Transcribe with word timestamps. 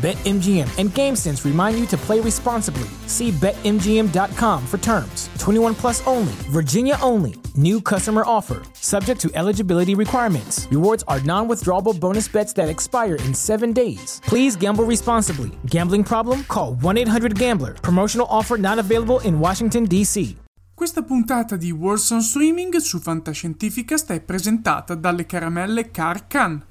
BetMGM 0.00 0.78
and 0.78 0.88
GameSense 0.88 1.44
remind 1.44 1.78
you 1.78 1.84
to 1.88 1.96
play 1.98 2.20
responsibly. 2.20 2.88
See 3.06 3.32
BetMGM.com 3.32 4.66
for 4.66 4.78
terms. 4.78 5.28
21 5.38 5.74
plus 5.74 6.06
only, 6.06 6.32
Virginia 6.48 6.96
only. 7.02 7.34
New 7.54 7.82
customer 7.82 8.22
offer, 8.24 8.62
subject 8.72 9.20
to 9.20 9.30
eligibility 9.34 9.94
requirements. 9.94 10.66
Rewards 10.70 11.04
are 11.06 11.20
non 11.20 11.48
withdrawable 11.48 11.98
bonus 12.00 12.28
bets 12.28 12.54
that 12.54 12.70
expire 12.70 13.16
in 13.16 13.34
seven 13.34 13.74
days. 13.74 14.22
Please 14.24 14.56
gamble 14.56 14.84
responsibly. 14.84 15.50
Gambling 15.66 16.04
problem? 16.04 16.44
Call 16.44 16.76
1 16.80 16.96
800 16.96 17.38
Gambler. 17.38 17.74
Promotional 17.74 18.26
offer 18.30 18.56
not 18.56 18.78
available 18.78 19.20
in 19.20 19.38
Washington, 19.38 19.84
D.C. 19.84 20.36
Questa 20.74 21.02
puntata 21.02 21.56
di 21.56 21.72
Words 21.72 22.10
on 22.12 22.22
su 22.22 22.98
Fantascientificast 23.00 24.12
è 24.12 24.20
presentata 24.22 24.94
dalle 24.94 25.26
caramelle 25.26 25.90
Carcan. 25.90 26.68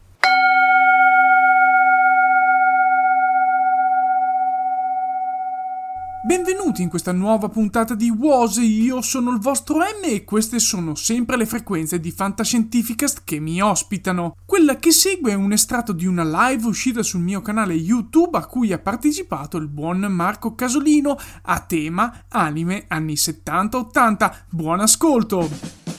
Benvenuti 6.29 6.83
in 6.83 6.89
questa 6.89 7.11
nuova 7.11 7.49
puntata 7.49 7.95
di 7.95 8.11
WOS, 8.11 8.57
io 8.57 9.01
sono 9.01 9.31
il 9.31 9.39
vostro 9.39 9.77
M 9.77 10.03
e 10.03 10.23
queste 10.25 10.59
sono 10.59 10.93
sempre 10.93 11.35
le 11.37 11.47
frequenze 11.47 11.99
di 11.99 12.11
Fantascientificast 12.11 13.21
che 13.23 13.39
mi 13.39 13.59
ospitano. 13.63 14.35
Quella 14.45 14.75
che 14.75 14.91
segue 14.91 15.31
è 15.31 15.33
un 15.33 15.53
estratto 15.53 15.91
di 15.91 16.05
una 16.05 16.23
live 16.23 16.67
uscita 16.67 17.01
sul 17.01 17.21
mio 17.21 17.41
canale 17.41 17.73
YouTube 17.73 18.37
a 18.37 18.45
cui 18.45 18.71
ha 18.71 18.77
partecipato 18.77 19.57
il 19.57 19.69
buon 19.69 20.01
Marco 20.01 20.53
Casolino 20.53 21.17
a 21.41 21.61
tema 21.61 22.25
anime 22.27 22.85
anni 22.89 23.13
70-80. 23.13 24.35
Buon 24.51 24.81
ascolto! 24.81 25.98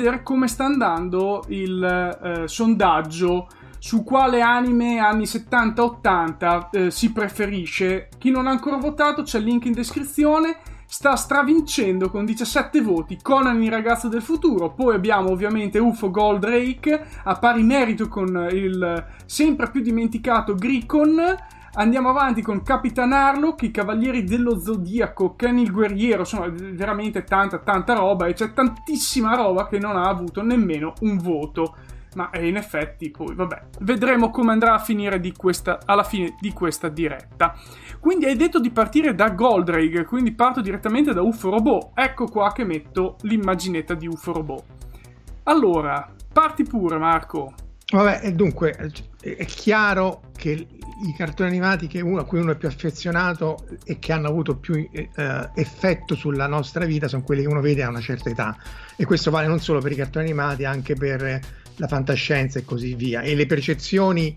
vedere 0.00 0.22
come 0.22 0.48
sta 0.48 0.64
andando 0.64 1.44
il 1.48 1.82
eh, 1.84 2.48
sondaggio 2.48 3.48
su 3.78 4.02
quale 4.02 4.40
anime 4.40 4.98
anni 4.98 5.24
70-80 5.24 6.68
eh, 6.70 6.90
si 6.90 7.12
preferisce. 7.12 8.08
Chi 8.18 8.30
non 8.30 8.46
ha 8.46 8.50
ancora 8.50 8.76
votato 8.76 9.22
c'è 9.22 9.38
il 9.38 9.44
link 9.44 9.66
in 9.66 9.72
descrizione. 9.72 10.56
Sta 10.86 11.14
stravincendo 11.14 12.10
con 12.10 12.24
17 12.24 12.80
voti 12.80 13.18
Conan 13.22 13.62
il 13.62 13.70
ragazzo 13.70 14.08
del 14.08 14.22
futuro. 14.22 14.72
Poi 14.72 14.94
abbiamo 14.94 15.30
ovviamente 15.30 15.78
UFO 15.78 16.10
Goldrake 16.10 17.06
a 17.22 17.38
pari 17.38 17.62
merito 17.62 18.08
con 18.08 18.48
il 18.50 19.06
sempre 19.24 19.70
più 19.70 19.82
dimenticato 19.82 20.54
Gricon. 20.54 21.36
Andiamo 21.74 22.08
avanti 22.08 22.42
con 22.42 22.62
Capitan 22.62 23.12
Harlock, 23.12 23.62
i 23.62 23.70
Cavalieri 23.70 24.24
dello 24.24 24.58
Zodiaco, 24.58 25.36
Ken 25.36 25.56
il 25.56 25.70
Guerriero, 25.70 26.20
insomma 26.20 26.48
veramente 26.48 27.22
tanta 27.22 27.58
tanta 27.58 27.94
roba 27.94 28.26
e 28.26 28.32
c'è 28.32 28.52
tantissima 28.52 29.36
roba 29.36 29.68
che 29.68 29.78
non 29.78 29.96
ha 29.96 30.08
avuto 30.08 30.42
nemmeno 30.42 30.94
un 31.00 31.16
voto. 31.18 31.76
Ma 32.16 32.28
in 32.40 32.56
effetti 32.56 33.12
poi 33.12 33.36
vabbè, 33.36 33.62
vedremo 33.82 34.30
come 34.30 34.50
andrà 34.50 34.74
a 34.74 34.78
finire 34.80 35.20
questa, 35.36 35.78
alla 35.84 36.02
fine 36.02 36.34
di 36.40 36.52
questa 36.52 36.88
diretta. 36.88 37.54
Quindi 38.00 38.24
hai 38.24 38.34
detto 38.34 38.58
di 38.58 38.70
partire 38.70 39.14
da 39.14 39.30
Goldrake, 39.30 40.04
quindi 40.04 40.32
parto 40.32 40.60
direttamente 40.60 41.14
da 41.14 41.22
UFO 41.22 41.50
Robot. 41.50 41.90
Ecco 41.94 42.26
qua 42.26 42.50
che 42.52 42.64
metto 42.64 43.16
l'immaginetta 43.20 43.94
di 43.94 44.08
UFO 44.08 44.32
Robot. 44.32 44.64
Allora, 45.44 46.12
parti 46.32 46.64
pure 46.64 46.98
Marco. 46.98 47.54
Vabbè, 47.92 48.32
dunque, 48.32 48.90
è 49.20 49.44
chiaro 49.44 50.22
che 50.36 50.66
i 51.02 51.14
cartoni 51.14 51.48
animati 51.48 51.88
uno, 52.00 52.20
a 52.20 52.24
cui 52.24 52.40
uno 52.40 52.52
è 52.52 52.56
più 52.56 52.68
affezionato 52.68 53.66
e 53.84 53.98
che 53.98 54.12
hanno 54.12 54.28
avuto 54.28 54.56
più 54.56 54.88
eh, 54.92 55.08
effetto 55.54 56.14
sulla 56.14 56.46
nostra 56.46 56.84
vita 56.84 57.08
sono 57.08 57.22
quelli 57.22 57.42
che 57.42 57.48
uno 57.48 57.60
vede 57.60 57.82
a 57.82 57.88
una 57.88 58.00
certa 58.00 58.28
età. 58.28 58.56
E 58.96 59.04
questo 59.04 59.30
vale 59.30 59.46
non 59.46 59.60
solo 59.60 59.80
per 59.80 59.92
i 59.92 59.96
cartoni 59.96 60.26
animati, 60.26 60.64
anche 60.64 60.94
per 60.94 61.40
la 61.76 61.86
fantascienza 61.86 62.58
e 62.58 62.64
così 62.64 62.94
via. 62.94 63.22
E 63.22 63.34
le 63.34 63.46
percezioni 63.46 64.36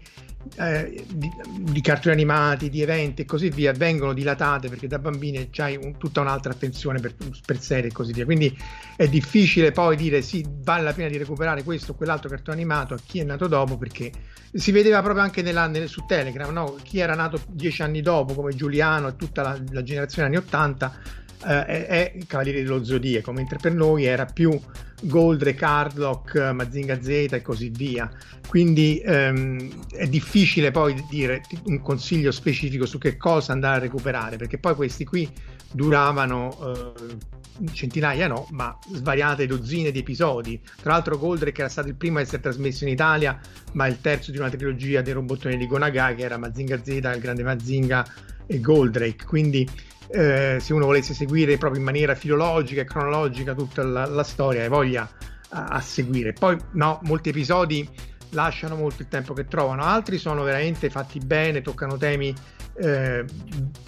eh, 0.57 1.05
di, 1.07 1.29
di, 1.59 1.81
cartoni 1.81 2.13
animati, 2.13 2.69
di 2.69 2.81
eventi 2.81 3.21
e 3.21 3.25
così 3.25 3.49
via 3.49 3.71
vengono 3.71 4.13
dilatate 4.13 4.69
perché 4.69 4.87
da 4.87 4.99
bambini 4.99 5.49
c'hai 5.51 5.77
un, 5.81 5.97
tutta 5.97 6.21
un'altra 6.21 6.51
attenzione 6.51 6.99
per, 6.99 7.15
per, 7.45 7.59
serie 7.59 7.89
e 7.89 7.93
così 7.93 8.13
via. 8.13 8.25
Quindi 8.25 8.55
è 8.95 9.07
difficile 9.07 9.71
poi 9.71 9.95
dire 9.95 10.21
sì, 10.21 10.45
vale 10.47 10.83
la 10.83 10.93
pena 10.93 11.09
di 11.09 11.17
recuperare 11.17 11.63
questo 11.63 11.91
o 11.91 11.95
quell'altro 11.95 12.29
cartone 12.29 12.57
animato 12.57 12.93
a 12.93 12.99
chi 13.03 13.19
è 13.19 13.23
nato 13.23 13.47
dopo 13.47 13.77
perché 13.77 14.11
si 14.53 14.71
vedeva 14.71 15.01
proprio 15.01 15.23
anche 15.23 15.41
nella, 15.41 15.67
nel, 15.67 15.87
su 15.87 16.05
Telegram, 16.05 16.51
no? 16.51 16.75
chi 16.83 16.99
era 16.99 17.15
nato 17.15 17.41
dieci 17.47 17.81
anni 17.81 18.01
dopo 18.01 18.33
come 18.33 18.53
Giuliano 18.53 19.07
e 19.07 19.15
tutta 19.15 19.41
la, 19.41 19.59
la 19.71 19.83
generazione 19.83 20.27
anni 20.27 20.37
80 20.37 21.21
eh, 21.45 21.87
è, 21.87 22.13
Cavalieri 22.25 22.63
dello 22.63 22.83
Zodiaco, 22.83 23.31
mentre 23.31 23.57
per 23.61 23.73
noi 23.73 24.05
era 24.05 24.25
più 24.25 24.57
Goldrake, 25.01 25.65
Hardlock, 25.65 26.51
Mazinga 26.53 27.01
Z 27.01 27.07
e 27.31 27.41
così 27.41 27.69
via. 27.69 28.09
Quindi 28.47 29.01
ehm, 29.03 29.87
è 29.91 30.07
difficile 30.07 30.71
poi 30.71 30.95
dire 31.09 31.41
un 31.65 31.81
consiglio 31.81 32.31
specifico 32.31 32.85
su 32.85 32.97
che 32.97 33.17
cosa 33.17 33.51
andare 33.51 33.77
a 33.77 33.79
recuperare, 33.79 34.37
perché 34.37 34.57
poi 34.57 34.75
questi 34.75 35.05
qui 35.05 35.29
duravano 35.71 36.55
eh, 36.61 37.71
centinaia, 37.71 38.27
no, 38.27 38.47
ma 38.51 38.77
svariate 38.91 39.45
dozzine 39.45 39.91
di 39.91 39.99
episodi. 39.99 40.59
Tra 40.81 40.91
l'altro 40.91 41.17
Goldrake 41.17 41.61
era 41.61 41.69
stato 41.69 41.87
il 41.87 41.95
primo 41.95 42.19
a 42.19 42.21
essere 42.21 42.41
trasmesso 42.41 42.83
in 42.83 42.91
Italia, 42.91 43.39
ma 43.73 43.87
il 43.87 43.99
terzo 43.99 44.31
di 44.31 44.37
una 44.37 44.49
trilogia 44.49 45.01
dei 45.01 45.13
robottoni 45.13 45.57
di 45.57 45.67
Gonaga, 45.67 46.13
che 46.13 46.23
era 46.23 46.37
Mazinga 46.37 46.81
Z, 46.83 46.87
il 46.87 47.19
grande 47.19 47.43
Mazinga 47.43 48.05
e 48.45 48.59
Goldrake. 48.59 49.25
Quindi 49.25 49.67
eh, 50.13 50.57
se 50.59 50.73
uno 50.73 50.85
volesse 50.85 51.15
seguire 51.15 51.57
proprio 51.57 51.79
in 51.79 51.85
maniera 51.85 52.13
filologica 52.13 52.81
e 52.81 52.85
cronologica 52.85 53.55
tutta 53.55 53.81
la, 53.83 54.05
la 54.05 54.23
storia 54.23 54.63
e 54.63 54.67
voglia 54.67 55.09
a, 55.49 55.65
a, 55.65 55.81
seguire. 55.81 56.33
Poi 56.33 56.55
no, 56.73 56.99
molti 57.03 57.29
episodi 57.29 57.89
lasciano 58.29 58.75
molto 58.75 59.01
il 59.01 59.07
tempo 59.07 59.33
che 59.33 59.47
trovano, 59.47 59.83
altri 59.83 60.19
sono 60.19 60.43
veramente 60.43 60.91
fatti 60.91 61.17
bene, 61.17 61.61
toccano 61.61 61.97
temi 61.97 62.33
eh, 62.75 63.25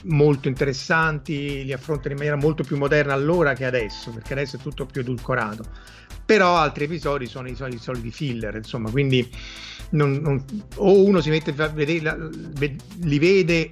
molto 0.06 0.48
interessanti, 0.48 1.64
li 1.64 1.74
affrontano 1.74 2.12
in 2.12 2.18
maniera 2.18 2.38
molto 2.38 2.64
più 2.64 2.76
moderna 2.76 3.14
allora 3.14 3.54
che 3.54 3.66
adesso, 3.66 4.10
perché 4.10 4.34
adesso 4.34 4.56
è 4.56 4.60
tutto 4.60 4.88
più 4.88 5.02
edulcorato. 5.02 5.64
Però 6.26 6.56
altri 6.56 6.86
episodi 6.86 7.28
sono 7.28 7.48
i 7.48 7.56
soliti, 7.56 7.78
soliti 7.78 8.10
filler, 8.10 8.56
insomma, 8.56 8.90
quindi 8.90 9.30
non, 9.92 10.14
non, 10.14 10.44
o 10.78 11.04
uno 11.04 11.22
si 11.22 11.30
mette 11.30 11.54
a 11.56 11.68
vedere, 11.68 12.30
li 13.02 13.20
vede 13.20 13.70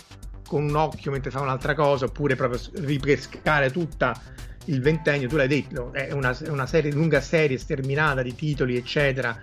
con 0.53 0.63
un 0.65 0.75
occhio 0.75 1.09
mentre 1.09 1.31
fa 1.31 1.41
un'altra 1.41 1.73
cosa, 1.73 2.05
oppure 2.05 2.35
proprio 2.35 2.59
ripescare 2.85 3.71
tutta 3.71 4.13
il 4.65 4.81
ventennio, 4.81 5.27
tu 5.27 5.35
l'hai 5.35 5.47
detto, 5.47 5.91
è 5.91 6.11
una, 6.11 6.37
una 6.47 6.67
serie, 6.67 6.91
lunga 6.91 7.21
serie 7.21 7.57
sterminata 7.57 8.21
di 8.21 8.35
titoli, 8.35 8.77
eccetera, 8.77 9.35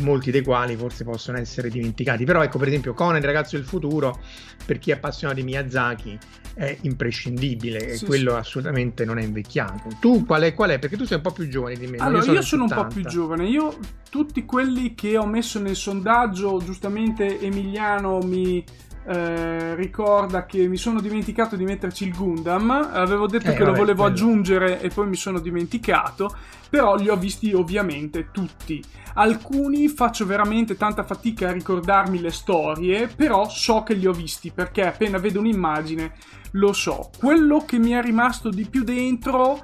molti 0.00 0.30
dei 0.30 0.42
quali 0.42 0.76
forse 0.76 1.02
possono 1.02 1.38
essere 1.38 1.70
dimenticati. 1.70 2.24
Però 2.24 2.42
ecco, 2.42 2.58
per 2.58 2.68
esempio, 2.68 2.92
Conan, 2.92 3.16
il 3.16 3.24
ragazzo 3.24 3.56
del 3.56 3.64
futuro, 3.64 4.20
per 4.66 4.78
chi 4.78 4.90
è 4.90 4.94
appassionato 4.94 5.40
di 5.40 5.46
Miyazaki, 5.46 6.18
è 6.52 6.76
imprescindibile 6.82 7.96
sì, 7.96 8.04
e 8.04 8.06
quello 8.06 8.32
sì. 8.32 8.36
assolutamente 8.36 9.06
non 9.06 9.18
è 9.18 9.22
invecchiato. 9.22 9.96
Tu 9.98 10.26
qual 10.26 10.42
è, 10.42 10.52
qual 10.52 10.70
è? 10.70 10.78
Perché 10.78 10.98
tu 10.98 11.06
sei 11.06 11.16
un 11.16 11.22
po' 11.22 11.32
più 11.32 11.48
giovane 11.48 11.76
di 11.76 11.86
me. 11.86 11.96
Allora, 11.96 12.18
io 12.18 12.24
sono, 12.24 12.36
io 12.36 12.42
sono 12.42 12.62
un 12.64 12.70
po' 12.70 12.86
più 12.86 13.02
giovane. 13.04 13.48
Io, 13.48 13.78
tutti 14.10 14.44
quelli 14.44 14.94
che 14.94 15.16
ho 15.16 15.26
messo 15.26 15.58
nel 15.58 15.74
sondaggio, 15.74 16.60
giustamente 16.62 17.40
Emiliano 17.40 18.18
mi 18.18 18.62
eh, 19.06 19.74
ricorda 19.74 20.44
che 20.44 20.66
mi 20.68 20.76
sono 20.76 21.00
dimenticato 21.00 21.56
di 21.56 21.64
metterci 21.64 22.04
il 22.04 22.14
Gundam. 22.14 22.70
Avevo 22.70 23.26
detto 23.26 23.50
eh, 23.50 23.52
che 23.54 23.58
vabbè, 23.60 23.70
lo 23.70 23.76
volevo 23.76 24.02
quello. 24.02 24.14
aggiungere 24.14 24.80
e 24.80 24.88
poi 24.88 25.08
mi 25.08 25.16
sono 25.16 25.40
dimenticato. 25.40 26.34
Però 26.68 26.94
li 26.96 27.08
ho 27.08 27.16
visti 27.16 27.52
ovviamente 27.52 28.28
tutti. 28.30 28.82
Alcuni 29.14 29.88
faccio 29.88 30.26
veramente 30.26 30.76
tanta 30.76 31.02
fatica 31.02 31.48
a 31.48 31.52
ricordarmi 31.52 32.20
le 32.20 32.30
storie, 32.30 33.08
però 33.08 33.48
so 33.48 33.82
che 33.82 33.94
li 33.94 34.06
ho 34.06 34.12
visti 34.12 34.52
perché 34.54 34.86
appena 34.86 35.18
vedo 35.18 35.40
un'immagine 35.40 36.12
lo 36.52 36.72
so. 36.72 37.10
Quello 37.18 37.64
che 37.64 37.78
mi 37.78 37.90
è 37.90 38.02
rimasto 38.02 38.50
di 38.50 38.66
più 38.66 38.84
dentro. 38.84 39.62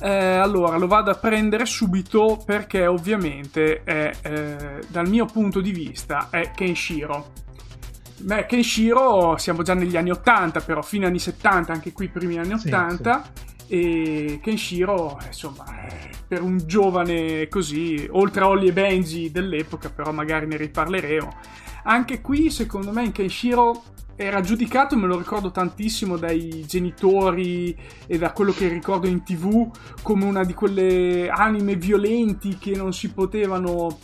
Eh, 0.00 0.08
allora 0.08 0.76
lo 0.76 0.88
vado 0.88 1.12
a 1.12 1.14
prendere 1.14 1.66
subito 1.66 2.42
perché 2.44 2.84
ovviamente 2.86 3.84
è, 3.84 4.10
eh, 4.22 4.80
dal 4.88 5.08
mio 5.08 5.24
punto 5.24 5.60
di 5.60 5.70
vista 5.70 6.30
è 6.30 6.50
Kenshiro 6.52 7.43
Beh, 8.16 8.46
Kenshiro 8.46 9.36
siamo 9.36 9.62
già 9.62 9.74
negli 9.74 9.96
anni 9.96 10.10
80, 10.10 10.60
però 10.60 10.82
fine 10.82 11.06
anni 11.06 11.18
70, 11.18 11.72
anche 11.72 11.92
qui 11.92 12.08
primi 12.08 12.38
anni 12.38 12.54
80. 12.54 13.22
Sì, 13.22 13.30
sì. 13.34 13.52
E 13.66 14.40
Kenshiro, 14.42 15.18
insomma, 15.26 15.64
per 16.26 16.42
un 16.42 16.58
giovane 16.64 17.48
così, 17.48 18.06
oltre 18.10 18.44
a 18.44 18.48
Ollie 18.48 18.70
e 18.70 18.72
Benji 18.72 19.30
dell'epoca, 19.30 19.90
però 19.90 20.12
magari 20.12 20.46
ne 20.46 20.56
riparleremo. 20.56 21.36
Anche 21.84 22.20
qui, 22.20 22.50
secondo 22.50 22.92
me, 22.92 23.04
in 23.04 23.12
Kenshiro 23.12 23.82
era 24.16 24.40
giudicato, 24.40 24.96
me 24.96 25.06
lo 25.06 25.18
ricordo 25.18 25.50
tantissimo 25.50 26.16
dai 26.16 26.64
genitori 26.66 27.76
e 28.06 28.16
da 28.16 28.32
quello 28.32 28.52
che 28.52 28.68
ricordo 28.68 29.06
in 29.06 29.24
tv, 29.24 29.70
come 30.02 30.24
una 30.24 30.44
di 30.44 30.54
quelle 30.54 31.28
anime 31.28 31.74
violenti 31.74 32.56
che 32.58 32.76
non 32.76 32.92
si 32.92 33.10
potevano 33.10 33.98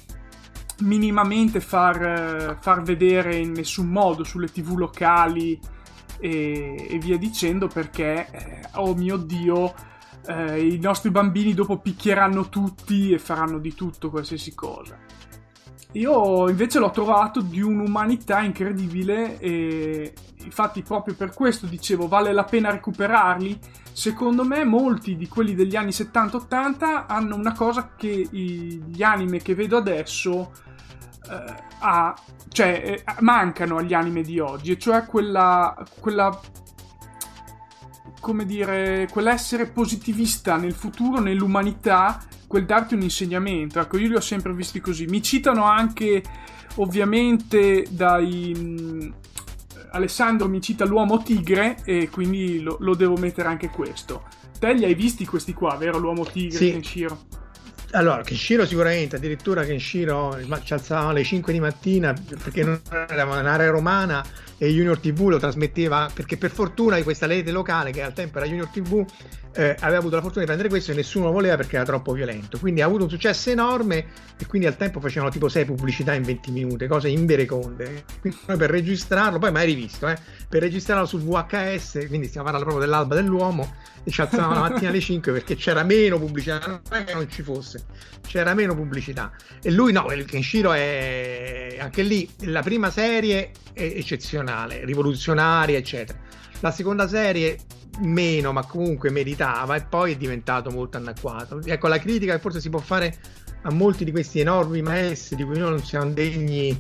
minimamente 0.81 1.61
far, 1.61 2.59
far 2.61 2.83
vedere 2.83 3.37
in 3.37 3.53
nessun 3.53 3.89
modo 3.89 4.25
sulle 4.25 4.51
tv 4.51 4.77
locali 4.77 5.59
e, 6.19 6.87
e 6.89 6.99
via 6.99 7.17
dicendo 7.17 7.67
perché, 7.67 8.29
eh, 8.31 8.61
oh 8.75 8.95
mio 8.95 9.17
dio, 9.17 9.75
eh, 10.27 10.67
i 10.67 10.79
nostri 10.79 11.11
bambini 11.11 11.55
dopo 11.55 11.79
picchieranno 11.79 12.49
tutti 12.49 13.11
e 13.13 13.19
faranno 13.19 13.59
di 13.59 13.75
tutto, 13.75 14.11
qualsiasi 14.11 14.55
cosa. 14.55 14.99
Io 15.93 16.49
invece 16.49 16.79
l'ho 16.79 16.91
trovato 16.91 17.41
di 17.41 17.61
un'umanità 17.61 18.41
incredibile 18.41 19.39
e 19.39 20.13
infatti 20.45 20.83
proprio 20.83 21.15
per 21.15 21.35
questo 21.35 21.67
dicevo 21.67 22.07
vale 22.07 22.33
la 22.33 22.45
pena 22.45 22.71
recuperarli. 22.71 23.59
Secondo 23.93 24.45
me 24.45 24.65
molti 24.65 25.17
di 25.17 25.27
quelli 25.27 25.55
degli 25.55 25.75
anni 25.75 25.91
70-80 25.91 27.05
hanno 27.09 27.35
una 27.35 27.53
cosa 27.53 27.91
che 27.97 28.29
gli 28.31 29.03
anime 29.03 29.39
che 29.39 29.55
vedo 29.57 29.77
adesso 29.77 30.53
eh, 31.29 31.55
ha, 31.81 32.15
cioè, 32.49 32.83
eh, 32.85 33.05
mancano 33.21 33.79
agli 33.79 33.93
anime 33.93 34.23
di 34.23 34.39
oggi, 34.39 34.79
cioè 34.79 35.05
quella, 35.07 35.77
quella 35.99 36.39
come 38.21 38.45
dire, 38.45 39.09
quell'essere 39.11 39.67
positivista 39.67 40.57
nel 40.57 40.75
futuro, 40.75 41.21
nell'umanità, 41.21 42.23
quel 42.51 42.65
darti 42.65 42.95
un 42.95 43.03
insegnamento. 43.03 43.79
Ecco, 43.79 43.97
io 43.97 44.09
li 44.09 44.17
ho 44.17 44.21
sempre 44.21 44.53
visti 44.53 44.81
così. 44.81 45.05
Mi 45.05 45.23
citano 45.23 45.63
anche, 45.63 46.21
ovviamente, 46.77 47.87
dai. 47.89 48.53
Mh, 48.53 49.15
Alessandro 49.93 50.49
mi 50.49 50.61
cita 50.61 50.85
l'uomo 50.85 51.23
tigre 51.23 51.77
e 51.85 52.09
quindi 52.11 52.61
lo, 52.61 52.77
lo, 52.81 52.97
devo 52.97 53.17
mettere 53.17 53.47
anche 53.47 53.69
questo. 53.69 54.25
Te 54.59 54.73
li 54.73 54.85
hai 54.85 54.95
visti 54.95 55.25
questi 55.25 55.53
qua, 55.53 55.77
vero? 55.77 55.99
L'uomo 55.99 56.25
tigre, 56.25 56.59
sì. 56.59 56.73
Kenshiro? 56.73 57.21
Allora, 57.93 58.23
Kenshiro 58.23 58.65
sicuramente, 58.67 59.17
addirittura 59.17 59.65
Kenshiro 59.65 60.39
ci 60.63 60.73
alzavamo 60.73 61.09
alle 61.09 61.25
5 61.25 61.53
di 61.53 61.59
mattina 61.59 62.13
perché 62.13 62.63
non 62.63 62.81
era 63.09 63.25
un'area 63.25 63.71
romana 63.71 64.25
e 64.59 64.69
Junior 64.69 64.99
TV 64.99 65.29
lo 65.29 65.39
trasmetteva 65.39 66.09
perché 66.13 66.37
per 66.37 66.51
fortuna 66.51 67.03
questa 67.03 67.27
rete 67.27 67.51
locale 67.51 67.91
che 67.91 68.03
al 68.03 68.13
tempo 68.13 68.39
era 68.39 68.47
Junior 68.47 68.69
TV 68.69 69.05
eh, 69.53 69.75
aveva 69.81 69.99
avuto 69.99 70.15
la 70.15 70.23
fortuna 70.23 70.41
di 70.41 70.47
prendere 70.47 70.69
questo 70.69 70.93
e 70.93 70.95
nessuno 70.95 71.27
lo 71.27 71.33
voleva 71.33 71.57
perché 71.57 71.77
era 71.77 71.85
troppo 71.85 72.13
violento. 72.13 72.59
Quindi 72.59 72.81
ha 72.81 72.87
avuto 72.87 73.05
un 73.05 73.11
successo 73.11 73.51
enorme 73.51 74.07
e 74.37 74.47
quindi 74.47 74.69
al 74.69 74.77
tempo 74.77 75.01
facevano 75.01 75.31
tipo 75.31 75.49
6 75.49 75.65
pubblicità 75.65 76.15
in 76.15 76.23
20 76.23 76.51
minuti 76.53 76.87
cose 76.87 77.09
invereconde 77.09 78.05
quindi 78.21 78.39
noi 78.47 78.57
per 78.57 78.71
registrarlo 78.71 79.39
poi 79.39 79.53
mai 79.53 79.67
rivisto 79.67 80.09
eh, 80.09 80.17
per 80.49 80.63
registrarlo 80.63 81.05
sul 81.05 81.21
VHS 81.21 82.07
quindi 82.09 82.27
stiamo 82.27 82.47
parlando 82.47 82.71
proprio 82.71 82.79
dell'alba 82.79 83.15
dell'uomo 83.17 83.75
e 84.03 84.11
ci 84.11 84.21
alzavamo 84.21 84.55
la 84.55 84.61
mattina 84.61 84.91
alle 84.91 85.01
5 85.01 85.33
perché 85.33 85.57
c'era 85.57 85.83
meno 85.83 86.19
pubblicità 86.19 86.67
non 86.67 86.81
è 86.91 87.05
che 87.05 87.15
non 87.15 87.29
ci 87.31 87.43
fosse 87.43 87.85
c'era 88.31 88.55
meno 88.55 88.77
pubblicità. 88.77 89.33
E 89.61 89.73
lui 89.73 89.93
no 89.93 90.13
il 90.13 90.25
Kenshiro 90.25 90.73
è 90.73 91.79
anche 91.81 92.03
lì 92.03 92.29
la 92.43 92.63
prima 92.63 92.89
serie 92.91 93.51
è 93.73 93.83
eccezionale 93.83 94.85
rivoluzionaria 94.85 95.77
eccetera. 95.77 96.17
La 96.61 96.71
seconda 96.71 97.09
serie 97.09 97.59
meno 98.03 98.53
ma 98.53 98.65
comunque 98.65 99.11
meritava 99.11 99.75
e 99.75 99.83
poi 99.83 100.13
è 100.13 100.17
diventato 100.17 100.71
molto 100.71 100.97
anacquato. 100.97 101.61
Ecco 101.65 101.89
la 101.89 101.99
critica 101.99 102.35
che 102.35 102.41
forse 102.41 102.61
si 102.61 102.69
può 102.69 102.79
fare 102.79 103.19
a 103.63 103.73
molti 103.73 104.05
di 104.05 104.13
questi 104.13 104.39
enormi 104.39 104.81
maestri 104.81 105.35
di 105.35 105.45
cui 105.45 105.59
noi 105.59 105.71
non 105.71 105.85
siamo 105.85 106.11
degni 106.11 106.79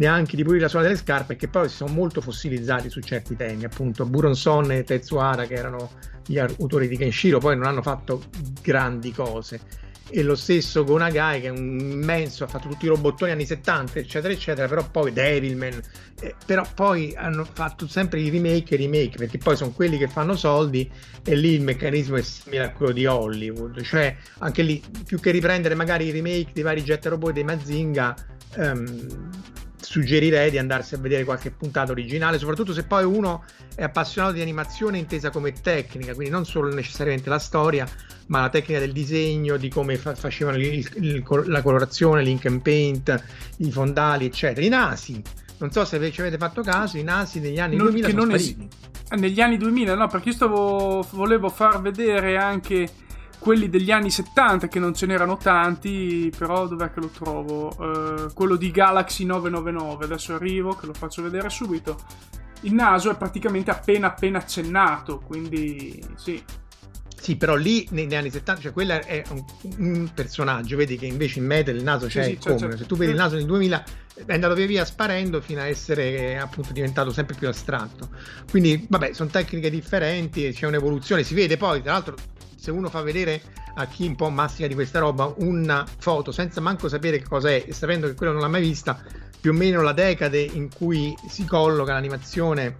neanche 0.00 0.34
di 0.34 0.42
pulire 0.42 0.62
la 0.62 0.68
suola 0.68 0.86
delle 0.86 0.98
scarpe 0.98 1.36
che 1.36 1.48
poi 1.48 1.68
si 1.68 1.76
sono 1.76 1.92
molto 1.92 2.22
fossilizzati 2.22 2.88
su 2.88 3.00
certi 3.00 3.36
temi 3.36 3.64
appunto 3.64 4.06
Buronson 4.06 4.72
e 4.72 4.82
Tetsuara 4.82 5.44
che 5.44 5.54
erano 5.54 5.90
gli 6.26 6.38
autori 6.38 6.88
di 6.88 6.96
Kenshiro 6.96 7.38
poi 7.38 7.54
non 7.54 7.66
hanno 7.66 7.82
fatto 7.82 8.24
grandi 8.62 9.12
cose. 9.12 9.60
E 10.12 10.24
lo 10.24 10.34
stesso 10.34 10.82
Gonagai 10.82 11.40
che 11.42 11.46
è 11.46 11.50
un 11.50 11.78
immenso 11.78 12.42
ha 12.42 12.48
fatto 12.48 12.68
tutti 12.68 12.86
i 12.86 12.88
robottoni 12.88 13.30
anni 13.30 13.46
70 13.46 14.00
eccetera 14.00 14.32
eccetera 14.32 14.66
però 14.66 14.84
poi 14.90 15.12
Devilman 15.12 15.80
eh, 16.20 16.34
però 16.44 16.66
poi 16.74 17.14
hanno 17.14 17.44
fatto 17.44 17.86
sempre 17.86 18.20
i 18.20 18.28
remake 18.28 18.74
e 18.74 18.78
remake 18.78 19.18
perché 19.18 19.38
poi 19.38 19.54
sono 19.54 19.70
quelli 19.70 19.98
che 19.98 20.08
fanno 20.08 20.34
soldi 20.34 20.90
e 21.22 21.36
lì 21.36 21.52
il 21.52 21.62
meccanismo 21.62 22.16
è 22.16 22.22
simile 22.22 22.64
a 22.64 22.72
quello 22.72 22.92
di 22.92 23.04
Hollywood. 23.06 23.82
Cioè 23.82 24.16
anche 24.38 24.62
lì 24.62 24.82
più 25.04 25.20
che 25.20 25.30
riprendere 25.30 25.74
magari 25.74 26.06
i 26.06 26.10
remake 26.10 26.52
dei 26.54 26.62
vari 26.64 26.82
jet 26.82 27.06
robot 27.06 27.32
dei 27.32 27.44
Mazinga 27.44 28.16
ehm, 28.56 29.28
suggerirei 29.90 30.52
di 30.52 30.58
andarsi 30.58 30.94
a 30.94 30.98
vedere 30.98 31.24
qualche 31.24 31.50
puntata 31.50 31.90
originale, 31.90 32.38
soprattutto 32.38 32.72
se 32.72 32.84
poi 32.84 33.02
uno 33.02 33.42
è 33.74 33.82
appassionato 33.82 34.34
di 34.34 34.40
animazione 34.40 34.98
intesa 34.98 35.30
come 35.30 35.50
tecnica, 35.50 36.14
quindi 36.14 36.32
non 36.32 36.46
solo 36.46 36.72
necessariamente 36.72 37.28
la 37.28 37.40
storia, 37.40 37.88
ma 38.26 38.42
la 38.42 38.50
tecnica 38.50 38.78
del 38.78 38.92
disegno, 38.92 39.56
di 39.56 39.68
come 39.68 39.96
fa- 39.96 40.14
facevano 40.14 40.58
il, 40.58 40.88
il, 40.94 41.24
la 41.46 41.60
colorazione, 41.60 42.22
l'ink 42.22 42.46
and 42.46 42.62
paint, 42.62 43.24
i 43.56 43.72
fondali, 43.72 44.26
eccetera. 44.26 44.64
I 44.64 44.68
nasi, 44.68 45.20
non 45.58 45.72
so 45.72 45.84
se 45.84 46.12
ci 46.12 46.20
avete 46.20 46.38
fatto 46.38 46.62
caso, 46.62 46.96
i 46.96 47.02
nasi 47.02 47.40
negli 47.40 47.58
anni 47.58 47.74
non, 47.74 47.86
2000 47.86 48.08
sono 48.10 48.22
spariti. 48.22 48.68
Es- 49.10 49.18
negli 49.18 49.40
anni 49.40 49.56
2000, 49.56 49.94
no, 49.96 50.06
perché 50.06 50.28
io 50.28 50.34
stavo, 50.36 51.04
volevo 51.10 51.48
far 51.48 51.80
vedere 51.80 52.36
anche 52.36 52.88
quelli 53.40 53.70
degli 53.70 53.90
anni 53.90 54.10
70 54.10 54.68
che 54.68 54.78
non 54.78 54.94
ce 54.94 55.06
n'erano 55.06 55.38
tanti, 55.38 56.30
però 56.36 56.68
dov'è 56.68 56.92
che 56.92 57.00
lo 57.00 57.08
trovo? 57.08 57.74
Uh, 57.76 58.32
quello 58.34 58.54
di 58.54 58.70
Galaxy 58.70 59.24
999, 59.24 60.04
adesso 60.04 60.34
arrivo 60.34 60.74
che 60.74 60.86
lo 60.86 60.92
faccio 60.92 61.22
vedere 61.22 61.48
subito. 61.48 61.98
Il 62.60 62.74
naso 62.74 63.10
è 63.10 63.16
praticamente 63.16 63.70
appena 63.70 64.08
appena 64.08 64.38
accennato, 64.38 65.20
quindi 65.20 66.04
sì. 66.16 66.40
Sì, 67.18 67.36
però 67.36 67.54
lì 67.54 67.86
negli 67.90 68.14
anni 68.14 68.30
70, 68.30 68.60
cioè 68.60 68.72
quello 68.72 68.92
è 68.92 69.22
un, 69.30 69.44
un, 69.78 70.10
personaggio, 70.14 70.76
vedi 70.76 70.96
che 70.96 71.06
invece 71.06 71.38
in 71.38 71.46
Metal 71.46 71.74
il 71.74 71.82
naso 71.82 72.06
c'è 72.06 72.24
sì, 72.24 72.38
sì, 72.40 72.48
come. 72.48 72.58
Certo. 72.58 72.76
Se 72.76 72.86
tu 72.86 72.96
vedi 72.96 73.12
il 73.12 73.16
naso 73.16 73.36
nel 73.36 73.46
2000 73.46 73.84
è 74.26 74.34
andato 74.34 74.54
via 74.54 74.66
via 74.66 74.84
sparendo 74.84 75.40
fino 75.40 75.60
a 75.60 75.66
essere 75.66 76.38
appunto 76.38 76.72
diventato 76.72 77.10
sempre 77.10 77.36
più 77.36 77.48
astratto. 77.48 78.08
Quindi, 78.50 78.86
vabbè, 78.88 79.12
sono 79.12 79.30
tecniche 79.30 79.70
differenti, 79.70 80.50
c'è 80.52 80.66
un'evoluzione, 80.66 81.22
si 81.22 81.34
vede 81.34 81.56
poi, 81.56 81.82
tra 81.82 81.92
l'altro, 81.92 82.16
se 82.56 82.70
uno 82.70 82.88
fa 82.88 83.00
vedere 83.02 83.40
a 83.74 83.86
chi 83.86 84.06
un 84.06 84.16
po' 84.16 84.28
mastica 84.30 84.68
di 84.68 84.74
questa 84.74 84.98
roba 84.98 85.32
una 85.38 85.86
foto 85.98 86.32
senza 86.32 86.60
manco 86.60 86.88
sapere 86.88 87.18
che 87.18 87.24
cosa 87.24 87.50
è 87.50 87.64
e 87.66 87.72
sapendo 87.72 88.06
che 88.06 88.14
quello 88.14 88.32
non 88.32 88.42
l'ha 88.42 88.48
mai 88.48 88.60
vista, 88.60 89.00
più 89.40 89.52
o 89.52 89.54
meno 89.54 89.80
la 89.80 89.92
decade 89.92 90.40
in 90.40 90.68
cui 90.74 91.16
si 91.28 91.44
colloca 91.44 91.92
l'animazione 91.92 92.76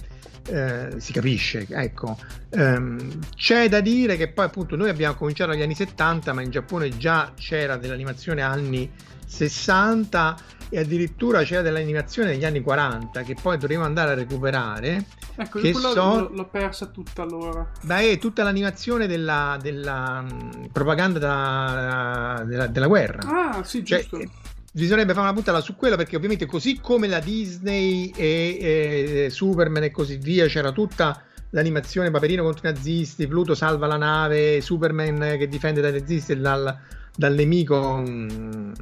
eh, 0.47 0.94
si 0.99 1.12
capisce, 1.12 1.66
ecco. 1.68 2.18
Um, 2.50 3.20
c'è 3.37 3.68
da 3.68 3.80
dire 3.80 4.16
che 4.16 4.28
poi 4.28 4.47
appunto 4.47 4.76
noi 4.76 4.88
abbiamo 4.88 5.14
cominciato 5.14 5.52
negli 5.52 5.62
anni 5.62 5.75
70, 5.75 6.32
ma 6.32 6.42
in 6.42 6.50
Giappone 6.50 6.97
già 6.97 7.32
c'era 7.37 7.76
dell'animazione 7.76 8.42
anni 8.42 8.90
60 9.30 10.37
e 10.68 10.78
addirittura 10.78 11.42
c'era 11.42 11.62
dell'animazione 11.62 12.30
negli 12.30 12.44
anni 12.44 12.60
40 12.60 13.22
che 13.22 13.37
poi 13.40 13.56
dovremo 13.58 13.84
andare 13.84 14.10
a 14.10 14.14
recuperare. 14.14 15.06
Ecco, 15.37 15.60
che 15.60 15.72
so... 15.72 16.28
l'ho 16.32 16.49
persa 16.50 16.87
tutta 16.87 17.22
allora. 17.22 17.70
Beh, 17.82 18.18
tutta 18.18 18.42
l'animazione 18.42 19.06
della, 19.06 19.56
della 19.60 20.26
um, 20.28 20.68
propaganda 20.72 21.18
da, 21.18 22.44
della, 22.44 22.66
della, 22.66 22.87
guerra. 22.88 23.20
Ah, 23.25 23.64
sì, 23.64 23.84
cioè, 23.84 24.00
giusto. 24.00 24.18
Cioè, 24.18 24.28
bisognerebbe 24.72 25.12
fare 25.12 25.26
una 25.26 25.34
puntata 25.34 25.60
su 25.60 25.76
quello 25.76 25.96
perché 25.96 26.16
ovviamente 26.16 26.46
così 26.46 26.78
come 26.80 27.06
la 27.06 27.20
Disney 27.20 28.12
e, 28.14 29.25
e 29.26 29.30
Superman 29.30 29.84
e 29.84 29.90
così 29.90 30.16
via 30.16 30.46
c'era 30.46 30.70
tutta 30.72 31.22
l'animazione 31.50 32.10
Paperino 32.10 32.42
contro 32.42 32.68
i 32.68 32.72
nazisti, 32.72 33.26
Pluto 33.26 33.54
salva 33.54 33.87
la 33.87 33.96
nave, 33.96 34.60
Superman 34.60 35.37
che 35.38 35.49
difende 35.49 35.80
dai 35.80 35.92
nazisti 35.92 36.32
e 36.32 36.37
dal, 36.37 36.76
dal 37.16 37.34
nemico 37.34 37.76
um, 37.76 38.72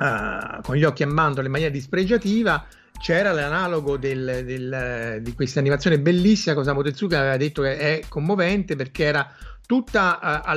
uh, 0.00 0.60
con 0.62 0.76
gli 0.76 0.84
occhi 0.84 1.02
a 1.02 1.06
mandorle 1.06 1.46
in 1.46 1.52
maniera 1.52 1.72
dispregiativa 1.72 2.66
c'era 2.98 3.32
l'analogo 3.32 3.96
del, 3.96 4.42
del, 4.44 5.20
di 5.22 5.34
questa 5.34 5.60
animazione 5.60 5.98
bellissima 5.98 6.54
cosa 6.54 6.74
Tezuka 6.74 7.18
aveva 7.18 7.36
detto 7.36 7.62
che 7.62 7.78
è 7.78 8.00
commovente 8.08 8.76
perché 8.76 9.04
era 9.04 9.32
tutta 9.70 10.18
uh, 10.20 10.48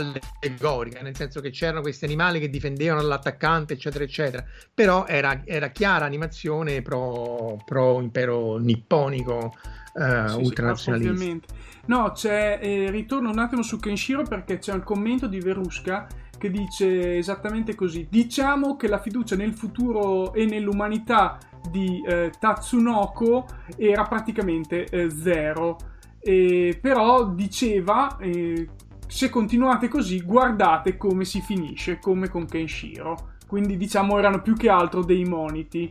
allegorica, 0.42 1.02
nel 1.02 1.16
senso 1.16 1.40
che 1.40 1.52
c'erano 1.52 1.82
questi 1.82 2.04
animali 2.04 2.40
che 2.40 2.50
difendevano 2.50 3.04
l'attaccante, 3.04 3.74
eccetera, 3.74 4.04
eccetera. 4.04 4.44
Però 4.74 5.06
era, 5.06 5.44
era 5.46 5.68
chiara 5.68 6.06
animazione 6.06 6.82
pro, 6.82 7.62
pro 7.64 8.02
impero 8.02 8.58
nipponico 8.58 9.54
uh, 9.94 10.28
sì, 10.30 10.36
ultranazionalista. 10.38 11.16
Sì, 11.16 11.42
no, 11.86 12.12
c'è, 12.14 12.58
eh, 12.60 12.90
ritorno 12.90 13.30
un 13.30 13.38
attimo 13.38 13.62
su 13.62 13.80
Kenshiro 13.80 14.24
perché 14.24 14.58
c'è 14.58 14.74
un 14.74 14.82
commento 14.82 15.28
di 15.28 15.40
Verusca 15.40 16.08
che 16.44 16.52
dice 16.52 17.18
esattamente 17.18 17.74
così: 17.74 18.08
Diciamo 18.10 18.76
che 18.76 18.90
la 18.90 19.00
fiducia 19.00 19.38
nel 19.38 19.54
futuro 19.54 20.34
e 20.34 20.46
nell'umanità 20.46 21.38
di 21.72 22.04
eh, 22.06 22.32
Tatsunoko 22.38 23.46
era 23.78 24.04
praticamente 24.04 24.84
eh, 24.84 25.10
zero. 25.10 25.78
Eh, 26.20 26.78
però 26.82 27.28
diceva 27.28 28.18
eh, 28.18 28.68
se 29.08 29.30
continuate 29.30 29.88
così 29.88 30.22
guardate 30.22 30.98
come 30.98 31.24
si 31.24 31.40
finisce, 31.40 32.00
come 32.00 32.28
con 32.28 32.46
Kenshiro. 32.46 33.36
Quindi 33.48 33.78
diciamo 33.78 34.18
erano 34.18 34.42
più 34.42 34.56
che 34.56 34.70
altro 34.70 35.02
dei 35.02 35.24
moniti. 35.24 35.90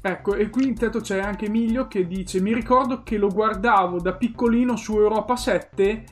Ecco, 0.00 0.34
e 0.34 0.50
qui 0.50 0.68
intanto 0.68 1.00
c'è 1.00 1.18
anche 1.18 1.46
Emilio 1.46 1.88
che 1.88 2.06
dice: 2.06 2.40
Mi 2.40 2.54
ricordo 2.54 3.02
che 3.02 3.16
lo 3.16 3.28
guardavo 3.28 3.98
da 3.98 4.14
piccolino 4.14 4.76
su 4.76 4.96
Europa 4.96 5.34
7 5.34 6.04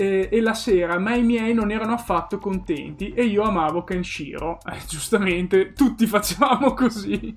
eh, 0.00 0.28
e 0.32 0.40
la 0.40 0.54
sera, 0.54 0.98
ma 0.98 1.14
i 1.14 1.22
miei 1.22 1.52
non 1.52 1.70
erano 1.70 1.92
affatto 1.92 2.38
contenti 2.38 3.12
e 3.12 3.24
io 3.24 3.42
amavo 3.42 3.84
Kenshiro. 3.84 4.58
Eh, 4.64 4.78
giustamente, 4.88 5.72
tutti 5.72 6.06
facevamo 6.06 6.72
così. 6.72 7.34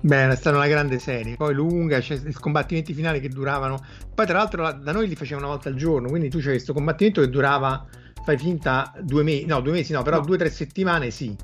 Beh, 0.00 0.28
è 0.28 0.36
stata 0.36 0.56
una 0.56 0.66
grande 0.66 0.98
serie, 0.98 1.36
poi 1.36 1.54
lunga, 1.54 2.00
c'è 2.00 2.20
i 2.26 2.32
combattimenti 2.32 2.92
finali 2.92 3.20
che 3.20 3.28
duravano. 3.28 3.80
Poi, 4.14 4.26
tra 4.26 4.38
l'altro, 4.38 4.72
da 4.72 4.92
noi 4.92 5.08
li 5.08 5.14
facevano 5.14 5.46
una 5.46 5.54
volta 5.54 5.70
al 5.70 5.76
giorno, 5.76 6.08
quindi 6.08 6.28
tu 6.28 6.38
c'è 6.38 6.50
questo 6.50 6.72
combattimento 6.72 7.20
che 7.20 7.28
durava, 7.28 7.86
fai 8.24 8.36
finta, 8.36 8.92
due 9.00 9.22
mesi, 9.22 9.46
no, 9.46 9.60
due 9.60 9.72
mesi 9.72 9.92
no, 9.92 10.02
però 10.02 10.18
no. 10.18 10.24
due 10.24 10.34
o 10.34 10.38
tre 10.38 10.50
settimane 10.50 11.10
sì. 11.10 11.34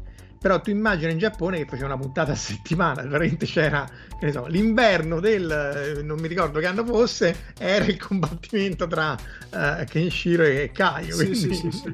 Però 0.40 0.60
tu 0.60 0.70
immagina 0.70 1.10
in 1.10 1.18
Giappone 1.18 1.58
che 1.58 1.64
faceva 1.64 1.86
una 1.86 1.96
puntata 1.96 2.32
a 2.32 2.36
settimana, 2.36 3.02
veramente 3.02 3.44
c'era, 3.44 3.88
che 4.18 4.26
ne 4.26 4.32
so, 4.32 4.46
l'inverno 4.46 5.18
del, 5.18 5.50
eh, 5.98 6.02
non 6.02 6.20
mi 6.20 6.28
ricordo 6.28 6.60
che 6.60 6.66
anno 6.66 6.84
fosse, 6.84 7.52
era 7.58 7.84
il 7.84 7.98
combattimento 7.98 8.86
tra 8.86 9.12
uh, 9.14 9.84
Kenshiro 9.84 10.44
e 10.44 10.70
Kaio, 10.72 11.16
sì, 11.16 11.26
quindi 11.26 11.54
sì, 11.54 11.70
sì, 11.72 11.92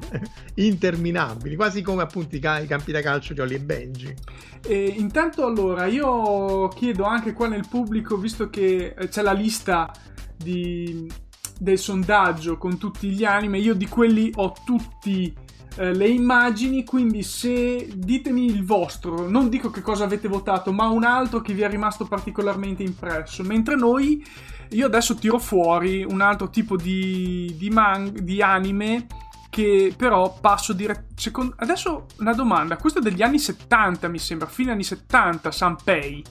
interminabili, 0.65 1.55
quasi 1.55 1.81
come 1.81 2.03
appunto 2.03 2.35
i, 2.35 2.39
ca- 2.39 2.59
i, 2.59 2.67
campi 2.67 2.91
da 2.91 3.01
calcio 3.01 3.33
di 3.33 3.41
Oli 3.41 3.55
e 3.55 3.59
Benji. 3.59 4.13
E 4.61 4.93
intanto 4.97 5.45
allora, 5.45 5.85
io 5.85 6.67
chiedo 6.69 7.03
anche 7.05 7.33
qua 7.33 7.47
nel 7.47 7.65
pubblico, 7.67 8.15
visto 8.17 8.49
che 8.49 8.93
eh, 8.95 9.07
c'è 9.07 9.23
la 9.23 9.33
lista 9.33 9.91
di, 10.35 11.11
del 11.59 11.79
sondaggio 11.79 12.57
con 12.57 12.77
tutti 12.77 13.09
gli 13.09 13.23
anime, 13.23 13.57
io 13.57 13.73
di 13.73 13.87
quelli 13.87 14.31
ho 14.35 14.53
tutti 14.63 15.33
eh, 15.77 15.93
le 15.93 16.07
immagini, 16.07 16.83
quindi 16.83 17.23
se 17.23 17.89
ditemi 17.95 18.45
il 18.45 18.63
vostro, 18.63 19.27
non 19.29 19.49
dico 19.49 19.69
che 19.69 19.81
cosa 19.81 20.05
avete 20.05 20.27
votato, 20.27 20.71
ma 20.71 20.87
un 20.87 21.03
altro 21.03 21.41
che 21.41 21.53
vi 21.53 21.61
è 21.61 21.69
rimasto 21.69 22.05
particolarmente 22.05 22.83
impresso, 22.83 23.43
mentre 23.43 23.75
noi, 23.75 24.25
io 24.69 24.85
adesso 24.85 25.15
tiro 25.15 25.37
fuori 25.37 26.03
un 26.03 26.21
altro 26.21 26.49
tipo 26.49 26.75
di, 26.75 27.53
di, 27.57 27.69
man- 27.69 28.11
di 28.21 28.41
anime 28.41 29.07
che 29.49 29.93
però 29.95 30.37
passo 30.39 30.73
direttamente... 30.73 31.53
Adesso 31.57 32.07
una 32.19 32.33
domanda, 32.33 32.77
questo 32.77 32.99
è 32.99 33.01
degli 33.01 33.21
anni 33.21 33.39
70 33.39 34.07
mi 34.07 34.19
sembra, 34.19 34.47
fine 34.47 34.71
anni 34.71 34.83
70, 34.83 35.51
Sanpei. 35.51 36.23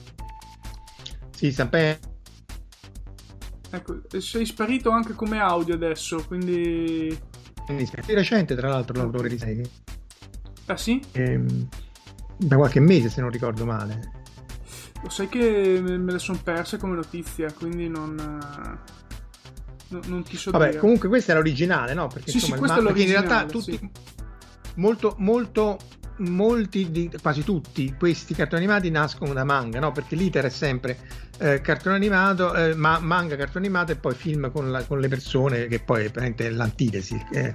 Sì, 1.31 1.51
Sanpei 1.51 1.97
Ecco, 3.75 4.01
sei 4.19 4.45
sparito 4.45 4.89
anche 4.89 5.13
come 5.13 5.39
audio 5.39 5.73
adesso, 5.73 6.23
quindi 6.25 7.17
di 7.73 8.13
recente, 8.13 8.55
tra 8.55 8.69
l'altro, 8.69 8.97
l'autore 8.97 9.29
di 9.29 9.37
serie. 9.37 9.69
Ah 10.67 10.77
sì? 10.77 11.01
Ehm, 11.13 11.67
da 12.37 12.55
qualche 12.57 12.79
mese, 12.79 13.09
se 13.09 13.21
non 13.21 13.29
ricordo 13.29 13.65
male. 13.65 14.11
Lo 15.01 15.09
sai 15.09 15.29
che 15.29 15.79
me 15.81 16.11
le 16.11 16.19
sono 16.19 16.39
perse 16.43 16.77
come 16.77 16.95
notizia, 16.95 17.51
quindi 17.53 17.87
non, 17.87 18.15
no, 19.87 19.99
non 20.05 20.23
ti 20.23 20.35
so 20.35 20.51
Vabbè, 20.51 20.69
dire. 20.69 20.79
comunque 20.79 21.09
questa 21.09 21.33
è 21.33 21.35
l'originale, 21.35 21.93
no? 21.93 22.07
Perché 22.07 22.31
sì, 22.31 22.37
insomma, 22.37 22.55
sì, 22.55 22.59
questo 22.59 22.81
ma- 22.81 22.83
è 22.83 22.91
l'originale, 22.91 23.23
in 23.23 23.27
realtà 23.27 23.51
tutti 23.51 23.77
sì. 23.77 23.89
molto, 24.75 25.15
molto 25.19 25.77
molti, 26.17 26.91
di, 26.91 27.11
quasi 27.21 27.43
tutti 27.43 27.93
questi 27.97 28.33
cartoni 28.33 28.63
animati 28.63 28.89
nascono 28.89 29.33
da 29.33 29.43
manga, 29.43 29.79
no? 29.79 29.91
Perché 29.91 30.15
l'iter 30.15 30.45
è 30.45 30.49
sempre 30.49 30.97
eh, 31.39 31.61
cartone 31.61 31.95
animato, 31.95 32.53
eh, 32.55 32.75
ma, 32.75 32.99
manga, 32.99 33.35
cartone 33.35 33.65
animato 33.65 33.91
e 33.91 33.95
poi 33.95 34.13
film 34.13 34.51
con, 34.51 34.71
la, 34.71 34.83
con 34.83 34.99
le 34.99 35.07
persone, 35.07 35.67
che 35.67 35.79
poi 35.79 36.05
è 36.05 36.49
l'antitesi, 36.49 37.21
eh, 37.33 37.53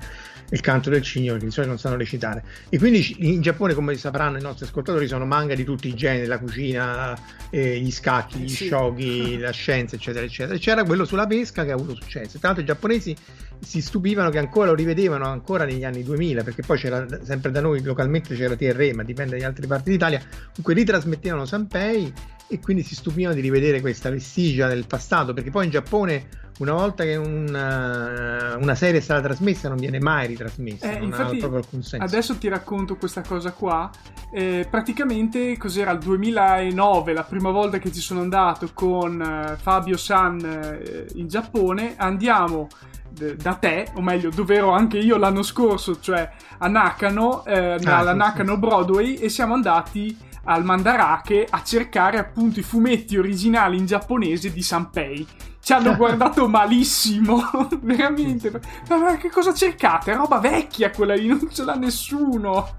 il 0.51 0.61
canto 0.61 0.91
del 0.91 1.03
cigno, 1.03 1.35
che 1.35 1.45
di 1.45 1.51
solito 1.51 1.73
non 1.73 1.79
sanno 1.79 1.97
recitare. 1.97 2.45
E 2.69 2.79
quindi 2.79 3.17
in 3.21 3.41
Giappone, 3.41 3.75
come 3.75 3.97
sapranno 3.97 4.39
i 4.39 4.43
nostri 4.43 4.67
ascoltatori, 4.67 5.07
sono 5.07 5.27
manga 5.27 5.55
di 5.55 5.65
tutti 5.65 5.89
i 5.89 5.95
generi, 5.95 6.27
la 6.27 6.39
cucina, 6.39 7.19
eh, 7.51 7.79
gli 7.79 7.91
scacchi, 7.91 8.39
gli 8.39 8.49
sì. 8.49 8.67
shogi, 8.67 9.39
la 9.41 9.51
scienza, 9.51 9.97
eccetera, 9.97 10.25
eccetera. 10.25 10.59
C'era 10.59 10.85
quello 10.85 11.05
sulla 11.05 11.27
pesca 11.27 11.65
che 11.65 11.71
ha 11.71 11.75
avuto 11.75 11.95
successo. 11.95 12.39
Tra 12.39 12.49
l'altro 12.49 12.63
i 12.63 12.67
giapponesi 12.67 13.17
si 13.61 13.81
stupivano 13.81 14.31
che 14.31 14.39
ancora 14.39 14.67
lo 14.67 14.75
rivedevano 14.75 15.27
ancora 15.27 15.65
negli 15.65 15.85
anni 15.85 16.03
2000, 16.03 16.43
perché 16.43 16.63
poi 16.63 16.79
c'era 16.79 17.07
sempre 17.23 17.51
da 17.51 17.61
noi 17.61 17.83
localmente 17.83 18.35
c'era 18.35 18.57
TRE, 18.57 18.93
ma 18.95 19.05
dipende 19.05 19.39
da 19.39 19.47
altre 19.47 19.67
parti 19.67 19.91
d'Italia, 19.91 20.19
comunque 20.19 20.75
ritrasmettevano 20.75 21.45
Sanpei 21.45 22.13
e 22.49 22.59
quindi 22.59 22.83
si 22.83 22.95
stupivano 22.95 23.35
di 23.35 23.41
rivedere 23.41 23.81
questa 23.81 24.11
vestigia 24.11 24.67
del 24.67 24.87
passato, 24.87 25.33
perché 25.33 25.51
poi 25.51 25.67
in 25.67 25.71
Giappone 25.71 26.27
una 26.61 26.73
volta 26.73 27.05
che 27.05 27.17
una, 27.17 28.57
una 28.57 28.75
serie 28.75 29.01
è 29.01 29.03
stata 29.03 29.23
trasmessa 29.23 29.69
non 29.69 29.79
viene 29.79 29.99
mai 29.99 30.27
ritrasmessa, 30.27 30.93
eh, 30.93 30.99
non 30.99 31.13
ha 31.13 31.25
proprio 31.25 31.57
alcun 31.57 31.83
senso. 31.83 32.05
Adesso 32.05 32.37
ti 32.37 32.49
racconto 32.49 32.97
questa 32.97 33.23
cosa 33.23 33.53
qua, 33.53 33.91
eh, 34.33 34.67
praticamente 34.69 35.57
cos'era 35.57 35.91
il 35.93 35.99
2009, 35.99 37.13
la 37.15 37.25
prima 37.25 37.51
volta 37.51 37.79
che 37.79 37.91
ci 37.91 38.01
sono 38.01 38.21
andato 38.21 38.69
con 38.75 39.21
uh, 39.21 39.57
Fabio 39.57 39.97
San 39.97 40.39
uh, 40.39 41.19
in 41.19 41.29
Giappone, 41.29 41.95
andiamo 41.97 42.69
da 43.11 43.55
te, 43.55 43.91
o 43.95 44.03
meglio, 44.03 44.31
dove 44.31 44.55
ero 44.55 44.71
anche 44.71 44.99
io 44.99 45.17
l'anno 45.17 45.43
scorso, 45.43 45.99
cioè 45.99 46.31
a 46.59 46.69
Nakano, 46.69 47.45
eh, 47.45 47.79
ah, 47.83 47.99
alla 47.99 48.13
sì, 48.13 48.17
Nakano 48.17 48.53
sì. 48.55 48.59
Broadway, 48.59 49.15
e 49.15 49.29
siamo 49.29 49.55
andati 49.55 50.17
al 50.45 50.65
Mandarake 50.65 51.47
a 51.49 51.63
cercare 51.63 52.19
appunto 52.19 52.61
i 52.61 52.63
fumetti 52.63 53.17
originali 53.19 53.77
in 53.77 53.87
giapponese 53.87 54.53
di 54.53 54.63
Sanpei. 54.63 55.27
Ci 55.63 55.73
hanno 55.73 55.95
guardato 55.97 56.49
malissimo, 56.49 57.43
veramente. 57.83 58.51
Ma 58.89 59.17
che 59.17 59.31
cosa 59.31 59.53
cercate? 59.53 60.15
Roba 60.15 60.39
vecchia 60.39 60.91
quella 60.91 61.15
lì, 61.15 61.29
non 61.29 61.49
ce 61.51 61.65
l'ha 61.65 61.75
nessuno. 61.75 62.75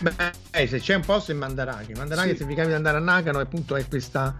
Beh, 0.00 0.66
se 0.66 0.78
c'è 0.80 0.94
un 0.94 1.04
posto 1.04 1.30
in 1.30 1.38
Mandarake, 1.38 1.94
Mandarake 1.94 2.30
sì. 2.30 2.36
se 2.38 2.44
vi 2.44 2.54
capita 2.54 2.68
di 2.68 2.76
andare 2.76 2.96
a 2.96 3.00
Nakano, 3.00 3.38
appunto 3.38 3.76
è 3.76 3.86
questa 3.86 4.34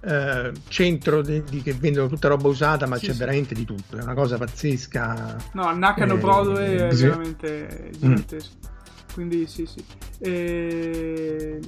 eh, 0.00 0.52
centro 0.68 1.22
di, 1.22 1.42
di, 1.44 1.62
che 1.62 1.72
vendono 1.72 2.08
tutta 2.08 2.28
roba 2.28 2.48
usata, 2.48 2.86
ma 2.86 2.96
sì, 2.96 3.06
c'è 3.06 3.12
sì. 3.12 3.18
veramente 3.18 3.54
di 3.54 3.64
tutto. 3.64 3.96
È 3.96 4.02
una 4.02 4.14
cosa 4.14 4.36
pazzesca. 4.36 5.36
No, 5.52 5.74
Nakano 5.74 6.14
eh, 6.14 6.18
Broadway 6.18 6.76
è 6.76 6.88
bisogna... 6.88 7.16
veramente 7.16 7.90
gigantesco. 7.92 8.54
Mm. 8.56 9.12
Quindi 9.14 9.46
sì, 9.46 9.66
sì. 9.66 9.84
E... 10.18 11.60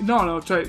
No, 0.00 0.22
no, 0.22 0.42
cioè, 0.42 0.62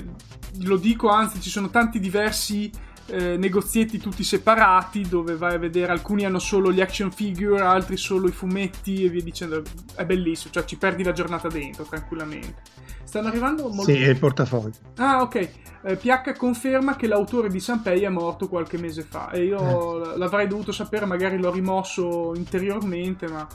lo 0.62 0.76
dico, 0.76 1.08
anzi, 1.08 1.40
ci 1.40 1.50
sono 1.50 1.70
tanti 1.70 1.98
diversi 1.98 2.70
eh, 3.08 3.36
negozietti 3.36 3.98
tutti 3.98 4.24
separati 4.24 5.02
dove 5.02 5.36
vai 5.36 5.54
a 5.54 5.58
vedere 5.58 5.92
alcuni 5.92 6.24
hanno 6.24 6.38
solo 6.38 6.72
gli 6.72 6.80
action 6.80 7.12
figure, 7.12 7.62
altri 7.62 7.96
solo 7.96 8.28
i 8.28 8.32
fumetti 8.32 9.04
e 9.04 9.08
via 9.08 9.22
dicendo. 9.22 9.62
È 9.94 10.04
bellissimo, 10.04 10.52
cioè 10.52 10.64
ci 10.64 10.76
perdi 10.76 11.02
la 11.02 11.12
giornata 11.12 11.48
dentro 11.48 11.84
tranquillamente. 11.84 12.62
Stanno 13.04 13.28
arrivando 13.28 13.68
molto... 13.68 13.92
Sì, 13.92 14.02
è 14.02 14.08
il 14.08 14.18
portafoglio. 14.18 14.72
Ah, 14.96 15.22
ok. 15.22 15.48
Eh, 15.82 15.96
PH 15.96 16.36
conferma 16.36 16.96
che 16.96 17.06
l'autore 17.06 17.48
di 17.48 17.60
Sanpei 17.60 18.02
è 18.02 18.08
morto 18.08 18.48
qualche 18.48 18.78
mese 18.78 19.02
fa 19.02 19.30
e 19.30 19.44
io 19.44 20.14
eh. 20.14 20.18
l'avrei 20.18 20.48
dovuto 20.48 20.72
sapere, 20.72 21.06
magari 21.06 21.38
l'ho 21.38 21.52
rimosso 21.52 22.32
interiormente, 22.34 23.28
ma... 23.28 23.46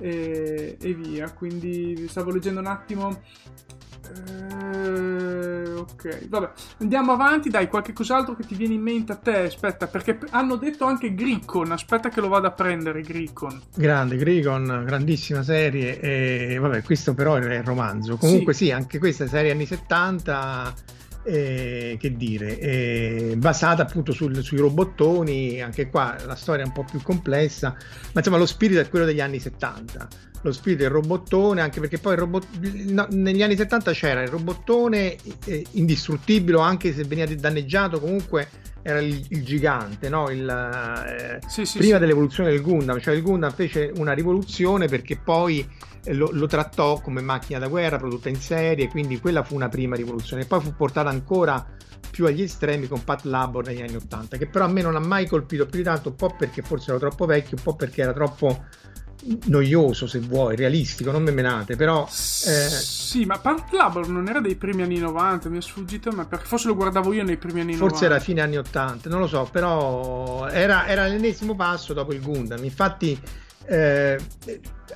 E, 0.00 0.76
e 0.80 0.94
via. 0.94 1.30
Quindi 1.32 2.06
stavo 2.08 2.30
leggendo 2.30 2.60
un 2.60 2.66
attimo 2.66 3.20
eh, 4.14 5.72
ok, 5.74 6.28
vabbè, 6.28 6.50
andiamo 6.80 7.12
avanti. 7.12 7.48
Dai, 7.48 7.68
qualche 7.68 7.92
cos'altro 7.92 8.34
che 8.34 8.44
ti 8.44 8.54
viene 8.54 8.74
in 8.74 8.82
mente 8.82 9.12
a 9.12 9.16
te? 9.16 9.42
Aspetta, 9.42 9.86
perché 9.86 10.18
hanno 10.30 10.56
detto 10.56 10.84
anche 10.84 11.14
Gricon. 11.14 11.72
Aspetta, 11.72 12.08
che 12.08 12.20
lo 12.20 12.28
vado 12.28 12.46
a 12.46 12.52
prendere. 12.52 13.02
Gricon, 13.02 13.60
grande 13.74 14.16
Gricon, 14.16 14.82
grandissima 14.84 15.42
serie. 15.42 16.00
E 16.00 16.58
vabbè, 16.58 16.82
questo 16.82 17.14
però 17.14 17.36
è 17.36 17.56
il 17.56 17.64
romanzo. 17.64 18.16
Comunque, 18.16 18.52
sì, 18.54 18.66
sì 18.66 18.70
anche 18.72 18.98
questa 18.98 19.26
serie 19.26 19.50
anni 19.50 19.66
70 19.66 20.96
eh, 21.28 21.96
che 22.00 22.16
dire, 22.16 22.58
eh, 22.58 23.34
basata 23.36 23.82
appunto 23.82 24.12
sul, 24.12 24.42
sui 24.42 24.56
robottoni, 24.56 25.60
anche 25.60 25.90
qua 25.90 26.16
la 26.24 26.34
storia 26.34 26.64
è 26.64 26.66
un 26.66 26.72
po' 26.72 26.84
più 26.84 27.02
complessa, 27.02 27.74
ma 28.12 28.20
insomma 28.20 28.38
lo 28.38 28.46
spirito 28.46 28.80
è 28.80 28.88
quello 28.88 29.04
degli 29.04 29.20
anni 29.20 29.38
70, 29.38 30.08
lo 30.42 30.52
spirito 30.52 30.82
del 30.82 30.92
robottone, 30.92 31.60
anche 31.60 31.80
perché 31.80 31.98
poi 31.98 32.16
robot, 32.16 32.46
no, 32.86 33.06
negli 33.10 33.42
anni 33.42 33.56
70 33.56 33.92
c'era 33.92 34.22
il 34.22 34.28
robottone 34.28 35.16
eh, 35.44 35.66
indistruttibile, 35.72 36.60
anche 36.60 36.92
se 36.92 37.04
veniva 37.04 37.32
danneggiato 37.34 38.00
comunque 38.00 38.48
era 38.82 39.00
il, 39.00 39.24
il 39.28 39.44
gigante, 39.44 40.08
no? 40.08 40.30
il, 40.30 40.48
eh, 40.48 41.40
sì, 41.48 41.64
sì, 41.64 41.78
prima 41.78 41.94
sì. 41.94 42.00
dell'evoluzione 42.00 42.50
del 42.50 42.62
Gundam, 42.62 43.00
cioè 43.00 43.14
il 43.14 43.22
Gundam 43.22 43.50
fece 43.52 43.92
una 43.96 44.12
rivoluzione 44.12 44.86
perché 44.86 45.16
poi 45.16 45.66
lo, 46.06 46.30
lo, 46.32 46.46
trattò 46.46 47.00
come 47.00 47.20
macchina 47.20 47.58
da 47.58 47.68
guerra 47.68 47.98
prodotta 47.98 48.28
in 48.28 48.36
serie, 48.36 48.88
quindi 48.88 49.18
quella 49.20 49.42
fu 49.42 49.54
una 49.54 49.68
prima 49.68 49.96
rivoluzione. 49.96 50.44
Poi 50.44 50.60
fu 50.60 50.74
portata 50.74 51.10
ancora 51.10 51.64
più 52.10 52.26
agli 52.26 52.42
estremi 52.42 52.88
con 52.88 53.04
Pat 53.04 53.24
Labor 53.24 53.66
negli 53.66 53.82
anni 53.82 53.96
80, 53.96 54.36
che 54.36 54.46
però 54.46 54.64
a 54.64 54.68
me 54.68 54.82
non 54.82 54.96
ha 54.96 55.00
mai 55.00 55.26
colpito 55.26 55.66
più 55.66 55.78
di 55.78 55.84
tanto, 55.84 56.10
un 56.10 56.16
po' 56.16 56.34
perché 56.36 56.62
forse 56.62 56.90
ero 56.90 56.98
troppo 56.98 57.26
vecchio, 57.26 57.56
un 57.56 57.62
po' 57.62 57.76
perché 57.76 58.02
era 58.02 58.12
troppo 58.12 58.64
noioso 59.46 60.06
se 60.06 60.18
vuoi, 60.20 60.56
realistico, 60.56 61.10
non 61.10 61.22
memenate, 61.22 61.76
però... 61.76 62.04
Eh... 62.04 62.68
Sì, 62.68 63.24
ma 63.24 63.38
Pat 63.38 63.72
Labor 63.72 64.08
non 64.08 64.28
era 64.28 64.40
dei 64.40 64.56
primi 64.56 64.82
anni 64.82 64.98
90, 64.98 65.48
mi 65.48 65.58
è 65.58 65.62
sfuggito, 65.62 66.10
ma 66.12 66.26
perché 66.26 66.46
forse 66.46 66.68
lo 66.68 66.74
guardavo 66.74 67.12
io 67.12 67.24
nei 67.24 67.36
primi 67.36 67.60
anni 67.60 67.74
forse 67.74 67.84
90. 67.84 67.98
Forse 67.98 68.04
era 68.04 68.20
fine 68.20 68.40
anni 68.40 68.56
80, 68.56 69.08
non 69.08 69.20
lo 69.20 69.26
so, 69.26 69.48
però 69.50 70.46
era, 70.48 70.86
era 70.86 71.06
l'ennesimo 71.06 71.54
passo 71.54 71.92
dopo 71.92 72.12
il 72.12 72.20
Gundam, 72.20 72.62
infatti 72.64 73.18
eh, 73.70 74.18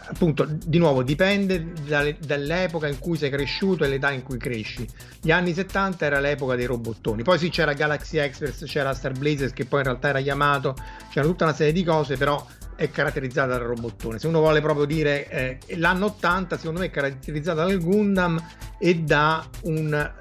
appunto, 0.08 0.46
di 0.48 0.78
nuovo, 0.78 1.02
dipende 1.02 1.72
dalle, 1.86 2.16
dall'epoca 2.18 2.88
in 2.88 2.98
cui 2.98 3.18
sei 3.18 3.28
cresciuto 3.28 3.84
e 3.84 3.88
l'età 3.88 4.10
in 4.10 4.22
cui 4.22 4.38
cresci. 4.38 4.88
Gli 5.20 5.30
anni 5.30 5.52
70 5.52 6.06
era 6.06 6.20
l'epoca 6.20 6.56
dei 6.56 6.64
robottoni, 6.64 7.22
poi 7.22 7.38
sì 7.38 7.50
c'era 7.50 7.74
Galaxy 7.74 8.16
Express, 8.16 8.64
c'era 8.64 8.94
Star 8.94 9.12
Blazers 9.12 9.52
che 9.52 9.66
poi 9.66 9.80
in 9.80 9.86
realtà 9.86 10.08
era 10.08 10.20
Yamato, 10.20 10.74
c'era 11.10 11.26
tutta 11.26 11.44
una 11.44 11.54
serie 11.54 11.72
di 11.72 11.84
cose, 11.84 12.16
però 12.16 12.44
è 12.82 12.90
caratterizzata 12.90 13.56
dal 13.56 13.66
robottone. 13.66 14.18
Se 14.18 14.26
uno 14.26 14.40
vuole 14.40 14.60
proprio 14.60 14.84
dire 14.86 15.28
eh, 15.28 15.58
l'anno 15.76 16.06
80, 16.06 16.56
secondo 16.56 16.80
me 16.80 16.86
è 16.86 16.90
caratterizzata 16.90 17.64
dal 17.64 17.78
Gundam 17.78 18.44
e 18.78 18.96
da 18.96 19.48
un 19.62 20.12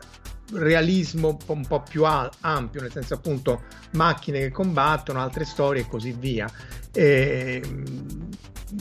realismo 0.54 1.38
un 1.48 1.66
po' 1.66 1.82
più 1.82 2.04
ampio, 2.06 2.82
nel 2.82 2.92
senso 2.92 3.16
appunto 3.16 3.64
macchine 3.94 4.40
che 4.40 4.52
combattono, 4.52 5.20
altre 5.20 5.44
storie 5.46 5.82
e 5.82 5.88
così 5.88 6.12
via. 6.12 6.50
E, 6.94 7.62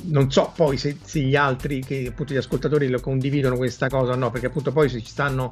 non 0.05 0.31
so 0.31 0.53
poi 0.55 0.77
se, 0.77 0.99
se, 1.03 1.21
gli 1.21 1.35
altri, 1.35 1.81
che 1.81 2.07
appunto 2.09 2.35
gli 2.35 2.39
ascoltatori 2.39 2.89
lo 2.89 3.01
condividono 3.01 3.57
questa 3.57 3.89
cosa 3.89 4.13
o 4.13 4.17
no, 4.17 4.31
perché 4.31 4.47
appunto 4.47 4.73
poi 4.73 4.89
se 4.89 5.01
ci 5.01 5.11
stanno 5.11 5.51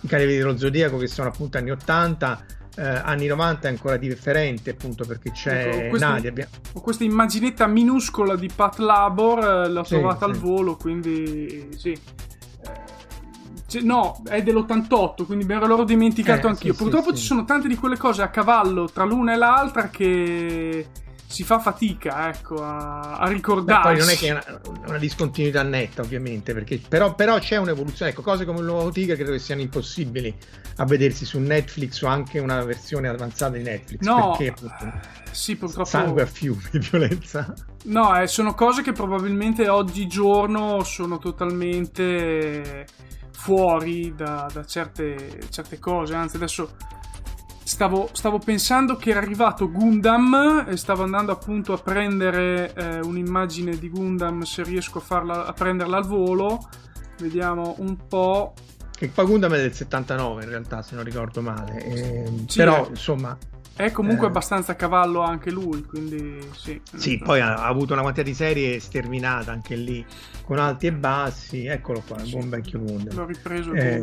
i 0.00 0.08
Cavalieri 0.08 0.38
dello 0.38 0.58
Zodiaco 0.58 0.96
che 0.98 1.06
sono 1.06 1.28
appunto 1.28 1.58
anni 1.58 1.70
80, 1.70 2.44
eh, 2.78 3.02
anni 3.04 3.26
90 3.26 3.66
è 3.66 3.70
ancora 3.70 3.96
differente 3.96 4.70
appunto 4.70 5.04
perché 5.04 5.32
c'è 5.32 5.66
ecco, 5.66 5.88
questa, 5.88 6.10
Nadia. 6.10 6.30
Abbiamo... 6.30 6.50
Questa 6.80 7.02
immaginetta 7.02 7.66
minuscola 7.66 8.36
di 8.36 8.48
Pat 8.54 8.78
Labor 8.78 9.64
eh, 9.64 9.68
l'ho 9.68 9.82
sì, 9.82 9.94
trovata 9.94 10.26
sì. 10.26 10.30
al 10.30 10.36
volo, 10.36 10.76
quindi 10.76 11.70
sì. 11.76 11.90
Eh, 11.90 13.80
no, 13.82 14.22
è 14.28 14.42
dell'88, 14.42 15.26
quindi 15.26 15.44
me 15.44 15.58
l'ero 15.58 15.82
dimenticato 15.82 16.46
eh, 16.46 16.50
anch'io. 16.50 16.72
Sì, 16.72 16.78
Purtroppo 16.78 17.12
ci 17.12 17.24
sono 17.24 17.44
tante 17.44 17.66
di 17.66 17.74
quelle 17.74 17.96
cose 17.96 18.22
a 18.22 18.28
cavallo 18.28 18.88
tra 18.88 19.04
l'una 19.04 19.32
e 19.32 19.36
l'altra 19.36 19.88
che 19.88 20.86
si 21.28 21.44
fa 21.44 21.58
fatica 21.58 22.30
ecco, 22.30 22.64
a, 22.64 23.18
a 23.18 23.28
ricordarsi. 23.28 23.82
poi 23.82 23.98
non 23.98 24.08
è 24.08 24.16
che 24.16 24.28
è 24.28 24.30
una, 24.30 24.60
una 24.86 24.98
discontinuità 24.98 25.62
netta, 25.62 26.00
ovviamente, 26.00 26.54
perché, 26.54 26.80
però, 26.88 27.14
però, 27.14 27.38
c'è 27.38 27.58
un'evoluzione. 27.58 28.12
Ecco, 28.12 28.22
cose 28.22 28.46
come 28.46 28.60
il 28.60 28.64
nuovo 28.64 28.90
Tigre 28.90 29.14
credo 29.14 29.32
che 29.32 29.38
siano 29.38 29.60
impossibili 29.60 30.34
a 30.76 30.84
vedersi 30.86 31.26
su 31.26 31.38
Netflix 31.38 32.00
o 32.00 32.06
anche 32.06 32.38
una 32.38 32.64
versione 32.64 33.08
avanzata 33.08 33.58
di 33.58 33.62
Netflix. 33.62 34.00
No, 34.00 34.30
perché 34.30 34.48
appunto, 34.48 35.00
sì, 35.30 35.56
purtroppo... 35.56 35.88
sangue 35.88 36.22
a 36.22 36.26
fiume 36.26 36.62
di 36.70 36.78
violenza. 36.78 37.54
No, 37.84 38.18
eh, 38.18 38.26
sono 38.26 38.54
cose 38.54 38.80
che 38.80 38.92
probabilmente 38.92 39.68
oggigiorno 39.68 40.82
sono 40.82 41.18
totalmente 41.18 42.86
fuori 43.32 44.14
da, 44.16 44.48
da 44.50 44.64
certe, 44.64 45.40
certe 45.50 45.78
cose. 45.78 46.14
Anzi, 46.14 46.36
adesso 46.36 46.70
Stavo, 47.68 48.08
stavo, 48.12 48.38
pensando 48.38 48.96
che 48.96 49.10
era 49.10 49.20
arrivato 49.20 49.70
Gundam 49.70 50.64
e 50.66 50.78
stavo 50.78 51.02
andando 51.02 51.32
appunto 51.32 51.74
a 51.74 51.76
prendere 51.76 52.72
eh, 52.72 53.00
un'immagine 53.00 53.78
di 53.78 53.90
Gundam 53.90 54.40
se 54.40 54.62
riesco 54.62 54.98
a, 54.98 55.00
farla, 55.02 55.44
a 55.44 55.52
prenderla 55.52 55.98
al 55.98 56.06
volo. 56.06 56.66
Vediamo 57.18 57.74
un 57.80 58.08
po'. 58.08 58.54
Che 58.90 59.08
poi 59.08 59.26
Gundam 59.26 59.52
è 59.52 59.58
del 59.58 59.74
79 59.74 60.44
in 60.44 60.48
realtà, 60.48 60.80
se 60.80 60.94
non 60.94 61.04
ricordo 61.04 61.42
male. 61.42 61.84
Eh, 61.84 62.32
sì, 62.46 62.56
però 62.56 62.86
è, 62.86 62.88
insomma. 62.88 63.36
È 63.76 63.92
comunque 63.92 64.24
eh, 64.24 64.30
abbastanza 64.30 64.72
a 64.72 64.74
cavallo 64.74 65.20
anche 65.20 65.50
lui, 65.50 65.84
quindi 65.84 66.38
sì. 66.52 66.80
Sì, 66.94 67.18
poi 67.18 67.40
ha, 67.40 67.54
ha, 67.56 67.66
avuto 67.66 67.92
una 67.92 68.00
quantità 68.00 68.26
di 68.26 68.34
serie 68.34 68.80
sterminata 68.80 69.52
anche 69.52 69.76
lì, 69.76 70.02
con 70.42 70.58
alti 70.58 70.86
e 70.86 70.92
bassi. 70.94 71.66
Eccolo 71.66 72.02
qua, 72.08 72.16
il 72.22 72.30
buon 72.30 72.48
vecchio 72.48 72.78
Gundam. 72.78 73.14
L'ho 73.14 73.26
ripreso. 73.26 73.74
Eh, 73.74 74.00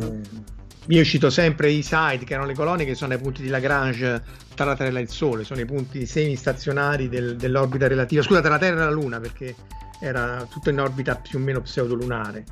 io 0.88 1.04
cito 1.04 1.30
sempre 1.30 1.70
i 1.70 1.82
side, 1.82 2.24
che 2.24 2.34
erano 2.34 2.48
le 2.48 2.54
colonie 2.54 2.86
che 2.86 2.94
sono 2.94 3.14
i 3.14 3.18
punti 3.18 3.42
di 3.42 3.48
Lagrange 3.48 4.22
tra 4.54 4.64
la 4.64 4.76
Terra 4.76 4.98
e 4.98 5.02
il 5.02 5.08
Sole, 5.08 5.44
sono 5.44 5.60
i 5.60 5.64
punti 5.64 6.06
semistazionari 6.06 7.08
del, 7.08 7.36
dell'orbita 7.36 7.88
relativa, 7.88 8.22
scusa, 8.22 8.40
tra 8.40 8.50
la 8.50 8.58
Terra 8.58 8.82
e 8.82 8.84
la 8.84 8.90
Luna, 8.90 9.20
perché 9.20 9.54
era 10.00 10.46
tutto 10.50 10.70
in 10.70 10.80
orbita 10.80 11.16
più 11.16 11.38
o 11.38 11.42
meno 11.42 11.60
pseudolunare. 11.60 12.44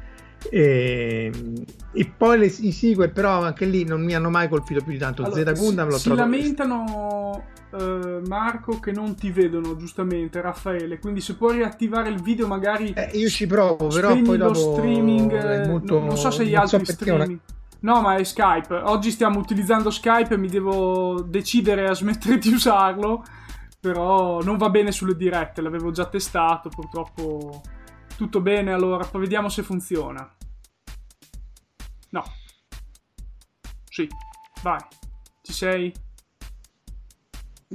E, 0.50 1.32
e 1.92 2.12
poi 2.16 2.38
le, 2.38 2.46
i 2.46 2.72
sequel, 2.72 3.10
però 3.10 3.42
anche 3.42 3.64
lì 3.64 3.84
non 3.84 4.02
mi 4.02 4.14
hanno 4.14 4.30
mai 4.30 4.48
colpito 4.48 4.82
più 4.82 4.92
di 4.92 4.98
tanto. 4.98 5.22
Allora, 5.22 5.54
Z 5.54 5.58
Gundam 5.58 5.88
l'ho 5.88 5.96
si 5.96 6.04
trovato. 6.04 6.30
Si 6.30 6.36
lamentano, 6.36 7.44
uh, 7.70 8.26
Marco, 8.26 8.78
che 8.78 8.92
non 8.92 9.14
ti 9.14 9.30
vedono, 9.30 9.76
giustamente, 9.76 10.40
Raffaele. 10.40 10.98
Quindi, 10.98 11.20
se 11.20 11.34
puoi 11.34 11.56
riattivare 11.56 12.10
il 12.10 12.20
video, 12.20 12.46
magari. 12.46 12.92
Eh, 12.94 13.10
io 13.14 13.28
ci 13.28 13.46
provo, 13.46 13.86
però 13.86 14.20
poi 14.20 14.36
dopo. 14.36 14.54
streaming. 14.54 15.66
Molto, 15.66 15.98
non, 15.98 16.08
non, 16.08 16.16
so 16.18 16.30
se 16.30 16.44
gli 16.44 16.54
altri 16.54 16.84
so 16.84 16.92
streaming. 16.92 17.28
Una 17.30 17.40
No, 17.84 18.00
ma 18.00 18.16
è 18.16 18.24
Skype. 18.24 18.74
Oggi 18.74 19.10
stiamo 19.10 19.38
utilizzando 19.38 19.90
Skype 19.90 20.34
e 20.34 20.38
mi 20.38 20.48
devo 20.48 21.20
decidere 21.20 21.86
a 21.86 21.94
smettere 21.94 22.38
di 22.38 22.48
usarlo. 22.48 23.22
Però 23.78 24.42
non 24.42 24.56
va 24.56 24.70
bene 24.70 24.90
sulle 24.90 25.14
dirette, 25.14 25.60
l'avevo 25.60 25.90
già 25.90 26.06
testato, 26.06 26.70
purtroppo 26.70 27.60
tutto 28.16 28.40
bene, 28.40 28.72
allora 28.72 29.04
poi 29.04 29.20
vediamo 29.20 29.50
se 29.50 29.62
funziona. 29.62 30.26
No. 32.08 32.22
Sì, 33.90 34.08
vai. 34.62 34.80
Ci 35.42 35.52
sei? 35.52 35.92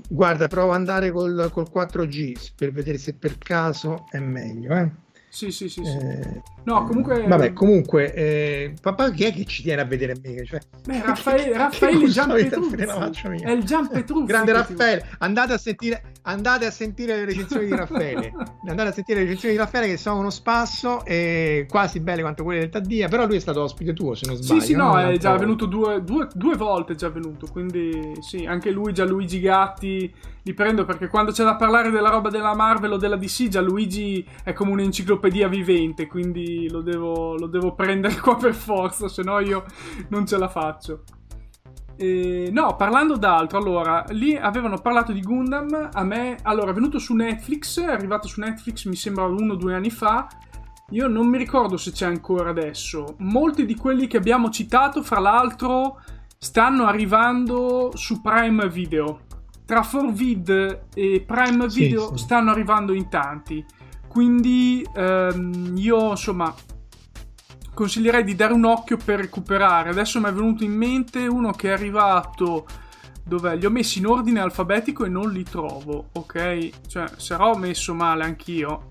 Guarda, 0.09 0.47
provo 0.47 0.71
ad 0.71 0.77
andare 0.77 1.11
col, 1.11 1.51
col 1.53 1.69
4G 1.71 2.53
per 2.55 2.71
vedere 2.71 2.97
se 2.97 3.15
per 3.15 3.37
caso 3.37 4.07
è 4.09 4.17
meglio, 4.17 4.75
eh. 4.75 4.91
Sì, 5.31 5.51
sì, 5.51 5.69
sì. 5.69 5.85
sì. 5.85 5.95
Eh, 5.95 6.41
no, 6.63 6.85
comunque. 6.85 7.25
Vabbè, 7.25 7.53
comunque, 7.53 8.13
eh, 8.13 8.73
papà, 8.81 9.11
chi 9.11 9.25
è 9.25 9.31
che 9.31 9.45
ci 9.45 9.61
tiene 9.61 9.81
a 9.81 9.85
vedere 9.85 10.15
me? 10.21 10.43
Cioè, 10.43 10.59
Beh, 10.85 11.01
Raffaele, 11.05 11.55
Raffaele 11.55 12.07
Giampetruzzi. 12.07 12.75
È 12.75 13.51
il 13.51 13.63
Giampetruzzi. 13.63 14.25
Grande 14.31 14.51
Raffaele, 14.53 15.05
andate 15.19 15.53
a 15.53 15.57
sentire. 15.59 16.13
andate 16.23 16.65
a 16.65 16.71
sentire 16.71 17.15
le 17.15 17.25
recensioni 17.25 17.67
di 17.67 17.75
Raffaele. 17.75 18.33
andate 18.67 18.89
a 18.89 18.91
sentire 18.91 19.19
le 19.19 19.25
recensioni 19.25 19.53
di 19.53 19.59
Raffaele 19.59 19.87
che 19.87 19.97
sono 19.97 20.19
uno 20.19 20.31
spasso 20.31 21.05
e 21.05 21.67
quasi 21.69 21.99
belle 21.99 22.21
quanto 22.21 22.43
quelle 22.43 22.61
del 22.61 22.69
Taddia. 22.69 23.07
Però 23.07 23.27
lui 23.27 23.35
è 23.35 23.39
stato 23.39 23.61
ospite 23.61 23.93
tuo, 23.93 24.15
se 24.15 24.25
non 24.25 24.35
sbaglio. 24.35 24.61
Sì, 24.61 24.65
sì, 24.67 24.73
no, 24.73 24.99
è 24.99 25.15
già 25.17 25.37
venuto 25.37 25.67
due, 25.67 26.03
due, 26.03 26.27
due, 26.33 26.55
volte. 26.55 26.93
È 26.93 26.95
già 26.95 27.09
venuto. 27.09 27.47
Quindi, 27.51 28.13
sì, 28.19 28.45
anche 28.47 28.71
lui, 28.71 28.93
già 28.93 29.05
Luigi 29.05 29.39
Gatti. 29.39 30.11
Li 30.41 30.53
prendo 30.53 30.85
perché 30.85 31.07
quando 31.07 31.31
c'è 31.31 31.43
da 31.43 31.55
parlare 31.55 31.91
della 31.91 32.09
roba 32.09 32.29
della 32.29 32.55
Marvel 32.55 32.93
o 32.93 32.97
della 32.97 33.17
DC, 33.17 33.49
già 33.49 33.59
Luigi 33.61 34.25
è 34.43 34.53
come 34.53 34.71
un'enciclopedia 34.71 35.18
vivente. 35.19 36.07
Quindi 36.07 36.69
lo 36.69 36.81
devo, 36.81 37.35
lo 37.37 37.47
devo 37.47 37.75
prendere 37.75 38.19
qua 38.19 38.35
per 38.35 38.53
forza, 38.53 39.07
se 39.07 39.23
no 39.23 39.39
io 39.39 39.65
non 40.09 40.25
ce 40.25 40.37
la 40.37 40.47
faccio. 40.47 41.03
Eh, 41.97 42.49
no, 42.53 42.77
parlando 42.77 43.17
d'altro, 43.17 43.57
allora, 43.57 44.05
lì 44.11 44.33
avevano 44.33 44.79
parlato 44.79 45.11
di 45.11 45.19
Gundam, 45.19 45.89
a 45.91 46.03
me, 46.05 46.37
allora, 46.43 46.71
è 46.71 46.73
venuto 46.73 46.97
su 46.97 47.13
Netflix, 47.13 47.81
è 47.81 47.91
arrivato 47.91 48.25
su 48.25 48.39
Netflix 48.39 48.85
mi 48.85 48.95
sembra 48.95 49.25
uno 49.25 49.51
o 49.51 49.55
due 49.57 49.75
anni 49.75 49.89
fa, 49.89 50.25
io 50.91 51.07
non 51.07 51.27
mi 51.27 51.37
ricordo 51.37 51.75
se 51.75 51.91
c'è 51.91 52.05
ancora 52.05 52.51
adesso. 52.51 53.15
Molti 53.17 53.65
di 53.65 53.75
quelli 53.75 54.07
che 54.07 54.15
abbiamo 54.15 54.49
citato, 54.49 55.03
fra 55.03 55.19
l'altro, 55.19 56.01
stanno 56.37 56.85
arrivando 56.85 57.91
su 57.93 58.21
Prime 58.21 58.69
Video. 58.69 59.21
Tra 59.65 59.81
4Vid 59.81 60.79
e 60.95 61.23
Prime 61.27 61.67
Video 61.67 62.07
sì, 62.07 62.17
sì. 62.17 62.23
stanno 62.23 62.49
arrivando 62.49 62.93
in 62.93 63.09
tanti. 63.09 63.63
Quindi 64.09 64.85
ehm, 64.93 65.75
io, 65.77 66.09
insomma, 66.09 66.53
consiglierei 67.73 68.23
di 68.23 68.35
dare 68.35 68.53
un 68.53 68.65
occhio 68.65 68.97
per 68.97 69.19
recuperare. 69.19 69.91
Adesso 69.91 70.19
mi 70.19 70.27
è 70.27 70.33
venuto 70.33 70.63
in 70.63 70.73
mente 70.73 71.27
uno 71.27 71.51
che 71.51 71.69
è 71.69 71.73
arrivato. 71.73 72.65
Dov'è? 73.23 73.55
Li 73.55 73.65
ho 73.65 73.69
messi 73.69 73.99
in 73.99 74.07
ordine 74.07 74.39
alfabetico 74.39 75.05
e 75.05 75.09
non 75.09 75.31
li 75.31 75.43
trovo, 75.43 76.07
ok? 76.13 76.87
Cioè, 76.87 77.05
sarò 77.17 77.55
messo 77.55 77.93
male 77.93 78.23
anch'io. 78.23 78.87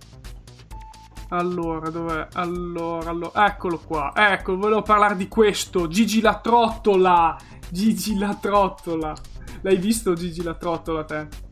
Allora, 1.30 1.90
dov'è? 1.90 2.28
Allora, 2.34 3.10
allora, 3.10 3.46
eccolo 3.46 3.78
qua. 3.80 4.12
Ecco, 4.14 4.56
volevo 4.56 4.82
parlare 4.82 5.16
di 5.16 5.26
questo. 5.26 5.88
Gigi 5.88 6.20
la 6.20 6.38
trottola. 6.38 7.36
Gigi 7.68 8.16
la 8.16 8.34
trottola. 8.40 9.14
L'hai 9.62 9.76
visto 9.76 10.14
Gigi 10.14 10.42
la 10.42 10.54
trottola 10.54 11.04
te? 11.04 11.47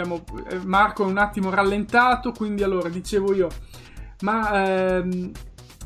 Abbiamo, 0.00 0.24
eh, 0.48 0.58
Marco 0.64 1.04
è 1.04 1.06
un 1.06 1.18
attimo 1.18 1.50
rallentato, 1.50 2.32
quindi 2.32 2.62
allora 2.62 2.88
dicevo 2.88 3.34
io, 3.34 3.48
ma 4.20 4.96
ehm, 4.96 5.30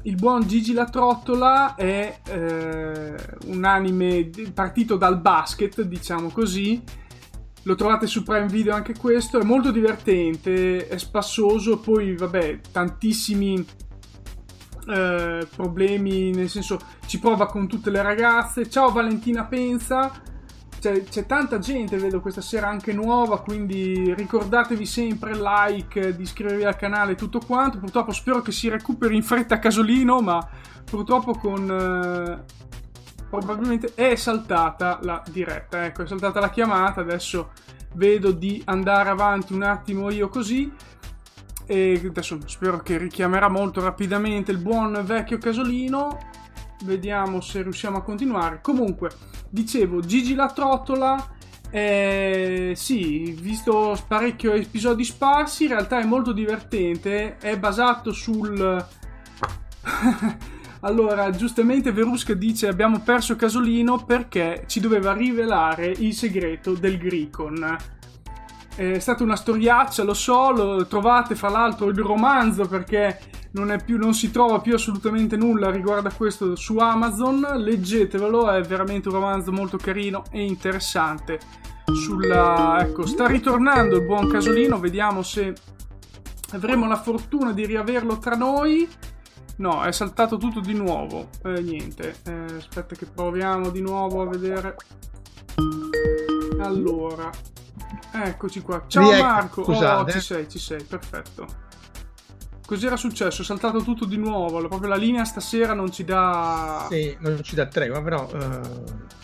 il 0.02 0.14
buon 0.16 0.46
Gigi 0.46 0.72
la 0.72 0.86
Trottola 0.86 1.74
è 1.74 2.20
eh, 2.28 3.14
un 3.46 3.64
anime 3.64 4.30
partito 4.52 4.96
dal 4.96 5.20
basket, 5.20 5.82
diciamo 5.82 6.28
così. 6.30 6.82
Lo 7.64 7.76
trovate 7.76 8.08
su 8.08 8.24
Prime 8.24 8.48
Video 8.48 8.74
anche 8.74 8.94
questo, 8.98 9.38
è 9.38 9.44
molto 9.44 9.70
divertente, 9.70 10.88
è 10.88 10.98
spassoso, 10.98 11.78
poi 11.78 12.16
vabbè, 12.16 12.58
tantissimi 12.72 13.64
eh, 14.88 15.46
problemi, 15.54 16.32
nel 16.32 16.48
senso 16.48 16.80
ci 17.06 17.20
prova 17.20 17.46
con 17.46 17.68
tutte 17.68 17.90
le 17.90 18.02
ragazze. 18.02 18.68
Ciao 18.68 18.90
Valentina 18.90 19.44
Pensa, 19.44 20.10
c'è, 20.82 21.04
c'è, 21.04 21.26
tanta 21.26 21.60
gente, 21.60 21.96
vedo 21.96 22.20
questa 22.20 22.40
sera 22.40 22.68
anche 22.68 22.92
nuova, 22.92 23.40
quindi 23.40 24.12
ricordatevi 24.12 24.84
sempre 24.84 25.36
like, 25.36 26.16
di 26.16 26.22
iscrivervi 26.22 26.64
al 26.64 26.74
canale 26.74 27.12
e 27.12 27.14
tutto 27.14 27.38
quanto. 27.38 27.78
Purtroppo 27.78 28.10
spero 28.10 28.42
che 28.42 28.50
si 28.50 28.68
recuperi 28.68 29.14
in 29.14 29.22
fretta 29.22 29.60
Casolino, 29.60 30.20
ma 30.20 30.44
purtroppo 30.84 31.34
con... 31.34 31.70
Eh, 31.70 32.60
probabilmente 33.30 33.92
è 33.94 34.16
saltata 34.16 34.98
la 35.02 35.22
diretta, 35.30 35.84
ecco, 35.84 36.02
è 36.02 36.06
saltata 36.08 36.40
la 36.40 36.50
chiamata, 36.50 37.00
adesso 37.00 37.52
vedo 37.94 38.32
di 38.32 38.60
andare 38.66 39.08
avanti 39.08 39.52
un 39.52 39.62
attimo 39.62 40.10
io 40.10 40.28
così. 40.28 40.68
E 41.64 42.02
adesso 42.04 42.40
spero 42.46 42.78
che 42.78 42.98
richiamerà 42.98 43.48
molto 43.48 43.80
rapidamente 43.80 44.50
il 44.50 44.58
buon 44.58 45.00
vecchio 45.04 45.38
Casolino. 45.38 46.18
Vediamo 46.84 47.40
se 47.40 47.62
riusciamo 47.62 47.98
a 47.98 48.02
continuare. 48.02 48.60
Comunque, 48.60 49.10
dicevo, 49.48 50.00
Gigi 50.00 50.34
la 50.34 50.50
trottola. 50.50 51.30
Eh, 51.70 52.74
sì, 52.76 53.36
visto 53.40 53.98
parecchio 54.06 54.52
episodi 54.52 55.04
sparsi, 55.04 55.62
in 55.64 55.70
realtà 55.70 56.00
è 56.00 56.04
molto 56.04 56.32
divertente. 56.32 57.38
È 57.38 57.58
basato 57.58 58.12
sul. 58.12 58.86
allora, 60.80 61.30
giustamente 61.30 61.92
Verusca 61.92 62.34
dice: 62.34 62.68
Abbiamo 62.68 63.00
perso 63.00 63.36
Casolino 63.36 64.04
perché 64.04 64.64
ci 64.66 64.80
doveva 64.80 65.12
rivelare 65.12 65.86
il 65.86 66.12
segreto 66.12 66.74
del 66.74 66.98
Gricon. 66.98 68.00
È 68.82 68.98
stata 68.98 69.22
una 69.22 69.36
storiaccia, 69.36 70.02
lo 70.02 70.12
so, 70.12 70.50
lo 70.50 70.86
trovate 70.88 71.36
fra 71.36 71.48
l'altro 71.48 71.86
il 71.86 71.98
romanzo 71.98 72.66
perché 72.66 73.16
non, 73.52 73.80
più, 73.84 73.96
non, 73.96 74.12
si 74.12 74.32
trova 74.32 74.58
più 74.58 74.74
assolutamente 74.74 75.36
nulla 75.36 75.70
riguardo 75.70 76.08
a 76.08 76.12
questo 76.12 76.56
su 76.56 76.78
Amazon. 76.78 77.46
Leggetevelo, 77.58 78.50
è 78.50 78.60
veramente 78.62 79.06
un 79.06 79.14
romanzo 79.14 79.52
molto 79.52 79.76
carino 79.76 80.24
e 80.32 80.42
interessante. 80.42 81.38
Sulla, 81.94 82.78
ecco, 82.80 83.06
sta 83.06 83.28
ritornando 83.28 83.98
il 83.98 84.04
buon 84.04 84.28
Casolino, 84.28 84.80
vediamo 84.80 85.22
se 85.22 85.54
avremo 86.50 86.88
la 86.88 87.00
fortuna 87.00 87.52
di 87.52 87.64
riaverlo 87.64 88.18
tra 88.18 88.34
noi. 88.34 88.88
No, 89.58 89.84
è 89.84 89.92
saltato 89.92 90.38
tutto 90.38 90.58
di 90.58 90.74
nuovo. 90.74 91.28
Eh, 91.44 91.60
niente, 91.60 92.16
eh, 92.24 92.56
aspetta 92.56 92.96
che 92.96 93.06
proviamo 93.06 93.70
di 93.70 93.80
nuovo 93.80 94.22
a 94.22 94.26
vedere. 94.26 94.74
Allora, 96.58 97.30
eccoci 98.12 98.60
qua. 98.60 98.84
Ciao 98.86 99.10
Marco, 99.16 99.62
oh, 99.62 100.10
ci 100.10 100.20
sei, 100.20 100.48
ci 100.48 100.58
sei, 100.58 100.82
perfetto. 100.82 101.70
Cos'era 102.64 102.96
successo? 102.96 103.42
È 103.42 103.44
saltato 103.44 103.82
tutto 103.82 104.06
di 104.06 104.16
nuovo. 104.16 104.66
Proprio 104.66 104.88
la 104.88 104.96
linea 104.96 105.24
stasera 105.24 105.74
non 105.74 105.92
ci 105.92 106.04
dà. 106.04 106.86
Sì, 106.88 107.14
non 107.20 107.42
ci 107.42 107.54
dà 107.54 107.66
tregua, 107.66 108.02
però. 108.02 108.28
Uh... 108.32 109.20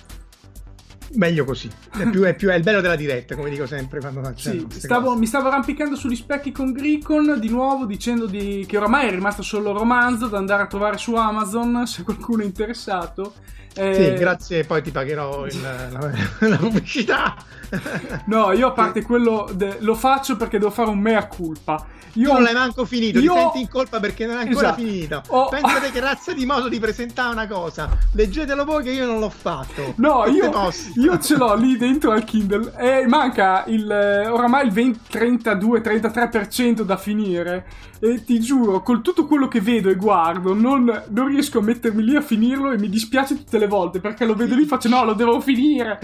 Meglio 1.15 1.47
così, 1.47 1.71
è, 1.97 2.07
più, 2.11 2.23
è, 2.25 2.35
più, 2.35 2.51
è, 2.51 2.55
il 2.55 2.63
bello 2.63 2.83
della 2.83 2.95
diretta, 2.95 3.35
come 3.35 3.49
dico 3.49 3.67
sempre 3.67 3.99
quando 3.99 4.21
faccio. 4.23 4.51
Sì, 4.51 4.67
stavo, 4.69 5.17
mi 5.17 5.25
stavo 5.25 5.49
arrampicando 5.49 5.97
sugli 5.97 6.17
specchi 6.17 6.53
con 6.53 6.73
Gricon 6.73 7.39
di 7.41 7.49
nuovo 7.49 7.87
dicendo 7.87 8.27
di, 8.27 8.67
che 8.69 8.77
oramai 8.77 9.09
è 9.09 9.11
rimasto 9.11 9.41
solo 9.41 9.73
romanzo 9.73 10.27
da 10.27 10.37
andare 10.37 10.65
a 10.65 10.67
trovare 10.67 10.99
su 10.99 11.15
Amazon 11.15 11.87
se 11.89 12.03
qualcuno 12.03 12.43
è 12.43 12.45
interessato. 12.45 13.33
Eh... 13.75 13.95
Sì, 13.95 14.21
grazie, 14.21 14.65
poi 14.65 14.83
ti 14.83 14.91
pagherò 14.91 15.47
il, 15.47 15.59
la, 15.63 16.13
la, 16.47 16.57
pubblicità. 16.59 17.37
no, 18.27 18.53
io 18.53 18.69
a 18.69 18.73
parte 18.73 19.03
quello 19.03 19.49
de, 19.53 19.79
lo 19.81 19.95
faccio 19.95 20.37
perché 20.37 20.59
devo 20.59 20.71
fare 20.71 20.91
un 20.91 20.99
mea 20.99 21.27
culpa 21.27 21.87
io 22.19 22.33
non 22.33 22.43
l'hai 22.43 22.55
manco 22.55 22.85
finito, 22.85 23.19
io... 23.19 23.33
ti 23.33 23.39
senti 23.39 23.61
in 23.61 23.69
colpa 23.69 24.01
perché 24.01 24.27
non 24.27 24.39
è 24.39 24.41
ancora 24.41 24.69
esatto. 24.69 24.83
finito. 24.83 25.23
Oh. 25.29 25.49
Pensate 25.49 25.91
che 25.91 26.01
razza 26.01 26.33
di 26.33 26.47
modo 26.47 26.69
di 26.69 26.79
presentare 26.81 27.33
una 27.33 27.47
cosa. 27.47 27.97
Leggetelo 28.13 28.65
voi 28.65 28.83
che 28.83 28.91
io 28.91 29.07
non 29.07 29.21
l'ho 29.21 29.31
fatto. 29.31 29.95
No, 29.97 30.27
io, 30.27 30.51
io, 30.97 31.19
ce 31.19 31.37
l'ho 31.37 31.55
lì 31.55 31.77
dentro 31.77 32.11
al 32.11 32.25
Kindle 32.25 32.73
e 32.77 33.07
manca 33.07 33.65
il, 33.67 33.91
eh, 33.91 34.27
oramai 34.27 34.67
il 34.67 34.73
20, 34.73 35.01
32, 35.09 35.81
33% 35.81 36.83
da 36.83 36.97
finire. 36.97 37.67
E 38.01 38.25
ti 38.25 38.39
giuro, 38.39 38.81
con 38.83 39.03
tutto 39.03 39.27
quello 39.27 39.49
che 39.49 39.61
vedo 39.61 39.89
e 39.89 39.97
guardo, 39.97 40.55
non, 40.55 40.85
non, 41.09 41.27
riesco 41.27 41.59
a 41.59 41.63
mettermi 41.63 42.05
lì 42.05 42.15
a 42.15 42.21
finirlo 42.21 42.71
e 42.71 42.79
mi 42.79 42.89
dispiace 42.89 43.35
tutte 43.35 43.59
le 43.59 43.67
volte 43.67 43.99
perché 43.99 44.25
lo 44.25 44.35
vedo 44.35 44.55
lì 44.55 44.63
e 44.63 44.67
faccio 44.67 44.89
no, 44.89 45.05
lo 45.05 45.15
devo 45.15 45.41
finire. 45.41 45.99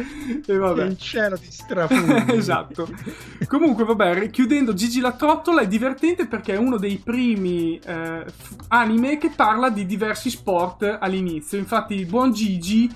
E 0.45 0.57
vabbè. 0.57 0.85
Il 0.87 0.99
cielo 0.99 1.39
ti 1.39 1.51
strafunge. 1.55 2.35
esatto. 2.35 2.89
Comunque, 3.47 3.85
vabbè, 3.85 4.31
chiudendo 4.31 4.75
Gigi 4.75 5.01
la 5.01 5.13
trottola 5.13 5.63
è 5.63 5.67
divertente 5.67 6.27
perché 6.27 6.55
è 6.55 6.59
uno 6.59 6.77
dei 6.77 6.97
primi 6.97 7.79
eh, 7.79 8.25
anime 8.69 9.19
che 9.19 9.31
parla 9.35 9.71
di 9.71 9.87
diversi 9.87 10.31
sport 10.31 10.99
all'inizio. 11.01 11.59
Infatti, 11.59 12.05
buon 12.05 12.33
Gigi 12.33 12.93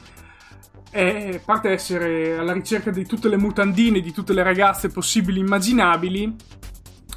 è, 0.90 1.40
parte 1.44 1.70
essere 1.70 2.38
alla 2.38 2.52
ricerca 2.52 2.90
di 2.90 3.06
tutte 3.06 3.28
le 3.28 3.36
mutandine, 3.36 4.00
di 4.00 4.12
tutte 4.12 4.32
le 4.32 4.42
ragazze 4.42 4.88
possibili 4.88 5.38
e 5.38 5.42
immaginabili 5.42 6.36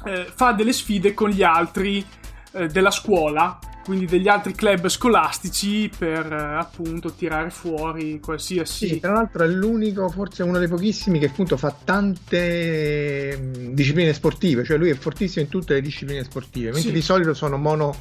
eh, 0.04 0.26
fa 0.34 0.52
delle 0.52 0.72
sfide 0.72 1.14
con 1.14 1.30
gli 1.30 1.42
altri 1.42 2.04
eh, 2.52 2.66
della 2.66 2.90
scuola, 2.90 3.58
quindi 3.84 4.06
degli 4.06 4.28
altri 4.28 4.54
club 4.54 4.88
scolastici 4.88 5.90
per 5.96 6.32
eh, 6.32 6.58
appunto 6.58 7.12
tirare 7.12 7.50
fuori 7.50 8.20
qualsiasi. 8.20 8.88
Sì, 8.88 9.00
tra 9.00 9.12
l'altro 9.12 9.44
è 9.44 9.48
l'unico, 9.48 10.08
forse 10.08 10.42
uno 10.42 10.58
dei 10.58 10.68
pochissimi 10.68 11.18
che 11.18 11.26
appunto 11.26 11.56
fa 11.56 11.74
tante 11.84 13.36
mh, 13.36 13.74
discipline 13.74 14.12
sportive, 14.12 14.64
cioè 14.64 14.76
lui 14.76 14.90
è 14.90 14.94
fortissimo 14.94 15.44
in 15.44 15.50
tutte 15.50 15.74
le 15.74 15.80
discipline 15.80 16.24
sportive, 16.24 16.66
mentre 16.66 16.90
sì. 16.90 16.92
di 16.92 17.02
solito 17.02 17.34
sono 17.34 17.56
mono, 17.56 17.94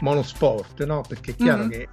monosport, 0.00 0.84
no? 0.84 1.02
Perché 1.06 1.32
è 1.32 1.34
chiaro 1.36 1.62
mm-hmm. 1.64 1.70
che 1.70 1.88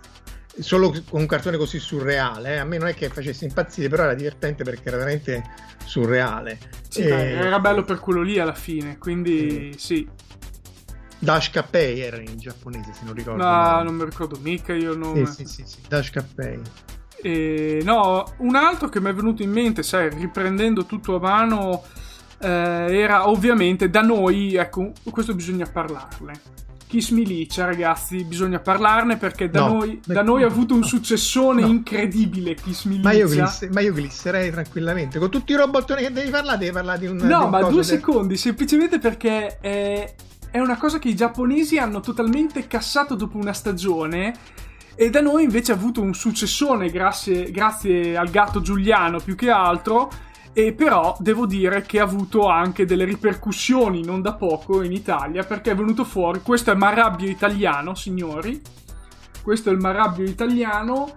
solo 0.60 0.90
con 0.90 1.22
un 1.22 1.28
cartone 1.28 1.58
così 1.58 1.80
surreale. 1.80 2.56
Eh? 2.56 2.58
A 2.58 2.66
me 2.66 2.78
non 2.78 2.88
è 2.88 2.94
che 2.94 3.10
facesse 3.10 3.46
impazzire, 3.46 3.90
però 3.90 4.04
era 4.04 4.14
divertente 4.14 4.64
perché 4.64 4.88
era 4.88 4.98
veramente 4.98 5.44
surreale. 5.86 6.60
Sì, 6.90 7.02
e... 7.02 7.10
era 7.10 7.60
bello 7.60 7.84
per 7.84 8.00
quello 8.00 8.22
lì 8.22 8.40
alla 8.40 8.54
fine, 8.54 8.98
quindi 8.98 9.72
mm. 9.74 9.78
sì. 9.78 10.08
Dash 11.20 11.50
Kappei 11.50 12.00
era 12.00 12.18
in 12.18 12.38
giapponese, 12.38 12.94
se 12.94 13.02
non 13.04 13.14
ricordo. 13.14 13.44
No, 13.44 13.50
male. 13.50 13.84
non 13.84 13.96
mi 13.96 14.06
ricordo 14.06 14.40
mica 14.42 14.74
io 14.74 14.96
non. 14.96 15.26
Sì, 15.28 15.46
sì, 15.46 15.46
sì, 15.46 15.64
sì. 15.66 15.78
Dash 15.88 16.10
Kappei. 16.10 16.62
E, 17.22 17.82
no, 17.84 18.34
un 18.38 18.56
altro 18.56 18.88
che 18.88 19.02
mi 19.02 19.10
è 19.10 19.14
venuto 19.14 19.44
in 19.44 19.52
mente, 19.52 19.84
sai, 19.84 20.10
riprendendo 20.10 20.86
tutto 20.86 21.18
a 21.18 21.20
mano, 21.20 21.84
eh, 22.40 22.48
era 22.48 23.28
ovviamente 23.28 23.90
da 23.90 24.02
noi, 24.02 24.56
ecco, 24.56 24.94
questo 25.12 25.36
bisogna 25.36 25.66
parlarne. 25.66 26.58
Kiss 26.90 27.12
Milicia, 27.12 27.66
ragazzi, 27.66 28.24
bisogna 28.24 28.58
parlarne 28.58 29.18
perché 29.18 29.48
da, 29.48 29.68
no, 29.68 29.74
noi, 29.74 30.02
da 30.04 30.24
noi, 30.24 30.42
ha 30.42 30.48
avuto 30.48 30.74
un 30.74 30.84
successone 30.84 31.62
no. 31.62 31.68
incredibile. 31.68 32.56
Kiss 32.56 32.86
Milicia. 32.86 33.08
Ma 33.08 33.14
io, 33.14 33.28
gliss- 33.28 33.70
ma 33.70 33.82
io 33.82 33.94
glisserei 33.94 34.50
tranquillamente. 34.50 35.20
Con 35.20 35.30
tutti 35.30 35.52
i 35.52 35.56
robottoni 35.56 36.02
che 36.02 36.12
devi 36.12 36.32
parlare, 36.32 36.58
devi 36.58 36.72
parlare 36.72 36.98
di 36.98 37.06
un. 37.06 37.18
No, 37.18 37.44
di 37.44 37.50
ma 37.50 37.62
due 37.62 37.82
de... 37.82 37.84
secondi, 37.84 38.38
semplicemente 38.38 38.98
perché 38.98 39.60
è, 39.60 40.16
è 40.52 40.60
una 40.60 40.78
cosa 40.78 41.00
che 41.00 41.10
i 41.10 41.16
giapponesi 41.16 41.78
hanno 41.78 42.00
totalmente 42.00 42.68
cassato 42.68 43.16
dopo 43.16 43.38
una 43.38 43.54
stagione. 43.54 44.34
E 44.96 45.10
da 45.10 45.22
noi 45.22 45.44
invece 45.44 45.72
ha 45.72 45.76
avuto 45.76 46.02
un 46.02 46.14
successone 46.14 46.90
grazie, 46.90 47.52
grazie 47.52 48.18
al 48.18 48.30
gatto 48.30 48.62
Giuliano 48.62 49.20
più 49.20 49.36
che 49.36 49.50
altro 49.50 50.12
e 50.52 50.74
però 50.74 51.16
devo 51.20 51.46
dire 51.46 51.84
che 51.84 52.00
ha 52.00 52.04
avuto 52.04 52.48
anche 52.48 52.86
delle 52.86 53.06
ripercussioni 53.06 54.04
non 54.04 54.22
da 54.22 54.34
poco 54.34 54.82
in 54.82 54.92
Italia 54.92 55.44
perché 55.44 55.72
è 55.72 55.76
venuto 55.76 56.04
fuori, 56.04 56.42
questo 56.42 56.72
è 56.72 56.76
Marabbio 56.76 57.30
italiano 57.30 57.96
signori, 57.96 58.62
questo 59.42 59.70
è 59.70 59.72
il 59.72 59.80
Marabbio 59.80 60.26
italiano, 60.26 61.16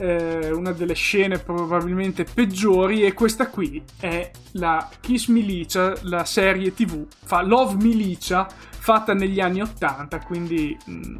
eh, 0.00 0.50
una 0.50 0.72
delle 0.72 0.94
scene 0.94 1.38
probabilmente 1.38 2.24
peggiori 2.24 3.04
e 3.04 3.12
questa 3.12 3.48
qui 3.48 3.82
è 3.98 4.30
la 4.52 4.88
Kiss 4.98 5.26
Milicia, 5.26 5.92
la 6.02 6.24
serie 6.24 6.72
tv, 6.72 7.06
fa 7.22 7.42
Love 7.42 7.76
Milicia 7.76 8.48
fatta 8.48 9.12
negli 9.12 9.40
anni 9.40 9.60
80, 9.60 10.20
quindi 10.20 10.76
mh, 10.86 10.92
mm, 10.92 11.16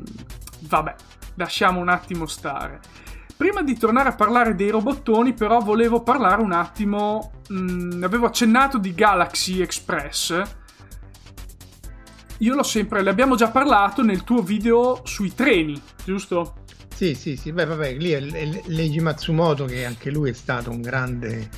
vabbè, 0.61 0.95
lasciamo 1.35 1.79
un 1.79 1.91
attimo 1.91 2.25
stare. 2.25 2.81
Prima 3.37 3.63
di 3.63 3.77
tornare 3.77 4.09
a 4.11 4.15
parlare 4.15 4.55
dei 4.55 4.71
robottoni, 4.71 5.35
però, 5.35 5.61
volevo 5.61 6.03
parlare 6.03 6.43
un 6.43 6.53
attimo. 6.53 7.33
Mh, 7.49 7.97
mm, 7.97 8.03
avevo 8.03 8.27
accennato 8.27 8.79
di 8.79 8.95
Galaxy 8.95 9.61
Express. 9.61 10.43
Io 12.39 12.55
l'ho 12.55 12.63
sempre. 12.63 13.03
L'abbiamo 13.03 13.37
già 13.37 13.51
parlato 13.51 14.03
nel 14.03 14.25
tuo 14.25 14.43
video 14.43 15.01
sui 15.05 15.35
treni, 15.35 15.81
giusto? 16.05 16.55
Sì, 17.01 17.15
sì, 17.15 17.35
sì. 17.35 17.51
Beh, 17.51 17.65
vabbè, 17.65 17.95
lì 17.95 18.11
è 18.11 18.21
Leiji 18.21 19.01
Matsumoto, 19.01 19.65
che 19.65 19.87
anche 19.87 20.11
lui 20.11 20.29
è 20.29 20.33
stato 20.35 20.69
un 20.69 20.83
grande 20.83 21.49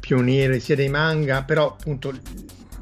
pioniere 0.00 0.58
sia 0.58 0.74
dei 0.74 0.88
manga, 0.88 1.42
però 1.42 1.66
appunto 1.78 2.18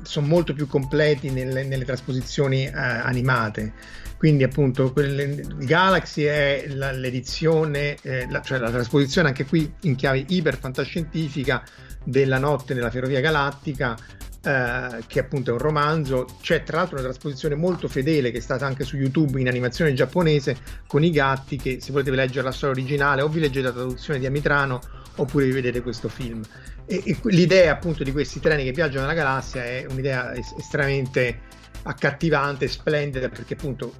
sono 0.02 0.28
molto 0.28 0.52
più 0.52 0.68
completi 0.68 1.30
nelle, 1.30 1.64
nelle 1.64 1.84
trasposizioni 1.84 2.66
eh, 2.66 2.70
animate 2.72 3.72
quindi 4.16 4.44
appunto 4.44 4.92
quelle, 4.92 5.44
Galaxy 5.58 6.22
è 6.22 6.66
la, 6.68 6.92
l'edizione, 6.92 7.96
eh, 8.00 8.26
la, 8.30 8.40
cioè 8.40 8.58
la 8.58 8.70
trasposizione 8.70 9.28
anche 9.28 9.44
qui 9.44 9.70
in 9.82 9.96
chiave 9.96 10.24
iper 10.28 10.56
fantascientifica 10.56 11.62
della 12.04 12.38
notte 12.38 12.72
nella 12.74 12.90
ferrovia 12.90 13.20
galattica 13.20 13.96
eh, 14.44 15.04
che 15.06 15.20
appunto 15.20 15.50
è 15.50 15.52
un 15.52 15.58
romanzo. 15.58 16.26
C'è 16.40 16.62
tra 16.62 16.78
l'altro 16.78 16.96
una 16.96 17.04
trasposizione 17.04 17.54
molto 17.54 17.88
fedele 17.88 18.30
che 18.30 18.38
è 18.38 18.40
stata 18.40 18.66
anche 18.66 18.84
su 18.84 18.96
YouTube 18.96 19.40
in 19.40 19.48
animazione 19.48 19.94
giapponese 19.94 20.56
con 20.86 21.02
i 21.02 21.10
gatti 21.10 21.56
che 21.56 21.78
se 21.80 21.92
volete 21.92 22.10
leggere 22.10 22.44
la 22.44 22.52
storia 22.52 22.76
originale 22.76 23.22
o 23.22 23.28
vi 23.28 23.40
leggete 23.40 23.66
la 23.66 23.72
traduzione 23.72 24.18
di 24.18 24.26
Amitrano 24.26 24.80
oppure 25.16 25.46
vi 25.46 25.52
vedete 25.52 25.80
questo 25.80 26.08
film. 26.08 26.42
E, 26.86 27.02
e 27.04 27.18
l'idea 27.24 27.72
appunto 27.72 28.04
di 28.04 28.12
questi 28.12 28.40
treni 28.40 28.64
che 28.64 28.72
viaggiano 28.72 29.02
nella 29.02 29.14
galassia 29.14 29.64
è 29.64 29.86
un'idea 29.88 30.34
es- 30.34 30.54
estremamente 30.58 31.40
accattivante, 31.84 32.68
splendida 32.68 33.28
perché 33.28 33.54
appunto 33.54 33.94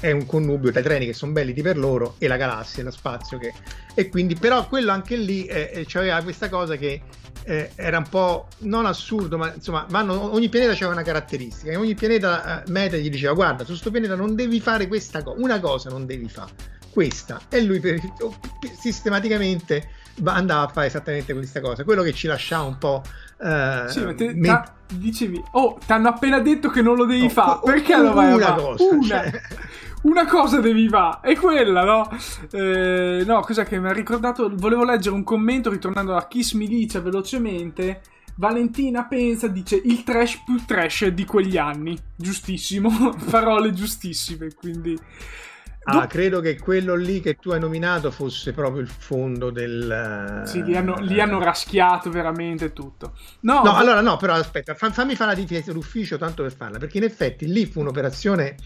è 0.00 0.10
un 0.10 0.26
connubio 0.26 0.70
tra 0.70 0.80
i 0.80 0.82
treni 0.82 1.06
che 1.06 1.12
sono 1.12 1.32
belli 1.32 1.54
per 1.62 1.78
loro 1.78 2.14
e 2.18 2.28
la 2.28 2.36
galassia, 2.36 2.82
lo 2.82 2.90
spazio 2.90 3.38
che... 3.38 3.52
e 3.94 4.08
quindi 4.08 4.34
però 4.34 4.66
quello 4.68 4.90
anche 4.90 5.16
lì 5.16 5.46
eh, 5.46 5.70
eh 5.72 5.98
aveva 5.98 6.22
questa 6.22 6.48
cosa 6.48 6.76
che 6.76 7.02
eh, 7.44 7.70
era 7.74 7.98
un 7.98 8.08
po' 8.08 8.48
non 8.58 8.86
assurdo 8.86 9.38
ma 9.38 9.52
insomma 9.54 9.86
vanno, 9.88 10.32
ogni 10.34 10.48
pianeta 10.48 10.72
aveva 10.72 10.92
una 10.92 11.02
caratteristica 11.02 11.72
e 11.72 11.76
ogni 11.76 11.94
pianeta 11.94 12.62
eh, 12.62 12.70
Meta 12.70 12.96
gli 12.96 13.08
diceva 13.08 13.32
guarda 13.32 13.64
su 13.64 13.70
questo 13.70 13.90
pianeta 13.90 14.14
non 14.14 14.34
devi 14.34 14.60
fare 14.60 14.86
questa 14.86 15.22
cosa 15.22 15.40
una 15.40 15.58
cosa 15.58 15.88
non 15.88 16.04
devi 16.04 16.28
fare 16.28 16.50
questa 16.92 17.40
e 17.48 17.62
lui 17.62 17.80
per, 17.80 18.00
sistematicamente 18.78 19.88
andava 20.24 20.62
a 20.62 20.68
fare 20.68 20.86
esattamente 20.86 21.32
questa 21.32 21.60
cosa 21.60 21.84
quello 21.84 22.02
che 22.02 22.12
ci 22.12 22.26
lasciava 22.26 22.64
un 22.64 22.78
po' 22.78 23.02
Uh, 23.40 23.88
sì, 23.88 24.04
ma 24.04 24.14
te, 24.14 24.34
me... 24.34 24.62
dicevi, 24.88 25.42
oh, 25.52 25.78
ti 25.84 25.90
hanno 25.92 26.08
appena 26.08 26.40
detto 26.40 26.68
che 26.68 26.82
non 26.82 26.94
lo 26.94 27.06
devi 27.06 27.24
oh, 27.24 27.30
fare, 27.30 27.52
oh, 27.52 27.60
perché 27.62 27.96
lo 27.96 28.12
vai 28.12 28.32
a 28.32 28.38
fare? 28.38 28.60
Cosa, 28.60 28.84
una, 28.90 29.06
cioè... 29.06 29.30
una 30.02 30.26
cosa 30.26 30.60
devi 30.60 30.86
fare, 30.90 31.20
è 31.22 31.36
quella, 31.36 31.82
no? 31.82 32.10
Eh, 32.50 33.22
no, 33.26 33.40
cos'è 33.40 33.64
che 33.64 33.80
mi 33.80 33.88
ha 33.88 33.94
ricordato? 33.94 34.50
Volevo 34.54 34.84
leggere 34.84 35.14
un 35.14 35.24
commento 35.24 35.70
ritornando 35.70 36.14
a 36.16 36.26
Kiss 36.26 36.52
Milicia 36.52 37.00
velocemente. 37.00 38.02
Valentina 38.34 39.04
pensa, 39.04 39.48
dice 39.48 39.80
il 39.82 40.02
trash 40.02 40.42
più 40.44 40.62
trash 40.66 41.06
di 41.06 41.24
quegli 41.24 41.56
anni. 41.56 41.98
Giustissimo, 42.14 43.16
parole 43.30 43.72
giustissime, 43.72 44.52
quindi... 44.52 44.98
Ah, 45.82 46.06
credo 46.06 46.40
che 46.40 46.58
quello 46.58 46.94
lì 46.94 47.20
che 47.20 47.36
tu 47.36 47.50
hai 47.50 47.58
nominato 47.58 48.10
fosse 48.10 48.52
proprio 48.52 48.82
il 48.82 48.88
fondo 48.88 49.50
del... 49.50 50.42
Sì, 50.44 50.62
li 50.62 50.76
hanno, 50.76 50.96
li 51.00 51.20
hanno 51.20 51.42
raschiato 51.42 52.10
veramente 52.10 52.72
tutto. 52.72 53.16
No, 53.40 53.62
no 53.62 53.74
allora 53.74 54.00
no, 54.00 54.16
però 54.16 54.34
aspetta, 54.34 54.74
fammi 54.74 55.16
fare 55.16 55.34
la 55.34 55.40
difesa 55.40 55.72
d'ufficio 55.72 56.18
tanto 56.18 56.42
per 56.42 56.52
farla, 56.52 56.78
perché 56.78 56.98
in 56.98 57.04
effetti 57.04 57.46
lì 57.46 57.66
fu 57.66 57.80
un'operazione 57.80 58.56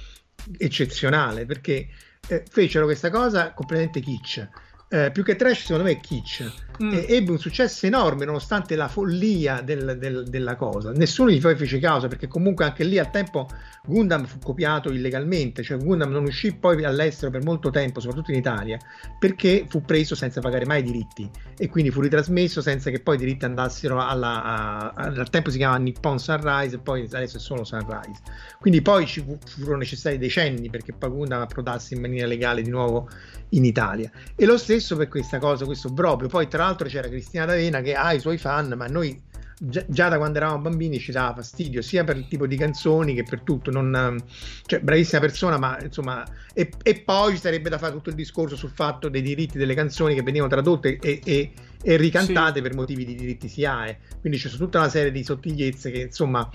eccezionale, 0.59 1.47
perché 1.47 1.89
eh, 2.29 2.45
fecero 2.51 2.85
questa 2.85 3.11
cosa 3.11 3.53
completamente 3.53 4.01
kitsch 4.01 4.49
eh, 4.95 5.11
più 5.11 5.25
che 5.25 5.35
trash 5.35 5.63
secondo 5.63 5.83
me 5.83 5.93
è 5.93 6.01
kitsch 6.01 6.53
mm. 6.83 6.93
ebbe 7.07 7.31
un 7.31 7.39
successo 7.39 7.87
enorme 7.87 8.25
nonostante 8.25 8.77
la 8.77 8.89
follia 8.89 9.61
del, 9.61 9.97
del, 9.99 10.25
della 10.29 10.57
cosa 10.57 10.91
nessuno 10.93 11.31
gli 11.31 11.41
fece 11.41 11.79
causa 11.79 12.09
perché 12.09 12.29
comunque 12.29 12.65
anche 12.65 12.85
lì 12.85 12.99
al 12.99 13.11
tempo 13.11 13.49
Gundam 13.87 14.25
fu 14.25 14.39
copiato 14.39 14.91
illegalmente 14.91 15.63
cioè 15.63 15.79
Gundam 15.79 16.11
non 16.11 16.25
uscì 16.25 16.55
poi 16.55 16.83
all'estero 16.85 17.31
per 17.31 17.43
molto 17.45 17.71
tempo 17.71 18.01
soprattutto 18.01 18.31
in 18.31 18.39
Italia 18.39 18.79
perché 19.19 19.67
fu 19.69 19.83
preso 19.83 20.15
senza 20.15 20.41
pagare 20.41 20.65
mai 20.65 20.81
i 20.81 20.85
diritti 20.85 21.31
e 21.57 21.69
quindi 21.69 21.91
fu 21.91 22.01
ritrasmesso 22.01 22.61
senza 22.61 22.91
che 22.91 23.01
poi 23.01 23.17
i 23.17 23.19
diritti 23.19 23.45
andassero 23.45 24.01
alla, 24.01 24.93
al 24.95 25.31
tempo 25.31 25.51
si 25.51 25.59
chiamava 25.59 25.79
Nippon 25.79 26.19
Sunrise 26.19 26.77
e 26.77 26.79
poi 26.79 27.03
adesso 27.03 27.37
è 27.37 27.41
solo 27.41 27.65
Sunrise 27.65 28.21
quindi 28.59 28.83
poi 28.83 29.07
ci 29.07 29.21
fu, 29.21 29.39
furono 29.45 29.79
necessari 29.79 30.19
decenni 30.19 30.71
perché 30.71 30.93
poi 30.93 31.11
Gundam 31.11 31.43
approdasse 31.43 31.95
in 31.95 32.01
maniera 32.01 32.27
legale 32.27 32.63
di 32.63 32.71
nuovo 32.71 33.09
in 33.51 33.65
Italia 33.65 34.11
e 34.35 34.45
lo 34.47 34.59
stesso 34.59 34.97
per 34.97 35.09
questa 35.09 35.39
cosa, 35.39 35.65
questo 35.65 35.93
proprio. 35.93 36.29
Poi, 36.29 36.49
tra 36.49 36.64
l'altro, 36.65 36.89
c'era 36.89 37.09
Cristina 37.09 37.45
D'Avena 37.45 37.81
che 37.81 37.95
ha 37.95 38.13
i 38.13 38.21
suoi 38.21 38.39
fan, 38.39 38.75
ma 38.77 38.87
noi 38.87 39.21
già, 39.59 39.85
già, 39.87 40.09
da 40.09 40.17
quando 40.17 40.39
eravamo 40.39 40.63
bambini 40.63 40.99
ci 40.99 41.13
dava 41.13 41.35
fastidio, 41.35 41.83
sia 41.83 42.05
per 42.05 42.17
il 42.17 42.27
tipo 42.27 42.47
di 42.47 42.57
canzoni 42.57 43.15
che 43.15 43.23
per 43.23 43.41
tutto. 43.41 43.71
Non, 43.71 44.23
cioè, 44.67 44.81
bravissima 44.81 45.21
persona, 45.21 45.59
ma 45.59 45.79
insomma. 45.81 46.25
E, 46.53 46.71
e, 46.83 47.01
poi 47.01 47.35
ci 47.35 47.41
sarebbe 47.41 47.69
da 47.69 47.79
fare 47.79 47.93
tutto 47.93 48.11
il 48.11 48.15
discorso 48.15 48.57
sul 48.57 48.71
fatto 48.71 49.09
dei 49.09 49.23
diritti 49.23 49.59
delle 49.59 49.75
canzoni 49.75 50.15
che 50.15 50.23
venivano 50.23 50.51
tradotte 50.51 50.99
e, 51.01 51.21
e, 51.25 51.53
e 51.83 51.97
ricantate 51.97 52.57
sì. 52.57 52.63
per 52.63 52.75
motivi 52.75 53.05
di 53.05 53.15
diritti 53.15 53.49
SIAE. 53.49 53.99
Quindi 54.21 54.39
c'è 54.39 54.49
tutta 54.51 54.79
una 54.79 54.89
serie 54.89 55.11
di 55.11 55.23
sottigliezze 55.23 55.91
che, 55.91 56.01
insomma, 56.01 56.49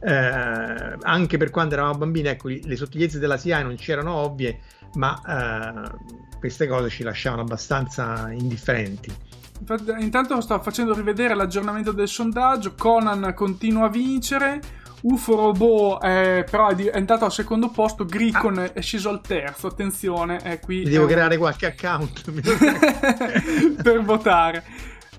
eh, 0.00 0.96
anche 1.00 1.36
per 1.36 1.50
quando 1.50 1.74
eravamo 1.74 1.98
bambini, 1.98 2.28
ecco, 2.28 2.48
le 2.48 2.76
sottigliezze 2.76 3.18
della 3.18 3.36
SIAE 3.36 3.62
non 3.62 3.76
c'erano 3.76 4.14
ovvie 4.14 4.60
ma 4.94 5.20
eh, 5.26 6.38
queste 6.38 6.66
cose 6.66 6.88
ci 6.90 7.02
lasciavano 7.02 7.42
abbastanza 7.42 8.30
indifferenti. 8.32 9.12
Intanto 9.98 10.40
sto 10.40 10.60
facendo 10.60 10.94
rivedere 10.94 11.34
l'aggiornamento 11.34 11.92
del 11.92 12.08
sondaggio, 12.08 12.74
Conan 12.76 13.32
continua 13.34 13.86
a 13.86 13.90
vincere, 13.90 14.60
UFO 15.02 15.34
Robot 15.36 16.02
è, 16.02 16.44
però 16.48 16.68
è, 16.68 16.76
è 16.76 16.96
entrato 16.96 17.24
al 17.24 17.32
secondo 17.32 17.68
posto, 17.68 18.04
Gricon 18.04 18.58
ah. 18.58 18.72
è 18.72 18.80
sceso 18.80 19.08
al 19.08 19.20
terzo, 19.20 19.68
attenzione, 19.68 20.38
è 20.38 20.58
qui... 20.60 20.78
Mi 20.78 20.90
devo 20.90 21.06
è... 21.06 21.08
creare 21.12 21.36
qualche 21.36 21.66
account. 21.66 22.30
Per 23.82 24.02
votare. 24.02 24.64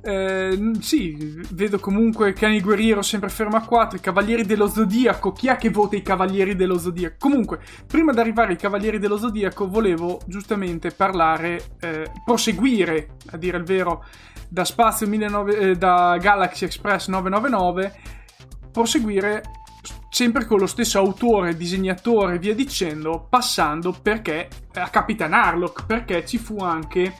Eh, 0.05 0.71
sì, 0.81 1.15
vedo 1.51 1.79
comunque 1.79 2.33
Cani 2.33 2.59
Guerriero 2.59 3.01
sempre 3.01 3.29
fermo 3.29 3.55
a 3.55 3.61
4, 3.61 3.97
i 3.97 4.01
Cavalieri 4.01 4.45
dello 4.45 4.67
Zodiaco, 4.67 5.31
chi 5.31 5.47
è 5.47 5.55
che 5.55 5.69
vota 5.69 5.95
i 5.95 6.01
Cavalieri 6.01 6.57
dello 6.57 6.77
Zodiaco? 6.77 7.15
Comunque, 7.17 7.59
prima 7.87 8.11
di 8.11 8.19
arrivare 8.19 8.51
ai 8.51 8.57
Cavalieri 8.57 8.99
dello 8.99 9.17
Zodiaco 9.17 9.69
volevo 9.69 10.19
giustamente 10.25 10.91
parlare, 10.91 11.75
eh, 11.79 12.11
proseguire, 12.25 13.15
a 13.31 13.37
dire 13.37 13.55
il 13.55 13.63
vero, 13.63 14.03
da 14.53 14.65
Spazio 14.65 15.07
19, 15.07 15.57
eh, 15.57 15.75
da 15.75 16.15
Galaxy 16.21 16.65
Express 16.65 17.07
999, 17.07 17.91
proseguire 18.71 19.41
sempre 20.11 20.45
con 20.45 20.59
lo 20.59 20.67
stesso 20.67 20.99
autore, 20.99 21.57
disegnatore 21.57 22.35
e 22.35 22.37
via 22.37 22.53
dicendo, 22.53 23.25
passando 23.27 23.97
perché 23.99 24.47
a 24.75 24.89
Capitan 24.89 25.33
Harlock, 25.33 25.87
perché 25.87 26.23
ci 26.23 26.37
fu 26.37 26.59
anche 26.59 27.15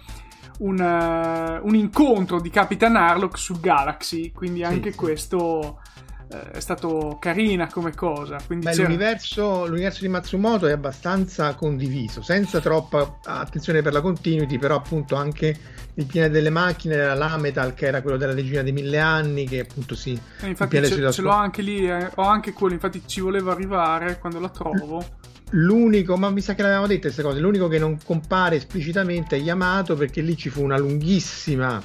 un, 0.60 0.80
uh, 0.80 1.68
un 1.68 1.74
incontro 1.74 2.40
di 2.40 2.52
Capitan 2.52 2.96
Harlock 2.96 3.36
su 3.36 3.60
Galaxy, 3.60 4.32
quindi 4.32 4.64
anche 4.64 4.92
sì, 4.92 4.98
questo 4.98 5.80
eh, 5.80 6.13
è 6.52 6.60
stato 6.60 7.18
carina 7.20 7.68
come 7.68 7.94
cosa. 7.94 8.38
Beh, 8.48 8.76
l'universo, 8.76 9.68
l'universo, 9.68 10.02
di 10.02 10.08
Matsumoto 10.08 10.68
è 10.68 10.72
abbastanza 10.72 11.54
condiviso, 11.56 12.22
senza 12.22 12.60
troppa 12.60 13.20
attenzione 13.24 13.82
per 13.82 13.94
la 13.94 14.02
continuity, 14.02 14.58
però 14.58 14.76
appunto 14.76 15.16
anche 15.16 15.56
il 15.96 16.06
pianeta 16.06 16.34
delle 16.34 16.50
macchine, 16.50 16.98
la 16.98 17.14
Lametal, 17.14 17.74
che 17.74 17.86
era 17.86 18.02
quello 18.02 18.18
della 18.18 18.34
regina 18.34 18.64
dei 18.64 18.72
mille 18.72 19.00
anni, 19.00 19.46
che 19.46 19.60
appunto 19.60 19.96
si... 19.96 20.20
Eh, 20.42 20.48
infatti 20.48 20.84
ce, 20.84 21.12
ce 21.12 21.22
l'ho 21.22 21.30
anche 21.30 21.62
lì, 21.62 21.88
eh, 21.88 22.10
ho 22.16 22.24
anche 22.24 22.54
quello, 22.54 22.74
infatti 22.74 23.04
ci 23.06 23.22
volevo 23.22 23.52
arrivare 23.52 24.18
quando 24.20 24.40
la 24.40 24.50
trovo. 24.50 25.06
L'unico, 25.52 26.18
ma 26.18 26.32
mi 26.32 26.42
sa 26.42 26.56
che 26.56 26.64
l'avevamo 26.64 26.88
detto 26.88 27.02
queste 27.02 27.22
cose, 27.22 27.40
l'unico 27.40 27.68
che 27.68 27.78
non 27.78 27.98
compare 28.04 28.56
esplicitamente 28.56 29.36
è 29.36 29.40
Yamato 29.40 29.96
perché 29.96 30.22
lì 30.22 30.36
ci 30.36 30.50
fu 30.50 30.64
una 30.64 30.80
lunghissima 30.80 31.82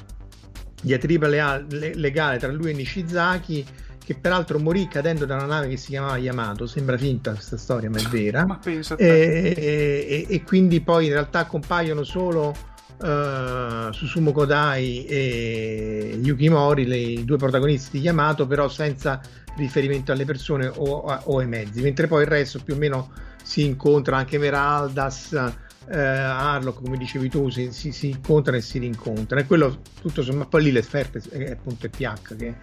diatriba 0.81 1.27
legale 1.27 2.37
tra 2.37 2.51
lui 2.51 2.71
e 2.71 2.73
Nishizaki 2.73 3.65
che 4.09 4.15
peraltro 4.15 4.57
morì 4.57 4.87
cadendo 4.87 5.27
da 5.27 5.35
una 5.35 5.45
nave 5.45 5.67
che 5.67 5.77
si 5.77 5.89
chiamava 5.89 6.17
Yamato, 6.17 6.65
sembra 6.65 6.97
finta 6.97 7.29
questa 7.29 7.57
storia, 7.57 7.91
ma 7.91 7.99
è 7.99 8.01
vera. 8.07 8.43
ma 8.43 8.57
pensa 8.57 8.95
e, 8.95 9.53
e, 9.55 10.25
e, 10.27 10.41
quindi 10.41 10.81
poi 10.81 11.05
in 11.05 11.11
realtà 11.11 11.45
compaiono 11.45 12.03
solo 12.03 12.55
uh, 12.97 13.91
Susumu 13.91 14.31
Kodai 14.31 15.05
e 15.05 16.19
Yuki 16.23 16.49
Mori, 16.49 16.87
le, 16.87 16.97
i 16.97 17.23
due 17.23 17.37
protagonisti 17.37 17.99
di 17.99 18.05
Yamato, 18.05 18.47
però 18.47 18.67
senza 18.67 19.21
riferimento 19.55 20.11
alle 20.11 20.25
persone 20.25 20.65
o, 20.65 21.01
o, 21.01 21.37
ai 21.37 21.45
mezzi, 21.45 21.79
mentre 21.83 22.07
poi 22.07 22.23
il 22.23 22.29
resto 22.29 22.59
più 22.63 22.73
o 22.73 22.77
meno 22.77 23.11
si 23.43 23.63
incontra 23.63 24.17
anche 24.17 24.39
Meraldas. 24.39 25.53
Uh, 25.85 25.93
Harlock, 25.95 26.83
come 26.83 26.97
dicevi 26.97 27.29
tu, 27.29 27.49
si, 27.49 27.71
si, 27.71 27.91
si, 27.91 28.09
incontrano 28.09 28.57
e 28.57 28.61
si 28.61 28.77
rincontrano. 28.79 29.41
E 29.41 29.45
quello 29.45 29.81
tutto 30.01 30.21
sommato, 30.23 30.49
poi 30.49 30.63
lì 30.63 30.71
l'esperte 30.71 31.19
è 31.29 31.51
appunto 31.51 31.87
è 31.87 31.89
PH 31.89 32.35
che 32.37 32.55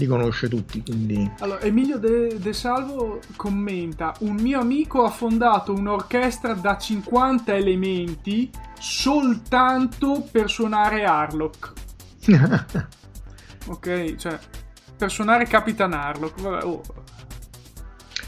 li 0.00 0.06
conosce 0.06 0.48
tutti. 0.48 0.82
Quindi... 0.82 1.30
Allora, 1.38 1.60
Emilio 1.60 1.98
De, 1.98 2.38
De, 2.38 2.52
Salvo 2.52 3.20
commenta: 3.36 4.14
Un 4.20 4.36
mio 4.36 4.60
amico 4.60 5.04
ha 5.04 5.10
fondato 5.10 5.72
un'orchestra 5.72 6.54
da 6.54 6.76
50 6.76 7.54
elementi 7.54 8.50
soltanto 8.78 10.26
per 10.30 10.50
suonare 10.50 11.04
Harlock. 11.04 11.72
ok, 13.68 14.16
cioè 14.16 14.38
per 14.96 15.10
suonare 15.10 15.44
Capitan 15.44 15.92
Harlock. 15.92 16.40
Vabbè, 16.40 16.64
oh. 16.64 16.82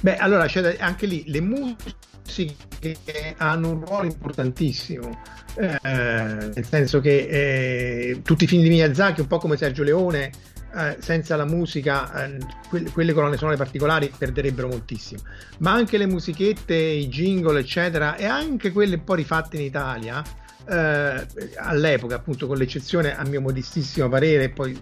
Beh, 0.00 0.16
allora 0.16 0.46
c'è 0.46 0.76
anche 0.80 1.06
lì 1.06 1.24
le 1.26 1.40
musiche 1.40 3.34
hanno 3.36 3.70
un 3.70 3.84
ruolo 3.84 4.04
importantissimo. 4.04 5.20
Eh, 5.54 5.78
nel 5.82 6.66
senso 6.66 7.00
che 7.00 7.28
eh, 7.28 8.22
tutti 8.22 8.44
i 8.44 8.46
film 8.46 8.62
di 8.62 8.70
Miyazaki, 8.70 9.20
un 9.20 9.26
po' 9.26 9.38
come 9.38 9.56
Sergio 9.56 9.82
Leone, 9.82 10.30
eh, 10.74 10.96
senza 11.00 11.36
la 11.36 11.44
musica, 11.44 12.24
eh, 12.24 12.38
que- 12.68 12.90
quelle 12.92 13.12
colonne 13.12 13.36
sonore 13.36 13.56
particolari 13.56 14.12
perderebbero 14.16 14.68
moltissimo. 14.68 15.22
Ma 15.58 15.72
anche 15.72 15.98
le 15.98 16.06
musichette, 16.06 16.74
i 16.74 17.08
jingle, 17.08 17.60
eccetera, 17.60 18.16
e 18.16 18.24
anche 18.24 18.72
quelle 18.72 18.94
un 18.96 19.04
po' 19.04 19.14
rifatte 19.14 19.56
in 19.56 19.62
Italia, 19.62 20.22
eh, 20.68 21.26
all'epoca, 21.56 22.14
appunto, 22.16 22.46
con 22.46 22.56
l'eccezione, 22.56 23.16
a 23.16 23.24
mio 23.24 23.40
modestissimo 23.40 24.08
parere, 24.08 24.48
poi 24.48 24.78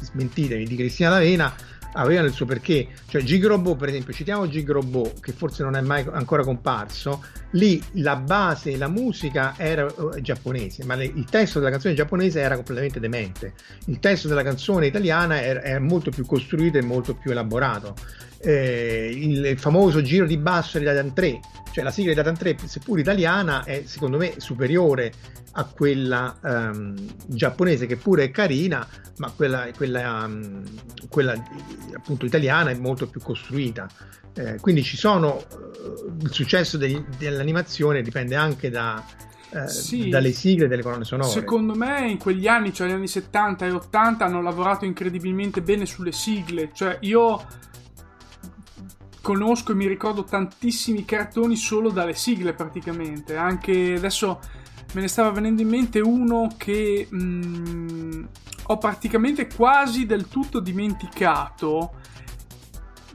smentitevi, 0.00 0.64
di 0.64 0.76
Cristina 0.76 1.10
D'Avena, 1.10 1.54
avevano 1.96 2.26
il 2.26 2.32
suo 2.32 2.46
perché. 2.46 2.88
Cioè, 3.08 3.22
Gigrobot, 3.22 3.76
per 3.76 3.88
esempio, 3.88 4.12
citiamo 4.12 4.48
Gigrobot, 4.48 5.20
che 5.20 5.32
forse 5.32 5.62
non 5.62 5.76
è 5.76 5.80
mai 5.80 6.06
ancora 6.10 6.42
comparso. 6.42 7.24
Lì 7.50 7.82
la 7.92 8.16
base, 8.16 8.76
la 8.76 8.88
musica 8.88 9.54
era 9.56 9.84
uh, 9.84 10.20
giapponese, 10.20 10.84
ma 10.84 10.94
le, 10.94 11.04
il 11.04 11.24
testo 11.24 11.58
della 11.58 11.70
canzone 11.70 11.94
giapponese 11.94 12.40
era 12.40 12.54
completamente 12.54 13.00
demente. 13.00 13.54
Il 13.86 13.98
testo 13.98 14.28
della 14.28 14.42
canzone 14.42 14.86
italiana 14.86 15.40
era, 15.42 15.62
era 15.62 15.80
molto 15.80 16.10
più 16.10 16.24
costruito 16.26 16.78
e 16.78 16.82
molto 16.82 17.14
più 17.14 17.30
elaborato. 17.30 17.94
Eh, 18.38 19.10
il 19.14 19.58
famoso 19.58 20.02
giro 20.02 20.26
di 20.26 20.36
basso 20.36 20.78
di 20.78 20.84
Datan 20.84 21.12
3, 21.12 21.40
cioè 21.72 21.82
la 21.82 21.90
sigla 21.90 22.10
di 22.10 22.16
Datan 22.16 22.36
3, 22.36 22.56
seppur 22.64 22.98
italiana, 22.98 23.64
è 23.64 23.82
secondo 23.86 24.18
me 24.18 24.34
superiore 24.38 25.12
a 25.58 25.64
quella 25.64 26.36
um, 26.42 26.94
giapponese 27.26 27.86
che 27.86 27.96
pure 27.96 28.24
è 28.24 28.30
carina, 28.30 28.86
ma 29.18 29.30
quella, 29.30 29.68
quella, 29.74 30.24
um, 30.24 30.62
quella, 31.08 31.32
appunto 31.94 32.26
italiana 32.26 32.70
è 32.70 32.74
molto 32.74 33.06
più 33.06 33.20
costruita. 33.20 33.88
Eh, 34.34 34.60
quindi 34.60 34.82
ci 34.82 34.98
sono 34.98 35.36
uh, 35.36 36.16
il 36.20 36.30
successo 36.30 36.76
degli, 36.76 37.02
dell'animazione 37.16 38.02
dipende 38.02 38.34
anche 38.36 38.68
da, 38.68 39.02
eh, 39.50 39.68
sì, 39.68 40.08
dalle 40.08 40.32
sigle 40.32 40.68
delle 40.68 40.82
colonne 40.82 41.04
sonore. 41.04 41.30
Secondo 41.30 41.74
me 41.74 42.10
in 42.10 42.18
quegli 42.18 42.46
anni, 42.46 42.72
cioè 42.72 42.86
negli 42.88 42.96
anni 42.96 43.08
70 43.08 43.66
e 43.66 43.70
80, 43.70 44.24
hanno 44.24 44.42
lavorato 44.42 44.84
incredibilmente 44.84 45.62
bene 45.62 45.86
sulle 45.86 46.12
sigle. 46.12 46.70
Cioè 46.74 46.98
io 47.00 47.46
conosco 49.26 49.72
e 49.72 49.74
mi 49.74 49.88
ricordo 49.88 50.22
tantissimi 50.22 51.04
cartoni 51.04 51.56
solo 51.56 51.90
dalle 51.90 52.14
sigle 52.14 52.52
praticamente. 52.52 53.36
Anche 53.36 53.94
adesso 53.96 54.38
me 54.92 55.00
ne 55.00 55.08
stava 55.08 55.30
venendo 55.30 55.62
in 55.62 55.68
mente 55.68 55.98
uno 55.98 56.54
che 56.56 57.08
mh, 57.10 57.18
mm, 57.18 58.24
ho 58.66 58.78
praticamente 58.78 59.48
quasi 59.48 60.06
del 60.06 60.28
tutto 60.28 60.60
dimenticato. 60.60 61.94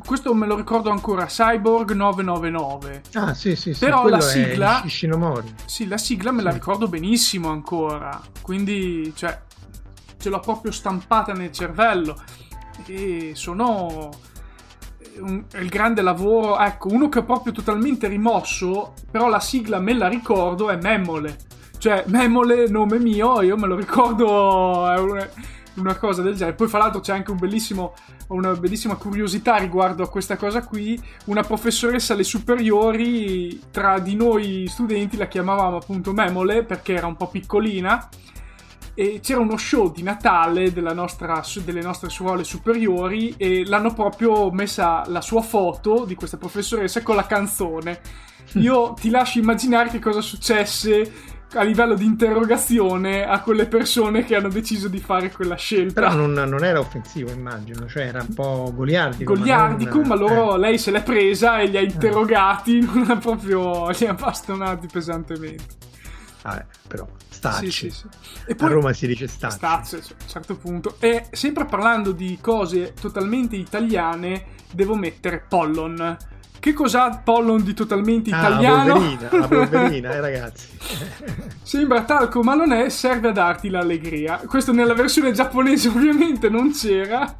Questo 0.05 0.33
me 0.33 0.47
lo 0.47 0.57
ricordo 0.57 0.89
ancora, 0.89 1.27
Cyborg 1.27 1.93
999. 1.93 3.03
Ah, 3.13 3.33
sì, 3.33 3.55
sì, 3.55 3.73
sì. 3.73 3.79
Però 3.79 4.05
la 4.09 4.19
sigla... 4.19 4.83
Shinomori. 4.85 5.55
Sì, 5.63 5.87
la 5.87 5.97
sigla 5.97 6.31
me 6.31 6.39
sì. 6.39 6.43
la 6.43 6.51
ricordo 6.51 6.89
benissimo 6.89 7.49
ancora. 7.49 8.19
Quindi, 8.41 9.13
cioè, 9.15 9.39
ce 10.17 10.29
l'ho 10.29 10.41
proprio 10.41 10.73
stampata 10.73 11.31
nel 11.31 11.53
cervello. 11.53 12.21
E 12.85 13.31
sono... 13.33 14.09
Un, 15.19 15.43
il 15.53 15.69
grande 15.69 16.01
lavoro, 16.01 16.57
ecco, 16.57 16.87
uno 16.89 17.09
che 17.09 17.19
ho 17.19 17.23
proprio 17.23 17.53
totalmente 17.53 18.07
rimosso, 18.07 18.93
però 19.09 19.27
la 19.27 19.39
sigla 19.39 19.79
me 19.79 19.93
la 19.93 20.07
ricordo, 20.07 20.69
è 20.69 20.77
Memole 20.77 21.49
cioè, 21.81 22.03
Memole, 22.05 22.67
nome 22.67 22.99
mio, 22.99 23.41
io 23.41 23.57
me 23.57 23.65
lo 23.65 23.75
ricordo, 23.75 24.87
è 24.87 24.99
una, 24.99 25.27
una 25.77 25.95
cosa 25.95 26.21
del 26.21 26.35
genere. 26.35 26.55
Poi, 26.55 26.67
fra 26.67 26.77
l'altro, 26.77 26.99
c'è 26.99 27.11
anche 27.11 27.31
un 27.31 27.37
bellissimo, 27.37 27.95
una 28.27 28.53
bellissima 28.53 28.93
curiosità 28.93 29.55
riguardo 29.55 30.03
a 30.03 30.07
questa 30.07 30.37
cosa 30.37 30.63
qui. 30.63 31.01
Una 31.25 31.41
professoressa 31.41 32.13
alle 32.13 32.23
superiori, 32.23 33.59
tra 33.71 33.97
di 33.97 34.15
noi 34.15 34.67
studenti, 34.67 35.17
la 35.17 35.27
chiamavamo 35.27 35.77
appunto 35.77 36.13
Memole 36.13 36.61
perché 36.63 36.93
era 36.93 37.07
un 37.07 37.15
po' 37.15 37.29
piccolina. 37.29 38.07
E 38.93 39.19
c'era 39.21 39.39
uno 39.39 39.57
show 39.57 39.91
di 39.91 40.03
Natale 40.03 40.71
nostra, 40.93 41.41
delle 41.63 41.81
nostre 41.81 42.09
suore 42.09 42.43
superiori 42.43 43.33
e 43.37 43.65
l'hanno 43.65 43.93
proprio 43.93 44.51
messa 44.51 45.03
la 45.07 45.21
sua 45.21 45.41
foto 45.41 46.05
di 46.05 46.15
questa 46.15 46.37
professoressa 46.37 47.01
con 47.01 47.15
la 47.15 47.25
canzone. 47.25 47.99
Io 48.59 48.93
ti 48.93 49.09
lascio 49.09 49.39
immaginare 49.39 49.89
che 49.89 49.99
cosa 49.99 50.21
successe 50.21 51.39
a 51.53 51.63
livello 51.63 51.95
di 51.95 52.05
interrogazione 52.05 53.25
a 53.25 53.41
quelle 53.41 53.65
persone 53.65 54.23
che 54.23 54.35
hanno 54.35 54.47
deciso 54.47 54.87
di 54.87 54.99
fare 54.99 55.31
quella 55.31 55.55
scelta. 55.55 56.01
Però 56.01 56.15
non, 56.15 56.31
non 56.31 56.63
era 56.63 56.79
offensivo, 56.79 57.31
immagino, 57.31 57.87
cioè 57.87 58.03
era 58.03 58.21
un 58.21 58.33
po' 58.33 58.71
goliardico. 58.73 59.33
Goliardico, 59.33 59.99
ma, 60.01 60.07
non... 60.07 60.07
ma 60.07 60.15
loro, 60.15 60.55
eh. 60.55 60.59
lei 60.59 60.77
se 60.77 60.91
l'è 60.91 61.03
presa 61.03 61.59
e 61.59 61.67
li 61.67 61.77
ha 61.77 61.81
interrogati, 61.81 62.79
eh. 62.79 62.85
non 62.93 63.09
ha 63.09 63.17
proprio, 63.17 63.89
li 63.89 64.05
ha 64.05 64.13
bastonati 64.13 64.87
pesantemente. 64.91 65.89
Vabbè, 66.43 66.65
però, 66.87 67.07
stacci. 67.29 67.71
Sì, 67.71 67.89
sì, 67.89 67.89
sì. 67.89 68.07
E 68.47 68.55
poi, 68.55 68.67
a 68.67 68.71
Roma 68.71 68.93
si 68.93 69.07
dice 69.07 69.27
stacci. 69.27 69.55
Stacci, 69.55 69.95
a 69.95 69.97
un 69.97 70.27
certo 70.27 70.55
punto. 70.55 70.95
E 70.99 71.27
sempre 71.31 71.65
parlando 71.65 72.11
di 72.11 72.37
cose 72.41 72.93
totalmente 72.93 73.55
italiane, 73.55 74.45
devo 74.71 74.95
mettere 74.95 75.43
Pollon 75.47 76.17
che 76.61 76.73
cos'ha 76.73 77.21
Pollon 77.23 77.63
di 77.63 77.73
totalmente 77.73 78.29
italiano? 78.29 78.93
Ah, 78.93 78.95
la 78.95 79.17
polverina, 79.17 79.29
la 79.31 79.47
polverina, 79.47 80.11
eh, 80.11 80.21
ragazzi. 80.21 80.67
Sembra 81.63 82.03
talco, 82.03 82.43
ma 82.43 82.53
non 82.53 82.71
è, 82.71 82.87
serve 82.89 83.29
a 83.29 83.31
darti 83.31 83.69
l'allegria. 83.69 84.37
Questo 84.45 84.71
nella 84.71 84.93
versione 84.93 85.31
giapponese 85.31 85.87
ovviamente 85.87 86.49
non 86.49 86.71
c'era. 86.71 87.35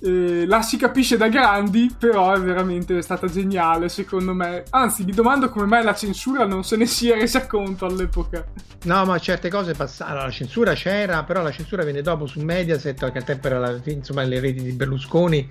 Eh, 0.00 0.44
la 0.46 0.62
si 0.62 0.76
capisce 0.76 1.16
da 1.16 1.28
grandi, 1.28 1.94
però 1.98 2.34
è 2.34 2.40
veramente 2.40 3.00
stata 3.02 3.26
geniale 3.28 3.88
secondo 3.88 4.34
me. 4.34 4.64
Anzi, 4.70 5.04
mi 5.04 5.12
domando 5.12 5.48
come 5.48 5.66
mai 5.66 5.82
la 5.82 5.94
censura 5.94 6.46
non 6.46 6.64
se 6.64 6.76
ne 6.76 6.86
sia 6.86 7.14
resa 7.14 7.46
conto 7.46 7.86
all'epoca. 7.86 8.44
No, 8.84 9.04
ma 9.04 9.18
certe 9.18 9.48
cose 9.48 9.74
passavano. 9.74 10.22
La 10.22 10.30
censura 10.30 10.74
c'era, 10.74 11.24
però 11.24 11.42
la 11.42 11.52
censura 11.52 11.82
viene 11.84 12.02
dopo 12.02 12.26
su 12.26 12.40
Mediaset, 12.40 13.10
che 13.10 13.18
al 13.18 13.24
tempo 13.24 13.46
era 13.46 13.58
la, 13.58 13.80
insomma, 13.84 14.22
le 14.22 14.40
reti 14.40 14.62
di 14.62 14.72
Berlusconi 14.72 15.48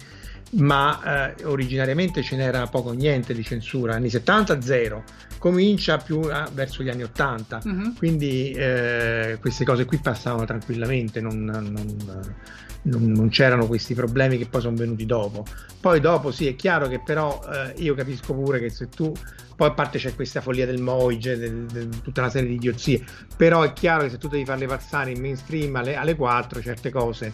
ma 0.52 1.34
eh, 1.34 1.46
originariamente 1.46 2.22
ce 2.22 2.36
n'era 2.36 2.68
poco 2.68 2.92
niente 2.92 3.34
di 3.34 3.44
censura, 3.44 3.96
anni 3.96 4.10
70 4.10 4.62
zero, 4.62 5.04
comincia 5.38 5.98
più 5.98 6.20
ah, 6.22 6.48
verso 6.54 6.84
gli 6.84 6.90
anni 6.90 7.04
80, 7.04 7.62
uh-huh. 7.64 7.94
quindi 7.96 8.52
eh, 8.52 9.38
queste 9.42 9.66
cose 9.66 9.86
qui 9.86 9.98
passavano 9.98 10.46
tranquillamente, 10.46 11.20
non, 11.20 11.44
non, 11.44 12.36
non, 12.86 13.12
non, 13.12 13.30
c'erano 13.30 13.68
questi 13.68 13.94
problemi 13.94 14.38
che 14.38 14.48
poi 14.48 14.62
sono 14.62 14.76
venuti 14.76 15.06
dopo. 15.06 15.46
Poi 15.80 16.00
dopo 16.00 16.32
sì, 16.32 16.48
è 16.48 16.56
chiaro 16.56 16.88
che 16.88 17.02
però 17.04 17.42
eh, 17.52 17.74
io 17.82 17.94
capisco 17.94 18.34
pure 18.34 18.60
che 18.60 18.70
se 18.70 18.90
tu, 18.90 19.14
poi 19.56 19.68
a 19.68 19.72
parte 19.72 19.98
c'è 19.98 20.16
questa 20.16 20.42
follia 20.42 20.66
del 20.66 20.82
Moige, 20.82 21.66
tutta 22.04 22.22
una 22.22 22.30
serie 22.30 22.50
di 22.50 22.56
idiozie, 22.56 23.04
però 23.36 23.64
è 23.64 23.74
chiaro 23.74 24.04
che 24.04 24.10
se 24.10 24.18
tu 24.18 24.28
devi 24.28 24.46
farle 24.46 24.68
passare 24.68 25.12
in 25.12 25.22
mainstream 25.22 25.76
alle, 25.76 25.96
alle 25.96 26.16
4 26.16 26.62
certe 26.62 26.90
cose 26.92 27.32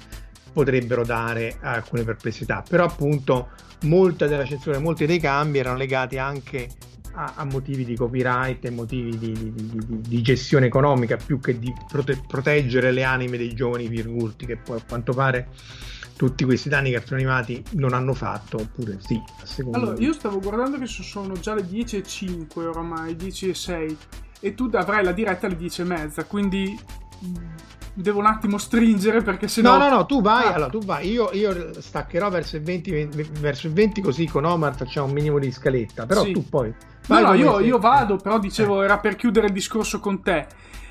potrebbero 0.53 1.05
dare 1.05 1.57
alcune 1.61 2.03
perplessità. 2.03 2.63
Però 2.67 2.85
appunto 2.85 3.49
molta 3.83 4.27
della 4.27 4.45
censura, 4.45 4.79
molti 4.79 5.05
dei 5.05 5.19
cambi 5.19 5.59
erano 5.59 5.77
legati 5.77 6.17
anche 6.17 6.67
a 7.13 7.43
motivi 7.45 7.83
di 7.85 7.95
copyright 7.95 8.63
e 8.65 8.69
motivi 8.69 9.17
di, 9.17 9.31
di, 9.33 9.53
di, 9.53 10.01
di, 10.01 10.21
gestione 10.21 10.67
economica 10.67 11.17
più 11.17 11.39
che 11.39 11.59
di 11.59 11.73
prote- 11.87 12.21
proteggere 12.25 12.91
le 12.91 13.03
anime 13.03 13.37
dei 13.37 13.53
giovani 13.53 13.87
virgulti 13.87 14.45
che 14.45 14.57
poi 14.57 14.77
a 14.77 14.83
quanto 14.87 15.13
pare 15.13 15.49
tutti 16.15 16.45
questi 16.45 16.69
danni 16.69 16.91
cartoni 16.91 17.21
animati 17.23 17.63
non 17.71 17.93
hanno 17.93 18.13
fatto 18.13 18.57
oppure 18.57 18.97
sì 18.99 19.19
allora 19.71 19.99
io 19.99 20.13
stavo 20.13 20.39
guardando 20.39 20.77
che 20.77 20.85
sono 20.85 21.33
già 21.33 21.55
le 21.55 21.63
10.05 21.63 22.59
oramai 22.59 23.15
10.06 23.15 23.95
e 24.39 24.53
tu 24.53 24.69
avrai 24.73 25.03
la 25.03 25.11
diretta 25.11 25.47
alle 25.47 25.57
10.30 25.57 26.27
quindi 26.27 26.79
devo 27.93 28.19
un 28.19 28.25
attimo 28.25 28.57
stringere 28.57 29.21
perché 29.21 29.47
se 29.47 29.61
no 29.61 29.77
no 29.77 29.89
no 29.89 30.05
tu 30.05 30.21
vai 30.21 30.45
ah. 30.45 30.53
allora 30.53 30.69
tu 30.69 30.79
vai 30.79 31.09
io, 31.09 31.29
io 31.33 31.73
staccherò 31.79 32.29
verso 32.29 32.55
il 32.55 32.63
20, 32.63 32.91
20, 32.91 33.29
verso 33.39 33.67
il 33.67 33.73
20 33.73 34.01
così 34.01 34.27
con 34.27 34.45
Omar 34.45 34.75
facciamo 34.75 35.07
un 35.07 35.13
minimo 35.13 35.39
di 35.39 35.51
scaletta 35.51 36.05
però 36.05 36.23
sì. 36.23 36.31
tu 36.31 36.47
poi 36.47 36.73
no 37.07 37.19
no 37.19 37.33
io, 37.33 37.59
io, 37.59 37.79
vado 37.79 38.15
però 38.15 38.39
dicevo 38.39 38.81
eh. 38.81 38.85
era 38.85 38.97
per 38.99 39.15
chiudere 39.15 39.47
il 39.47 39.53
discorso 39.53 39.99
con 39.99 40.21
te 40.21 40.47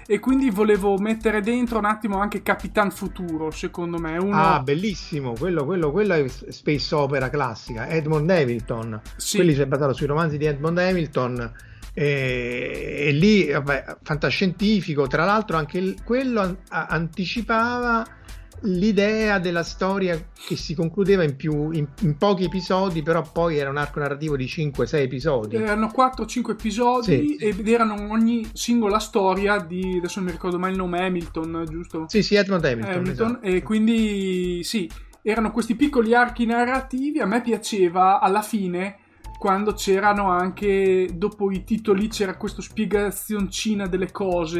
e 0.06 0.18
quindi 0.18 0.50
volevo 0.50 0.98
mettere 0.98 1.40
dentro 1.40 1.78
un 1.78 1.84
attimo 1.84 2.18
anche 2.18 2.42
Capitan 2.42 2.90
Futuro 2.90 3.50
secondo 3.50 3.98
me 3.98 4.18
Uno... 4.18 4.36
ah 4.36 4.60
bellissimo 4.60 5.34
quello, 5.38 5.64
quello, 5.64 5.90
quello, 5.90 6.14
è 6.14 6.26
space 6.28 6.94
opera 6.94 7.30
classica 7.30 7.88
Edmond 7.88 8.28
Hamilton 8.28 9.00
sì. 9.16 9.36
quelli 9.36 9.54
si 9.54 9.62
è 9.62 9.66
basato 9.66 9.92
sui 9.92 10.06
romanzi 10.06 10.36
di 10.36 10.46
Edmond 10.46 10.78
Hamilton 10.78 11.52
e, 11.92 13.06
e 13.08 13.12
lì, 13.12 13.50
vabbè, 13.50 13.96
fantascientifico, 14.02 15.06
tra 15.06 15.24
l'altro 15.24 15.56
anche 15.56 15.78
il, 15.78 16.02
quello 16.04 16.40
an- 16.40 16.58
anticipava 16.68 18.18
l'idea 18.62 19.38
della 19.38 19.62
storia 19.62 20.22
che 20.34 20.56
si 20.56 20.74
concludeva 20.74 21.22
in, 21.22 21.36
più, 21.36 21.70
in, 21.70 21.86
in, 22.00 22.16
pochi 22.16 22.44
episodi, 22.44 23.02
però 23.02 23.22
poi 23.22 23.56
era 23.56 23.70
un 23.70 23.76
arco 23.76 24.00
narrativo 24.00 24.36
di 24.36 24.44
5-6 24.44 24.94
episodi. 24.96 25.56
Erano 25.56 25.90
4-5 25.94 26.50
episodi 26.50 27.36
sì, 27.36 27.36
ed 27.36 27.66
erano 27.66 28.10
ogni 28.10 28.48
singola 28.52 28.98
storia 28.98 29.58
di, 29.58 29.96
adesso 29.98 30.18
non 30.18 30.26
mi 30.26 30.32
ricordo 30.34 30.58
mai 30.58 30.72
il 30.72 30.76
nome, 30.76 31.04
Hamilton, 31.04 31.64
giusto? 31.68 32.04
Sì, 32.08 32.22
sì, 32.22 32.34
Edmund 32.34 32.64
Hamilton. 32.64 32.94
Hamilton 32.94 33.28
esatto. 33.28 33.46
E 33.46 33.62
quindi 33.62 34.60
sì, 34.62 34.90
erano 35.22 35.52
questi 35.52 35.74
piccoli 35.74 36.14
archi 36.14 36.44
narrativi, 36.44 37.20
a 37.20 37.26
me 37.26 37.40
piaceva 37.40 38.20
alla 38.20 38.42
fine 38.42 38.96
quando 39.40 39.72
c'erano 39.72 40.28
anche 40.28 41.08
dopo 41.14 41.50
i 41.50 41.64
titoli 41.64 42.08
c'era 42.08 42.36
questa 42.36 42.60
spiegazioncina 42.60 43.86
delle 43.86 44.12
cose 44.12 44.58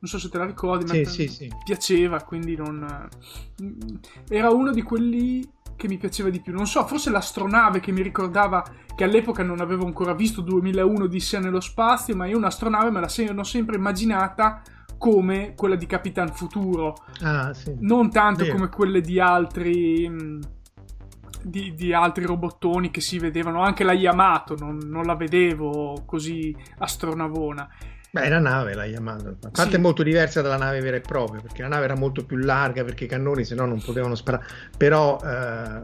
non 0.00 0.02
so 0.02 0.18
se 0.18 0.28
te 0.28 0.36
la 0.36 0.44
ricordi 0.44 0.86
sì, 0.86 1.00
ma 1.00 1.08
sì, 1.08 1.28
sì. 1.28 1.52
piaceva 1.64 2.20
quindi 2.20 2.54
non 2.54 3.08
era 4.28 4.50
uno 4.50 4.70
di 4.70 4.82
quelli 4.82 5.50
che 5.74 5.88
mi 5.88 5.96
piaceva 5.96 6.28
di 6.28 6.42
più 6.42 6.52
non 6.52 6.66
so 6.66 6.86
forse 6.86 7.08
l'astronave 7.08 7.80
che 7.80 7.90
mi 7.90 8.02
ricordava 8.02 8.62
che 8.94 9.04
all'epoca 9.04 9.42
non 9.42 9.60
avevo 9.60 9.86
ancora 9.86 10.12
visto 10.12 10.42
2001 10.42 11.06
di 11.06 11.20
sé 11.20 11.38
nello 11.38 11.60
spazio 11.60 12.14
ma 12.14 12.26
io 12.26 12.36
un'astronave 12.36 12.90
me 12.90 13.00
la 13.00 13.08
sono 13.08 13.44
sempre 13.44 13.76
immaginata 13.76 14.60
come 14.98 15.54
quella 15.56 15.76
di 15.76 15.86
Capitan 15.86 16.34
Futuro 16.34 16.96
ah, 17.22 17.54
sì. 17.54 17.74
non 17.80 18.10
tanto 18.10 18.42
Vero. 18.42 18.56
come 18.56 18.68
quelle 18.68 19.00
di 19.00 19.18
altri 19.18 20.06
di, 21.48 21.74
di, 21.74 21.92
altri 21.92 22.24
robottoni 22.24 22.90
che 22.90 23.00
si 23.00 23.18
vedevano, 23.18 23.62
anche 23.62 23.84
la 23.84 23.92
Yamato 23.92 24.54
non, 24.56 24.78
non 24.84 25.04
la 25.04 25.14
vedevo 25.14 26.02
così 26.06 26.54
astronavona. 26.78 27.68
Beh, 28.10 28.28
la 28.28 28.38
nave, 28.38 28.74
la 28.74 28.86
Yamato, 28.86 29.28
a 29.28 29.50
parte 29.50 29.70
sì. 29.70 29.76
è 29.76 29.78
molto 29.78 30.02
diversa 30.02 30.40
dalla 30.40 30.56
nave 30.56 30.80
vera 30.80 30.96
e 30.96 31.00
propria, 31.00 31.42
perché 31.42 31.62
la 31.62 31.68
nave 31.68 31.84
era 31.84 31.94
molto 31.94 32.24
più 32.24 32.38
larga, 32.38 32.82
perché 32.82 33.04
i 33.04 33.08
cannoni 33.08 33.44
se 33.44 33.54
no 33.54 33.66
non 33.66 33.82
potevano 33.82 34.14
sparare, 34.14 34.46
però 34.76 35.18
eh, 35.22 35.80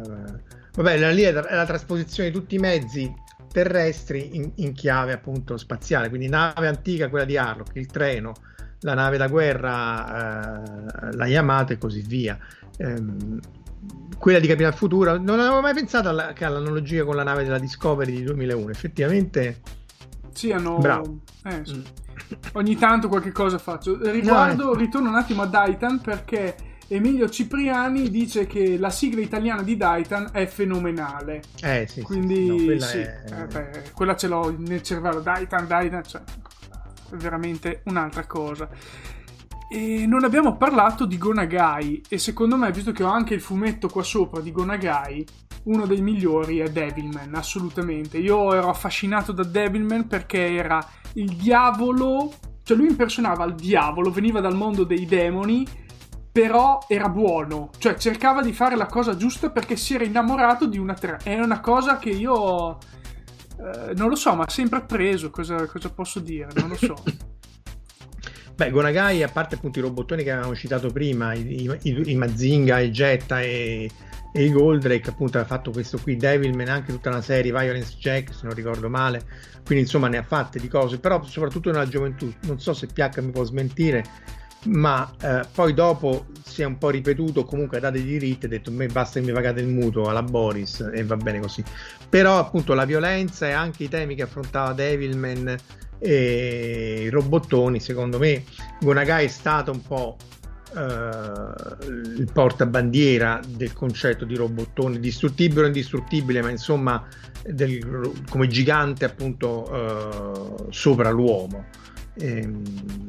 vabbè, 0.75 1.13
lì 1.13 1.23
è 1.23 1.33
la, 1.33 1.47
è 1.47 1.55
la 1.55 1.67
trasposizione 1.67 2.31
di 2.31 2.35
tutti 2.35 2.55
i 2.55 2.59
mezzi 2.59 3.13
terrestri 3.53 4.37
in, 4.37 4.51
in, 4.57 4.73
chiave 4.73 5.13
appunto 5.13 5.59
spaziale, 5.59 6.09
quindi 6.09 6.29
nave 6.29 6.67
antica, 6.67 7.11
quella 7.11 7.27
di 7.27 7.37
Harlock, 7.37 7.77
il 7.77 7.87
treno, 7.87 8.33
la 8.81 8.95
nave 8.95 9.19
da 9.19 9.29
guerra, 9.29 10.63
eh, 11.11 11.17
la 11.17 11.27
Yamato 11.27 11.75
e 11.75 11.79
così 11.79 12.01
via. 12.01 12.39
Ehm, 12.79 13.39
quella 14.19 14.39
di 14.39 14.47
Capital 14.47 14.75
Futuro. 14.75 15.19
Non 15.19 15.41
avevo 15.41 15.61
mai 15.61 15.75
pensato 15.75 16.09
alla, 16.09 16.33
all'analogia 16.39 17.05
con 17.05 17.17
la 17.17 17.23
nave 17.23 17.45
della 17.45 17.59
Discovery 17.59 18.13
di 18.13 18.23
2001. 18.23 18.71
Effettivamente, 18.71 19.61
sì, 20.35 20.51
hanno. 20.51 20.79
Bravo. 20.79 21.21
Eh, 21.45 21.61
sì. 21.65 21.77
Mm. 21.77 21.83
Ogni 22.53 22.77
tanto 22.77 23.09
qualche 23.09 23.33
cosa 23.33 23.59
faccio. 23.59 23.99
Riguardo, 24.11 24.65
no, 24.65 24.75
ritorno 24.75 25.09
un 25.09 25.17
attimo 25.17 25.43
a 25.43 25.47
Daitan 25.47 26.01
perché 26.01 26.57
Emilio 26.89 27.29
Cipriani 27.29 28.11
dice 28.11 28.47
che 28.47 28.77
la 28.79 28.91
sigla 28.91 29.21
italiana 29.21 29.63
di 29.63 29.77
Daitan 29.77 30.31
è 30.33 30.47
fenomenale. 30.47 31.43
Eh 31.61 31.87
sì. 31.89 32.03
Quindi, 32.03 32.47
no, 32.47 32.65
quella, 32.65 32.87
sì, 32.87 32.99
è... 32.99 33.23
eh, 33.27 33.47
beh, 33.47 33.83
quella 33.95 34.17
ce 34.17 34.29
l'ho 34.29 34.55
nel 34.59 34.83
cervello. 34.83 35.21
Daitan, 35.21 35.67
Daitan, 35.67 36.03
cioè, 36.05 36.23
è 37.11 37.17
veramente 37.17 37.83
un'altra 37.85 38.27
cosa. 38.27 38.69
E 39.75 40.07
non 40.07 40.23
abbiamo 40.23 40.57
parlato 40.57 41.05
di 41.05 41.19
Gonagai 41.19 42.05
e 42.09 42.17
secondo 42.19 42.57
me, 42.57 42.71
visto 42.71 42.93
che 42.93 43.03
ho 43.03 43.11
anche 43.11 43.35
il 43.35 43.41
fumetto 43.41 43.89
qua 43.89 44.05
sopra 44.05 44.41
di 44.41 44.53
Gonagai, 44.53 45.27
uno 45.65 45.85
dei 45.85 46.01
migliori 46.01 46.59
è 46.59 46.69
Devilman, 46.71 47.35
assolutamente. 47.35 48.19
Io 48.19 48.55
ero 48.55 48.69
affascinato 48.69 49.33
da 49.33 49.43
Devilman 49.43 50.07
perché 50.07 50.55
era 50.55 50.79
il 51.15 51.35
diavolo, 51.35 52.33
cioè 52.63 52.77
lui 52.77 52.87
impersonava 52.87 53.47
il 53.47 53.57
diavolo, 53.57 54.13
veniva 54.13 54.39
dal 54.39 54.55
mondo 54.55 54.85
dei 54.85 55.07
demoni, 55.07 55.67
però 56.31 56.79
era 56.87 57.09
buono, 57.09 57.71
cioè 57.79 57.97
cercava 57.97 58.43
di 58.43 58.53
fare 58.53 58.77
la 58.77 58.87
cosa 58.87 59.17
giusta 59.17 59.51
perché 59.51 59.75
si 59.75 59.97
era 59.97 60.05
innamorato 60.05 60.67
di 60.67 60.79
una 60.79 60.95
tre. 60.95 61.19
È 61.21 61.37
una 61.41 61.59
cosa 61.59 61.99
che 61.99 62.11
io... 62.11 62.79
Eh, 63.59 63.95
non 63.97 64.09
lo 64.09 64.15
so, 64.15 64.37
ma 64.37 64.49
sempre 64.49 64.83
preso, 64.83 65.31
cosa, 65.31 65.67
cosa 65.67 65.91
posso 65.91 66.21
dire? 66.21 66.51
Non 66.55 66.69
lo 66.69 66.77
so. 66.77 66.95
Beh, 68.57 68.71
Gonagai, 68.71 69.25
a 69.25 69.29
parte 69.29 69.57
appunto 69.57 69.81
i 69.81 69.83
robottoni 69.83 70.23
che 70.23 70.31
avevamo 70.31 70.55
citato 70.55 70.91
prima, 70.91 71.35
i, 71.35 71.69
i, 71.83 72.13
i 72.13 72.15
Mazinga, 72.15 72.79
i 72.79 72.91
Jetta 72.91 73.41
e, 73.41 73.91
e 74.33 74.45
i 74.45 74.51
Goldrake, 74.53 75.11
appunto 75.11 75.39
ha 75.39 75.45
fatto 75.45 75.73
questo 75.73 75.99
qui, 75.99 76.17
Devilman, 76.17 76.69
anche 76.69 76.93
tutta 76.93 77.09
una 77.09 77.21
serie, 77.21 77.51
Violence 77.51 77.97
Jack, 77.99 78.33
se 78.33 78.47
non 78.47 78.55
ricordo 78.55 78.89
male, 78.89 79.25
quindi 79.65 79.85
insomma 79.85 80.07
ne 80.07 80.19
ha 80.19 80.23
fatte 80.23 80.61
di 80.61 80.69
cose, 80.69 81.01
però 81.01 81.21
soprattutto 81.25 81.73
nella 81.73 81.89
gioventù, 81.89 82.33
non 82.43 82.61
so 82.61 82.75
se 82.75 82.87
PH 82.87 83.23
mi 83.23 83.33
può 83.33 83.43
smentire, 83.43 84.05
ma 84.67 85.13
eh, 85.21 85.43
poi 85.53 85.75
dopo 85.75 86.27
si 86.45 86.63
è 86.63 86.65
un 86.65 86.79
po' 86.79 86.91
ripetuto, 86.91 87.45
comunque 87.45 87.79
ha 87.79 87.81
dato 87.81 87.99
i 87.99 88.05
diritti, 88.05 88.47
ha 88.47 88.49
detto 88.49 88.71
me 88.71 88.87
basta 88.87 89.19
che 89.19 89.27
mi 89.27 89.33
pagate 89.33 89.61
il 89.61 89.67
mutuo 89.67 90.09
alla 90.09 90.23
Boris 90.23 90.91
e 90.93 91.03
va 91.03 91.17
bene 91.17 91.41
così. 91.41 91.63
Però 92.09 92.39
appunto 92.39 92.73
la 92.75 92.85
violenza 92.85 93.49
e 93.49 93.53
anche 93.53 93.85
i 93.85 93.89
temi 93.89 94.15
che 94.15 94.23
affrontava 94.23 94.73
Devilman 94.73 95.57
e 95.99 97.03
i 97.05 97.09
robottoni 97.09 97.81
secondo 97.81 98.19
me 98.19 98.45
Gonagai 98.81 99.25
è 99.25 99.29
stato 99.29 99.71
un 99.71 99.83
po' 99.83 100.17
eh, 100.77 101.87
il 102.19 102.29
portabandiera 102.33 103.41
del 103.47 103.73
concetto 103.73 104.25
di 104.25 104.35
robottone 104.35 104.99
distruttibile 104.99 105.63
o 105.63 105.67
indistruttibile 105.67 106.43
ma 106.43 106.51
insomma 106.51 107.07
del, 107.45 108.13
come 108.29 108.49
gigante 108.49 109.05
appunto 109.05 109.71
eh, 109.71 110.67
sopra 110.71 111.11
l'uomo. 111.11 111.67
E, 112.17 112.49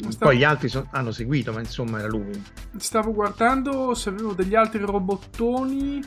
Stavo... 0.09 0.17
poi 0.19 0.37
gli 0.37 0.43
altri 0.43 0.67
so- 0.67 0.87
hanno 0.91 1.11
seguito 1.11 1.51
ma 1.51 1.59
insomma 1.59 1.99
era 1.99 2.07
lui. 2.07 2.43
Stavo 2.77 3.13
guardando 3.13 3.93
se 3.93 4.09
avevo 4.09 4.33
degli 4.33 4.55
altri 4.55 4.79
robottoni 4.79 6.01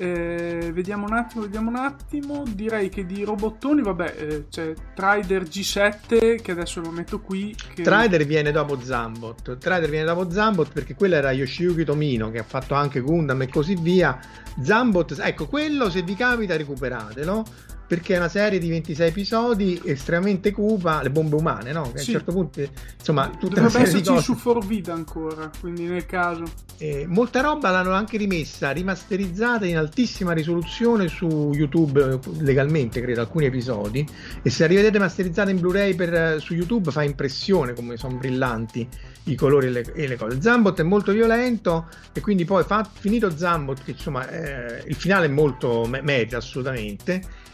eh, 0.00 0.70
vediamo 0.72 1.06
un 1.06 1.12
attimo, 1.12 1.42
vediamo 1.42 1.70
un 1.70 1.76
attimo. 1.76 2.44
Direi 2.46 2.88
che 2.88 3.04
di 3.04 3.24
robottoni, 3.24 3.82
vabbè, 3.82 4.14
eh, 4.16 4.44
c'è 4.48 4.72
Trider 4.94 5.42
G7 5.42 6.40
che 6.40 6.52
adesso 6.52 6.80
lo 6.80 6.90
metto 6.90 7.20
qui. 7.20 7.54
Che... 7.74 7.82
Trider 7.82 8.24
viene 8.24 8.52
dopo 8.52 8.80
Zambot. 8.80 9.58
Trider 9.58 9.90
viene 9.90 10.06
dopo 10.06 10.30
Zambot 10.30 10.72
perché 10.72 10.94
quello 10.94 11.16
era 11.16 11.32
Yoshiyuki 11.32 11.84
Tomino 11.84 12.30
che 12.30 12.38
ha 12.38 12.44
fatto 12.44 12.74
anche 12.74 13.00
Gundam 13.00 13.42
e 13.42 13.48
così 13.48 13.74
via. 13.74 14.18
Zambot, 14.62 15.18
ecco, 15.20 15.46
quello 15.46 15.90
se 15.90 16.02
vi 16.02 16.14
capita 16.14 16.56
recuperatelo 16.56 17.44
perché 17.88 18.14
è 18.14 18.18
una 18.18 18.28
serie 18.28 18.58
di 18.58 18.68
26 18.68 19.08
episodi 19.08 19.80
estremamente 19.82 20.52
cupa, 20.52 21.00
le 21.02 21.10
bombe 21.10 21.36
umane, 21.36 21.72
no? 21.72 21.90
Che 21.90 22.00
sì. 22.00 22.10
a 22.10 22.12
un 22.12 22.18
certo 22.18 22.32
punto, 22.32 22.60
insomma, 22.98 23.28
tutta 23.30 23.60
Dovrebbe 23.60 23.76
una 23.78 23.86
esserci 23.86 24.20
su 24.20 24.34
Forvida 24.34 24.92
ancora, 24.92 25.50
quindi 25.58 25.84
nel 25.84 26.04
caso. 26.04 26.44
Eh, 26.76 27.06
molta 27.08 27.40
roba 27.40 27.70
l'hanno 27.70 27.92
anche 27.92 28.18
rimessa, 28.18 28.72
rimasterizzata 28.72 29.64
in 29.64 29.78
altissima 29.78 30.32
risoluzione 30.32 31.08
su 31.08 31.50
YouTube 31.54 32.20
legalmente, 32.40 33.00
credo, 33.00 33.22
alcuni 33.22 33.46
episodi. 33.46 34.06
E 34.42 34.50
se 34.50 34.64
la 34.64 34.68
rivedete 34.68 34.98
masterizzata 34.98 35.48
in 35.48 35.58
Blu-ray 35.58 35.94
per, 35.94 36.42
su 36.42 36.52
YouTube 36.52 36.90
fa 36.90 37.02
impressione 37.02 37.72
come 37.72 37.96
sono 37.96 38.16
brillanti 38.16 38.86
i 39.24 39.34
colori 39.34 39.68
e 39.68 39.70
le, 39.70 39.92
e 39.94 40.06
le, 40.06 40.16
cose. 40.16 40.42
Zambot 40.42 40.78
è 40.78 40.82
molto 40.82 41.12
violento 41.12 41.88
e 42.12 42.20
quindi 42.20 42.44
poi 42.44 42.64
fa, 42.64 42.88
finito 42.90 43.34
Zambot, 43.34 43.82
che 43.82 43.92
insomma 43.92 44.28
eh, 44.28 44.84
il 44.86 44.94
finale 44.94 45.26
è 45.26 45.30
molto 45.30 45.86
me- 45.86 46.02
media 46.02 46.36
assolutamente 46.36 47.46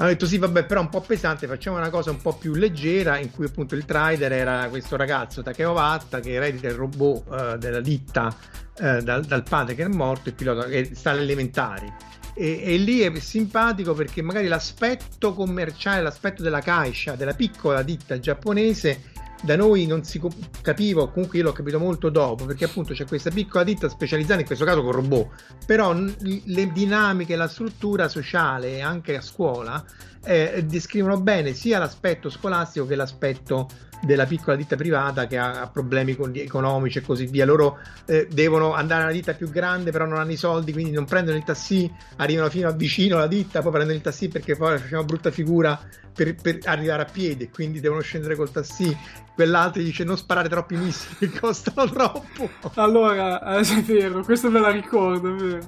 hanno 0.00 0.08
detto 0.08 0.26
sì, 0.26 0.38
vabbè, 0.38 0.64
però 0.64 0.80
un 0.80 0.88
po' 0.88 1.02
pesante, 1.02 1.46
facciamo 1.46 1.76
una 1.76 1.90
cosa 1.90 2.10
un 2.10 2.22
po' 2.22 2.32
più 2.32 2.54
leggera, 2.54 3.18
in 3.18 3.30
cui 3.30 3.44
appunto 3.44 3.74
il 3.74 3.84
trader 3.84 4.32
era 4.32 4.66
questo 4.70 4.96
ragazzo 4.96 5.42
Takeo 5.42 5.74
Vatta 5.74 6.20
che 6.20 6.32
eredita 6.32 6.68
il 6.68 6.74
robot 6.74 7.24
uh, 7.26 7.58
della 7.58 7.82
ditta 7.82 8.34
uh, 8.78 9.02
dal, 9.02 9.26
dal, 9.26 9.42
padre 9.42 9.74
che 9.74 9.84
è 9.84 9.88
morto, 9.88 10.30
il 10.30 10.34
pilota 10.34 10.64
che 10.64 10.92
sta 10.94 11.10
alle 11.10 11.20
elementari. 11.20 11.92
E, 12.32 12.62
e, 12.64 12.76
lì 12.78 13.00
è 13.00 13.18
simpatico 13.18 13.92
perché 13.92 14.22
magari 14.22 14.46
l'aspetto 14.46 15.34
commerciale, 15.34 16.00
l'aspetto 16.00 16.42
della 16.42 16.60
caixa, 16.60 17.14
della 17.14 17.34
piccola 17.34 17.82
ditta 17.82 18.18
giapponese 18.18 19.09
da 19.42 19.56
noi 19.56 19.86
non 19.86 20.04
si 20.04 20.20
capiva, 20.60 21.02
o 21.02 21.10
comunque 21.10 21.38
io 21.38 21.44
l'ho 21.44 21.52
capito 21.52 21.78
molto 21.78 22.10
dopo, 22.10 22.44
perché 22.44 22.64
appunto 22.64 22.92
c'è 22.92 23.06
questa 23.06 23.30
piccola 23.30 23.64
ditta 23.64 23.88
specializzata, 23.88 24.40
in 24.40 24.46
questo 24.46 24.64
caso 24.64 24.82
con 24.82 24.92
robot, 24.92 25.28
però 25.66 25.92
le 25.92 26.72
dinamiche, 26.72 27.36
la 27.36 27.48
struttura 27.48 28.08
sociale 28.08 28.80
anche 28.80 29.16
a 29.16 29.20
scuola 29.20 29.84
eh, 30.24 30.64
descrivono 30.66 31.20
bene 31.20 31.54
sia 31.54 31.78
l'aspetto 31.78 32.28
scolastico 32.28 32.86
che 32.86 32.94
l'aspetto 32.94 33.68
della 34.00 34.24
piccola 34.24 34.56
ditta 34.56 34.76
privata 34.76 35.26
che 35.26 35.36
ha, 35.36 35.68
problemi 35.72 36.16
economici 36.34 36.98
e 36.98 37.02
così 37.02 37.26
via. 37.26 37.44
Loro 37.44 37.78
eh, 38.06 38.26
devono 38.30 38.72
andare 38.74 39.02
alla 39.02 39.12
ditta 39.12 39.34
più 39.34 39.50
grande, 39.50 39.90
però 39.90 40.06
non 40.06 40.18
hanno 40.18 40.32
i 40.32 40.36
soldi, 40.36 40.72
quindi 40.72 40.92
non 40.92 41.04
prendono 41.04 41.36
il 41.36 41.44
taxi, 41.44 41.90
arrivano 42.16 42.48
fino 42.48 42.68
a 42.68 42.72
vicino 42.72 43.16
alla 43.16 43.26
ditta, 43.26 43.60
poi 43.60 43.72
prendono 43.72 43.96
il 43.96 44.02
taxi 44.02 44.28
perché 44.28 44.56
poi 44.56 44.78
facciamo 44.78 45.04
brutta 45.04 45.30
figura 45.30 45.78
per, 46.12 46.34
per, 46.34 46.58
arrivare 46.64 47.02
a 47.02 47.06
piedi, 47.06 47.48
quindi 47.50 47.80
devono 47.80 48.00
scendere 48.00 48.36
col 48.36 48.50
taxi. 48.50 48.96
Quell'altro 49.34 49.80
dice 49.80 50.04
non 50.04 50.18
sparare 50.18 50.50
troppi 50.50 50.76
missili 50.76 51.30
costano 51.38 51.88
troppo. 51.90 52.50
Allora, 52.74 53.56
eh, 53.56 53.60
è 53.60 53.82
vero, 53.82 54.22
questo 54.22 54.50
me 54.50 54.60
la 54.60 54.70
ricordo. 54.70 55.58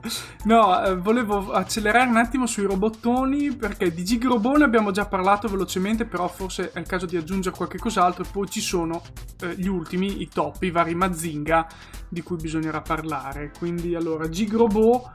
No, 0.44 0.84
eh, 0.84 0.96
volevo 0.96 1.52
accelerare 1.52 2.08
un 2.08 2.16
attimo 2.16 2.46
sui 2.46 2.64
robottoni 2.64 3.54
perché 3.54 3.92
di 3.92 4.02
Gigrobone 4.42 4.64
abbiamo 4.64 4.90
già 4.90 5.06
parlato 5.06 5.46
velocemente, 5.46 6.04
però 6.04 6.26
forse 6.26 6.72
è 6.72 6.80
il 6.80 6.86
caso 6.86 7.06
di 7.06 7.16
aggiungere 7.16 7.54
qualche 7.54 7.78
cos'altro. 7.78 8.24
Poi 8.28 8.50
ci 8.50 8.60
sono 8.60 9.00
eh, 9.40 9.54
gli 9.54 9.68
ultimi, 9.68 10.20
i 10.20 10.28
top, 10.28 10.60
i 10.64 10.72
vari 10.72 10.96
Mazinga 10.96 11.68
di 12.08 12.22
cui 12.22 12.34
bisognerà 12.38 12.80
parlare. 12.80 13.52
Quindi 13.56 13.94
allora, 13.94 14.28
Gigrobot 14.28 15.12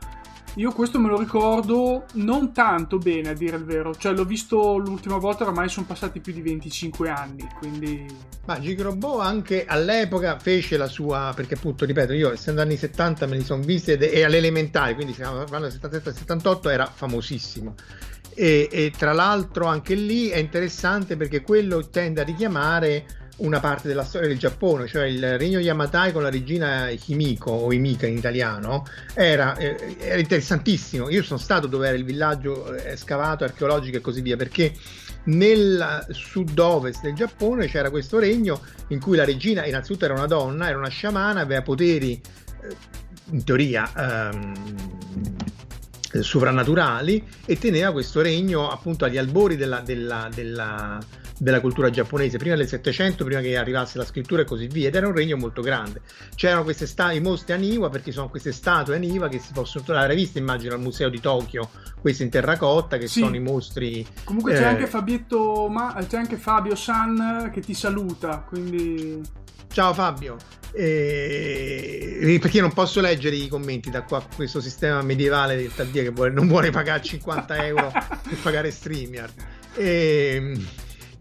io 0.56 0.72
questo 0.72 0.98
me 0.98 1.10
lo 1.10 1.20
ricordo 1.20 2.06
non 2.14 2.54
tanto 2.54 2.98
bene, 2.98 3.30
a 3.30 3.34
dire 3.34 3.58
il 3.58 3.66
vero. 3.66 3.94
Cioè, 3.94 4.14
l'ho 4.14 4.24
visto 4.24 4.78
l'ultima 4.78 5.18
volta, 5.18 5.46
ormai 5.46 5.68
sono 5.68 5.86
passati 5.86 6.22
più 6.22 6.32
di 6.32 6.42
25 6.42 7.10
anni, 7.10 7.48
quindi... 7.60 8.06
Ma 8.46 8.60
Gigrobot 8.60 9.20
anche 9.20 9.66
all'epoca 9.66 10.40
fece 10.40 10.78
la 10.78 10.88
sua... 10.88 11.34
Perché 11.36 11.56
appunto, 11.56 11.84
ripeto, 11.84 12.14
io 12.14 12.32
essendo 12.32 12.62
anni 12.62 12.78
70 12.78 13.26
me 13.26 13.36
li 13.36 13.44
sono 13.44 13.62
viste 13.62 13.98
e 13.98 14.24
all'elementare, 14.24 14.96
quindi 14.96 15.14
parlando 15.14 15.68
del 15.68 15.80
77-78, 15.80 16.70
era 16.70 16.86
famosissimo. 16.86 17.76
E, 18.40 18.70
e 18.72 18.94
tra 18.96 19.14
l'altro 19.14 19.66
anche 19.66 19.96
lì 19.96 20.28
è 20.28 20.38
interessante 20.38 21.18
perché 21.18 21.42
quello 21.42 21.90
tende 21.90 22.22
a 22.22 22.24
richiamare 22.24 23.06
una 23.38 23.60
parte 23.60 23.88
della 23.88 24.04
storia 24.04 24.28
del 24.28 24.38
Giappone, 24.38 24.86
cioè 24.86 25.06
il 25.06 25.40
regno 25.40 25.58
Yamatai 25.58 26.12
con 26.12 26.22
la 26.22 26.30
regina 26.30 26.88
Himiko 26.90 27.50
o 27.50 27.74
Himika 27.74 28.06
in 28.06 28.16
italiano, 28.16 28.86
era, 29.16 29.56
eh, 29.58 29.96
era 30.00 30.20
interessantissimo. 30.20 31.10
Io 31.10 31.24
sono 31.24 31.40
stato 31.40 31.66
dove 31.66 31.88
era 31.88 31.98
il 31.98 32.06
villaggio 32.06 32.76
eh, 32.76 32.96
scavato, 32.96 33.44
archeologico 33.44 33.98
e 33.98 34.02
così 34.02 34.22
via, 34.22 34.36
perché 34.36 34.72
nel 35.26 36.06
sud-ovest 36.10 37.02
del 37.02 37.14
Giappone 37.14 37.68
c'era 37.68 37.90
questo 37.90 38.20
regno 38.20 38.62
in 38.90 39.00
cui 39.00 39.18
la 39.18 39.26
regina 39.26 39.66
innanzitutto 39.66 40.06
era 40.06 40.14
una 40.14 40.28
donna, 40.28 40.68
era 40.70 40.78
una 40.78 40.90
sciamana, 40.90 41.42
aveva 41.42 41.64
poteri 41.64 42.14
eh, 42.14 42.76
in 43.32 43.44
teoria 43.44 44.30
ehm, 44.32 44.54
sovrannaturali 46.22 47.24
e 47.46 47.58
teneva 47.58 47.92
questo 47.92 48.22
regno 48.22 48.70
appunto 48.70 49.06
agli 49.06 49.18
albori 49.18 49.56
della, 49.56 49.82
della, 49.82 50.30
della 50.34 51.00
della 51.40 51.60
cultura 51.60 51.90
giapponese, 51.90 52.38
prima 52.38 52.56
del 52.56 52.68
700, 52.68 53.24
prima 53.24 53.42
che 53.42 53.58
arrivasse 53.58 53.98
la 53.98 54.06
scrittura 54.06 54.42
e 54.42 54.46
così 54.46 54.68
via, 54.68 54.88
ed 54.88 54.96
era 54.96 55.08
un 55.08 55.14
regno 55.14 55.38
molto 55.38 55.62
grande. 55.62 56.02
C'erano 56.36 56.64
queste 56.64 56.88
sta- 56.88 57.12
i 57.12 57.20
mostri 57.20 57.54
a 57.54 57.58
Niwa, 57.58 57.90
perché 57.90 58.12
sono 58.12 58.30
queste 58.30 58.52
statue 58.52 58.96
a 58.96 59.00
Niwa 59.00 59.28
che 59.30 59.40
si 59.40 59.52
possono 59.54 59.84
trovare, 59.84 60.16
viste 60.16 60.40
immagino 60.40 60.74
al 60.74 60.82
museo 60.82 61.10
di 61.10 61.20
Tokyo, 61.20 61.70
queste 62.00 62.24
in 62.24 62.30
terracotta 62.30 62.98
che 62.98 63.08
sì. 63.08 63.20
sono 63.20 63.36
i 63.36 63.40
mostri. 63.40 64.06
Comunque 64.24 64.54
c'è 64.54 64.62
eh... 64.62 64.66
anche 64.66 64.88
Fabietto, 64.88 65.68
ma 65.70 65.96
c'è 66.08 66.18
anche 66.18 66.38
Fabio 66.38 66.76
San 66.76 67.50
che 67.54 67.62
ti 67.62 67.74
saluta, 67.74 68.44
quindi... 68.48 69.46
Ciao 69.72 69.94
Fabio. 69.94 70.38
Eh, 70.74 72.38
perché 72.40 72.58
io 72.58 72.64
non 72.64 72.74
posso 72.74 73.02
leggere 73.02 73.36
i 73.36 73.48
commenti 73.48 73.90
da 73.90 74.04
qua 74.04 74.24
questo 74.36 74.60
sistema 74.62 75.02
medievale 75.02 75.56
del 75.56 75.74
Taldia 75.74 76.04
che 76.04 76.10
vuole, 76.10 76.32
non 76.32 76.48
vuole 76.48 76.70
pagare 76.72 77.02
50 77.02 77.66
euro 77.66 77.92
per 77.92 78.38
pagare 78.42 78.70
StreamYard. 78.72 79.34
Eh, 79.76 80.54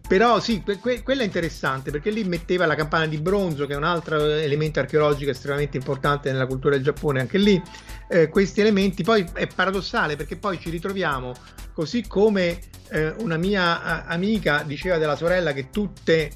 però 0.07 0.39
sì, 0.39 0.63
que- 0.79 1.01
quella 1.01 1.21
è 1.21 1.25
interessante 1.25 1.91
perché 1.91 2.11
lì 2.11 2.23
metteva 2.23 2.65
la 2.65 2.75
campana 2.75 3.05
di 3.07 3.17
bronzo, 3.17 3.65
che 3.65 3.73
è 3.73 3.77
un 3.77 3.83
altro 3.83 4.23
elemento 4.23 4.79
archeologico 4.79 5.31
estremamente 5.31 5.77
importante 5.77 6.31
nella 6.31 6.45
cultura 6.45 6.75
del 6.75 6.83
Giappone. 6.83 7.19
Anche 7.19 7.37
lì 7.37 7.61
eh, 8.09 8.29
questi 8.29 8.61
elementi, 8.61 9.03
poi 9.03 9.25
è 9.33 9.47
paradossale 9.47 10.15
perché 10.15 10.37
poi 10.37 10.59
ci 10.59 10.69
ritroviamo, 10.69 11.33
così 11.73 12.05
come 12.07 12.59
eh, 12.89 13.13
una 13.19 13.37
mia 13.37 13.81
a- 13.83 14.03
amica 14.05 14.63
diceva 14.65 14.97
della 14.97 15.15
sorella 15.15 15.51
che 15.51 15.69
tutte 15.69 16.31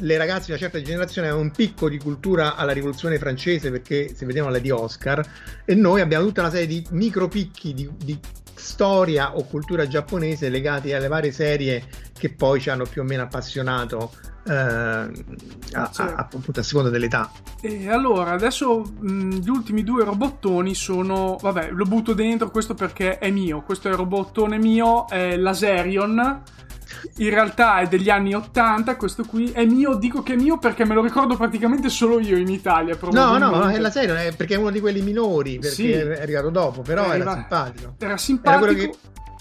le 0.00 0.16
ragazze 0.16 0.46
di 0.46 0.50
una 0.52 0.60
certa 0.60 0.80
generazione 0.80 1.28
avevano 1.28 1.48
un 1.48 1.54
picco 1.54 1.88
di 1.88 1.98
cultura 1.98 2.56
alla 2.56 2.72
rivoluzione 2.72 3.18
francese 3.18 3.70
perché 3.70 4.14
si 4.14 4.24
vedevano 4.24 4.52
le 4.52 4.60
di 4.60 4.70
Oscar 4.70 5.24
e 5.64 5.74
noi 5.74 6.00
abbiamo 6.00 6.24
tutta 6.24 6.40
una 6.40 6.50
serie 6.50 6.66
di 6.66 6.86
micro 6.90 7.28
picchi 7.28 7.74
di, 7.74 7.90
di 7.96 8.18
storia 8.54 9.36
o 9.36 9.44
cultura 9.44 9.86
giapponese 9.86 10.48
legati 10.48 10.92
alle 10.92 11.08
varie 11.08 11.32
serie 11.32 11.84
che 12.18 12.30
poi 12.30 12.60
ci 12.60 12.70
hanno 12.70 12.84
più 12.84 13.02
o 13.02 13.04
meno 13.04 13.22
appassionato 13.22 14.12
eh, 14.46 14.52
a, 14.52 15.10
a, 15.72 16.14
appunto 16.16 16.60
a 16.60 16.62
seconda 16.62 16.90
dell'età. 16.90 17.30
E 17.60 17.88
allora, 17.88 18.32
adesso 18.32 18.82
mh, 18.98 19.36
gli 19.36 19.48
ultimi 19.48 19.84
due 19.84 20.04
robottoni 20.04 20.74
sono, 20.74 21.36
vabbè, 21.40 21.70
lo 21.70 21.84
butto 21.84 22.14
dentro 22.14 22.50
questo 22.50 22.74
perché 22.74 23.18
è 23.18 23.30
mio, 23.30 23.62
questo 23.62 23.88
è 23.88 23.92
il 23.92 23.96
robottone 23.96 24.58
mio, 24.58 25.06
è 25.08 25.36
l'Aserion 25.36 26.42
in 27.16 27.30
realtà 27.30 27.80
è 27.80 27.86
degli 27.86 28.10
anni 28.10 28.34
80, 28.34 28.96
questo 28.96 29.24
qui 29.24 29.50
è 29.50 29.64
mio, 29.64 29.94
dico 29.94 30.22
che 30.22 30.34
è 30.34 30.36
mio 30.36 30.58
perché 30.58 30.84
me 30.84 30.94
lo 30.94 31.02
ricordo 31.02 31.36
praticamente 31.36 31.88
solo 31.88 32.20
io 32.20 32.36
in 32.36 32.48
Italia. 32.48 32.96
No, 33.10 33.38
no, 33.38 33.68
è 33.68 33.78
la 33.78 33.90
serie, 33.90 34.28
è 34.28 34.34
perché 34.34 34.54
è 34.54 34.58
uno 34.58 34.70
di 34.70 34.80
quelli 34.80 35.02
minori, 35.02 35.58
perché 35.58 35.74
sì. 35.74 35.90
è 35.90 36.20
arrivato 36.20 36.50
dopo, 36.50 36.82
però 36.82 37.04
era, 37.12 37.14
era 37.14 37.34
simpatico. 37.34 37.94
Era 37.98 38.16
simpatico. 38.16 38.64
Era 38.64 38.74
quello 38.74 38.92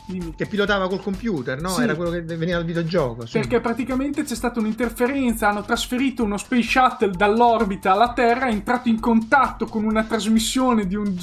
che, 0.08 0.34
che 0.36 0.46
pilotava 0.46 0.88
col 0.88 1.02
computer, 1.02 1.62
no? 1.62 1.70
Sì. 1.70 1.84
Era 1.84 1.96
quello 1.96 2.12
che 2.12 2.22
veniva 2.22 2.58
dal 2.58 2.66
videogioco. 2.66 3.26
Sì. 3.26 3.40
Perché 3.40 3.60
praticamente 3.60 4.24
c'è 4.24 4.36
stata 4.36 4.60
un'interferenza, 4.60 5.50
hanno 5.50 5.64
trasferito 5.64 6.24
uno 6.24 6.38
space 6.38 6.70
shuttle 6.70 7.12
dall'orbita 7.12 7.92
alla 7.92 8.14
Terra, 8.14 8.48
è 8.48 8.52
entrato 8.52 8.90
in 8.90 9.00
contatto 9.00 9.66
con 9.66 9.84
una 9.84 10.04
trasmissione 10.04 10.88
di 10.88 10.96
un 10.96 11.16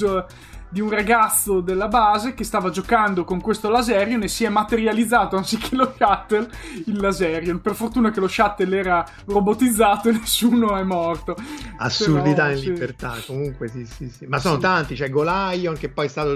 di 0.75 0.81
un 0.81 0.89
ragazzo 0.89 1.61
della 1.61 1.87
base 1.87 2.33
che 2.33 2.43
stava 2.43 2.69
giocando 2.69 3.23
con 3.23 3.39
questo 3.39 3.69
Laserion 3.69 4.23
e 4.23 4.27
si 4.27 4.43
è 4.43 4.49
materializzato 4.49 5.37
anziché 5.37 5.73
lo 5.73 5.95
shuttle 5.97 6.49
il 6.87 6.99
Laserion. 6.99 7.61
Per 7.61 7.73
fortuna 7.73 8.11
che 8.11 8.19
lo 8.19 8.27
shuttle 8.27 8.77
era 8.77 9.05
robotizzato 9.23 10.09
e 10.09 10.11
nessuno 10.19 10.75
è 10.75 10.83
morto. 10.83 11.37
Assurdità 11.77 12.47
Però, 12.47 12.55
in 12.55 12.57
sì. 12.57 12.65
libertà, 12.71 13.15
comunque 13.25 13.69
sì, 13.69 13.85
sì, 13.85 14.09
sì. 14.09 14.25
Ma 14.25 14.37
sono 14.37 14.55
sì. 14.55 14.61
tanti, 14.63 14.95
c'è 14.95 15.09
Golion 15.09 15.77
che 15.77 15.87
poi 15.87 16.07
è 16.07 16.09
stato 16.09 16.31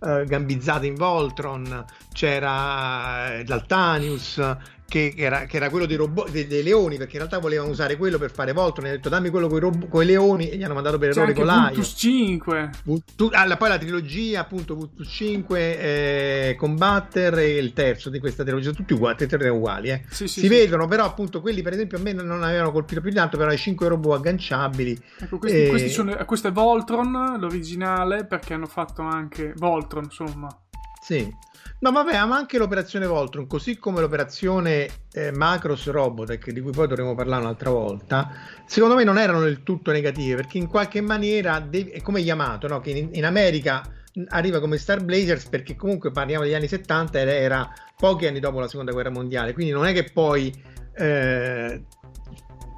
uh, 0.00 0.24
gambizzato 0.24 0.84
in 0.84 0.94
Voltron, 0.94 1.86
c'era 2.12 3.42
Daltanius, 3.42 4.36
eh, 4.36 4.56
che 4.90 5.12
era, 5.18 5.44
che 5.44 5.58
era 5.58 5.68
quello 5.68 5.84
dei, 5.84 5.96
robot, 5.96 6.30
dei, 6.30 6.46
dei, 6.46 6.62
leoni, 6.62 6.96
perché 6.96 7.12
in 7.12 7.18
realtà 7.18 7.38
volevano 7.38 7.70
usare 7.70 7.98
quello 7.98 8.16
per 8.16 8.30
fare 8.30 8.54
Voltron. 8.54 8.86
Mi 8.86 8.90
ha 8.90 8.96
detto 8.96 9.10
dammi 9.10 9.28
quello 9.28 9.46
con 9.46 10.02
i 10.02 10.06
leoni 10.06 10.48
e 10.48 10.56
gli 10.56 10.62
hanno 10.64 10.72
mandato 10.72 10.96
per 10.96 11.10
errore 11.10 11.34
con 11.34 11.44
l'AIO. 11.44 11.74
Vultus 11.74 11.94
5. 11.94 12.70
Vultus, 12.84 13.28
ah, 13.32 13.56
poi 13.58 13.68
la 13.68 13.76
trilogia, 13.76 14.40
appunto, 14.40 14.74
Vultus 14.74 15.06
5, 15.06 15.78
eh, 15.78 16.56
Combatter 16.56 17.38
e 17.38 17.58
il 17.58 17.74
terzo 17.74 18.08
di 18.08 18.18
questa 18.18 18.44
trilogia, 18.44 18.70
tutti 18.70 18.94
uguali, 18.94 19.18
tutti 19.18 19.34
e 19.34 19.38
tre 19.38 19.50
uguali. 19.50 19.90
Eh. 19.90 20.04
Sì, 20.08 20.26
sì, 20.26 20.28
si 20.28 20.40
sì. 20.40 20.48
vedono, 20.48 20.86
però 20.86 21.04
appunto 21.04 21.42
quelli 21.42 21.60
per 21.60 21.74
esempio 21.74 21.98
a 21.98 22.00
me 22.00 22.14
non 22.14 22.42
avevano 22.42 22.72
colpito 22.72 23.02
più 23.02 23.10
di 23.10 23.16
tanto, 23.16 23.36
però 23.36 23.52
i 23.52 23.58
5 23.58 23.88
robot 23.88 24.16
agganciabili. 24.16 24.98
Ecco, 25.20 25.36
questi, 25.36 25.64
eh... 25.64 25.68
questi 25.68 25.90
sono, 25.90 26.16
questo 26.24 26.48
è 26.48 26.52
Voltron, 26.52 27.36
l'originale, 27.38 28.24
perché 28.24 28.54
hanno 28.54 28.64
fatto 28.64 29.02
anche 29.02 29.52
Voltron, 29.54 30.04
insomma. 30.04 30.48
Sì, 31.00 31.30
No, 31.80 31.92
vabbè, 31.92 32.24
ma 32.24 32.36
anche 32.36 32.58
l'operazione 32.58 33.06
Voltron, 33.06 33.46
così 33.46 33.78
come 33.78 34.00
l'operazione 34.00 34.88
eh, 35.12 35.30
Macros 35.30 35.88
Robotech, 35.88 36.50
di 36.50 36.60
cui 36.60 36.72
poi 36.72 36.88
dovremo 36.88 37.14
parlare 37.14 37.42
un'altra 37.42 37.70
volta, 37.70 38.32
secondo 38.66 38.96
me 38.96 39.04
non 39.04 39.16
erano 39.16 39.40
del 39.40 39.62
tutto 39.62 39.92
negative, 39.92 40.34
perché 40.34 40.58
in 40.58 40.66
qualche 40.66 41.00
maniera 41.00 41.60
devi, 41.60 41.90
è 41.90 42.02
come 42.02 42.18
Yamato, 42.18 42.66
no? 42.66 42.80
che 42.80 42.90
in, 42.90 43.10
in, 43.12 43.24
America 43.24 43.88
arriva 44.30 44.58
come 44.58 44.76
Star 44.76 45.04
Blazers, 45.04 45.44
perché 45.44 45.76
comunque 45.76 46.10
parliamo 46.10 46.42
degli 46.42 46.54
anni 46.54 46.66
70 46.66 47.20
ed 47.20 47.28
era 47.28 47.72
pochi 47.96 48.26
anni 48.26 48.40
dopo 48.40 48.58
la 48.58 48.66
seconda 48.66 48.90
guerra 48.90 49.10
mondiale, 49.10 49.52
quindi 49.52 49.72
non 49.72 49.86
è 49.86 49.92
che 49.92 50.10
poi 50.12 50.52
eh, 50.96 51.84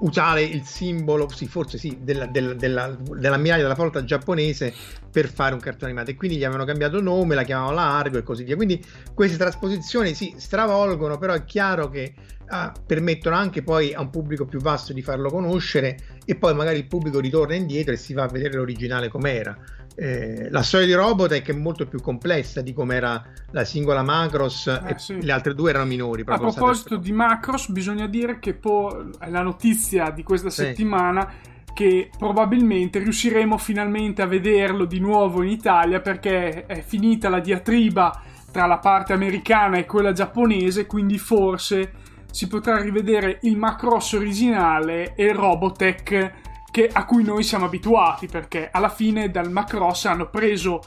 usare 0.00 0.42
il 0.42 0.64
simbolo, 0.64 1.28
sì, 1.28 1.46
forse 1.46 1.78
sì, 1.78 1.98
della, 2.00 2.26
della, 2.26 2.54
della, 2.54 2.96
dell'ammiraglio 2.96 3.62
della 3.62 3.74
flotta 3.74 4.04
giapponese 4.04 4.72
per 5.10 5.28
fare 5.28 5.54
un 5.54 5.60
cartone 5.60 5.90
animato 5.90 6.10
e 6.10 6.14
quindi 6.16 6.36
gli 6.36 6.44
avevano 6.44 6.64
cambiato 6.64 7.00
nome, 7.00 7.34
la 7.34 7.42
chiamavano 7.42 7.74
Largo 7.74 8.18
e 8.18 8.22
così 8.22 8.44
via. 8.44 8.56
Quindi 8.56 8.84
queste 9.14 9.36
trasposizioni 9.36 10.14
si 10.14 10.32
sì, 10.32 10.34
stravolgono, 10.38 11.18
però 11.18 11.34
è 11.34 11.44
chiaro 11.44 11.88
che 11.88 12.14
ah, 12.48 12.72
permettono 12.86 13.36
anche 13.36 13.62
poi 13.62 13.92
a 13.92 14.00
un 14.00 14.10
pubblico 14.10 14.46
più 14.46 14.60
vasto 14.60 14.92
di 14.92 15.02
farlo 15.02 15.30
conoscere 15.30 16.18
e 16.24 16.36
poi 16.36 16.54
magari 16.54 16.78
il 16.78 16.86
pubblico 16.86 17.20
ritorna 17.20 17.54
indietro 17.54 17.92
e 17.92 17.96
si 17.96 18.14
va 18.14 18.24
a 18.24 18.28
vedere 18.28 18.54
l'originale 18.54 19.08
com'era. 19.08 19.56
Eh, 20.02 20.48
la 20.48 20.62
storia 20.62 20.86
di 20.86 20.94
Robotech 20.94 21.50
è 21.50 21.52
molto 21.52 21.86
più 21.86 22.00
complessa 22.00 22.62
di 22.62 22.72
come 22.72 22.94
era 22.94 23.22
la 23.50 23.66
singola 23.66 24.02
Macross 24.02 24.68
eh, 24.68 24.80
e 24.86 24.98
sì. 24.98 25.20
le 25.20 25.30
altre 25.30 25.54
due 25.54 25.68
erano 25.68 25.84
minori. 25.84 26.22
A 26.24 26.38
proposito 26.38 26.96
di 26.96 27.12
Macross, 27.12 27.68
bisogna 27.68 28.06
dire 28.06 28.38
che 28.38 28.54
po- 28.54 29.10
la 29.28 29.42
notizia 29.42 30.08
di 30.08 30.22
questa 30.22 30.48
sì. 30.48 30.62
settimana 30.62 31.30
che 31.74 32.08
probabilmente 32.16 32.98
riusciremo 32.98 33.58
finalmente 33.58 34.22
a 34.22 34.26
vederlo 34.26 34.86
di 34.86 35.00
nuovo 35.00 35.42
in 35.42 35.50
Italia 35.50 36.00
perché 36.00 36.64
è 36.64 36.80
finita 36.80 37.28
la 37.28 37.40
diatriba 37.40 38.22
tra 38.50 38.64
la 38.64 38.78
parte 38.78 39.12
americana 39.12 39.76
e 39.76 39.84
quella 39.84 40.12
giapponese, 40.12 40.86
quindi 40.86 41.18
forse 41.18 41.92
si 42.30 42.48
potrà 42.48 42.80
rivedere 42.80 43.40
il 43.42 43.58
Macross 43.58 44.14
originale 44.14 45.12
e 45.14 45.26
il 45.26 45.34
Robotech 45.34 46.48
che, 46.70 46.88
a 46.92 47.04
cui 47.04 47.24
noi 47.24 47.42
siamo 47.42 47.64
abituati 47.64 48.26
perché 48.26 48.68
alla 48.70 48.88
fine 48.88 49.30
dal 49.30 49.50
Macross 49.50 50.04
hanno 50.06 50.28
preso 50.28 50.80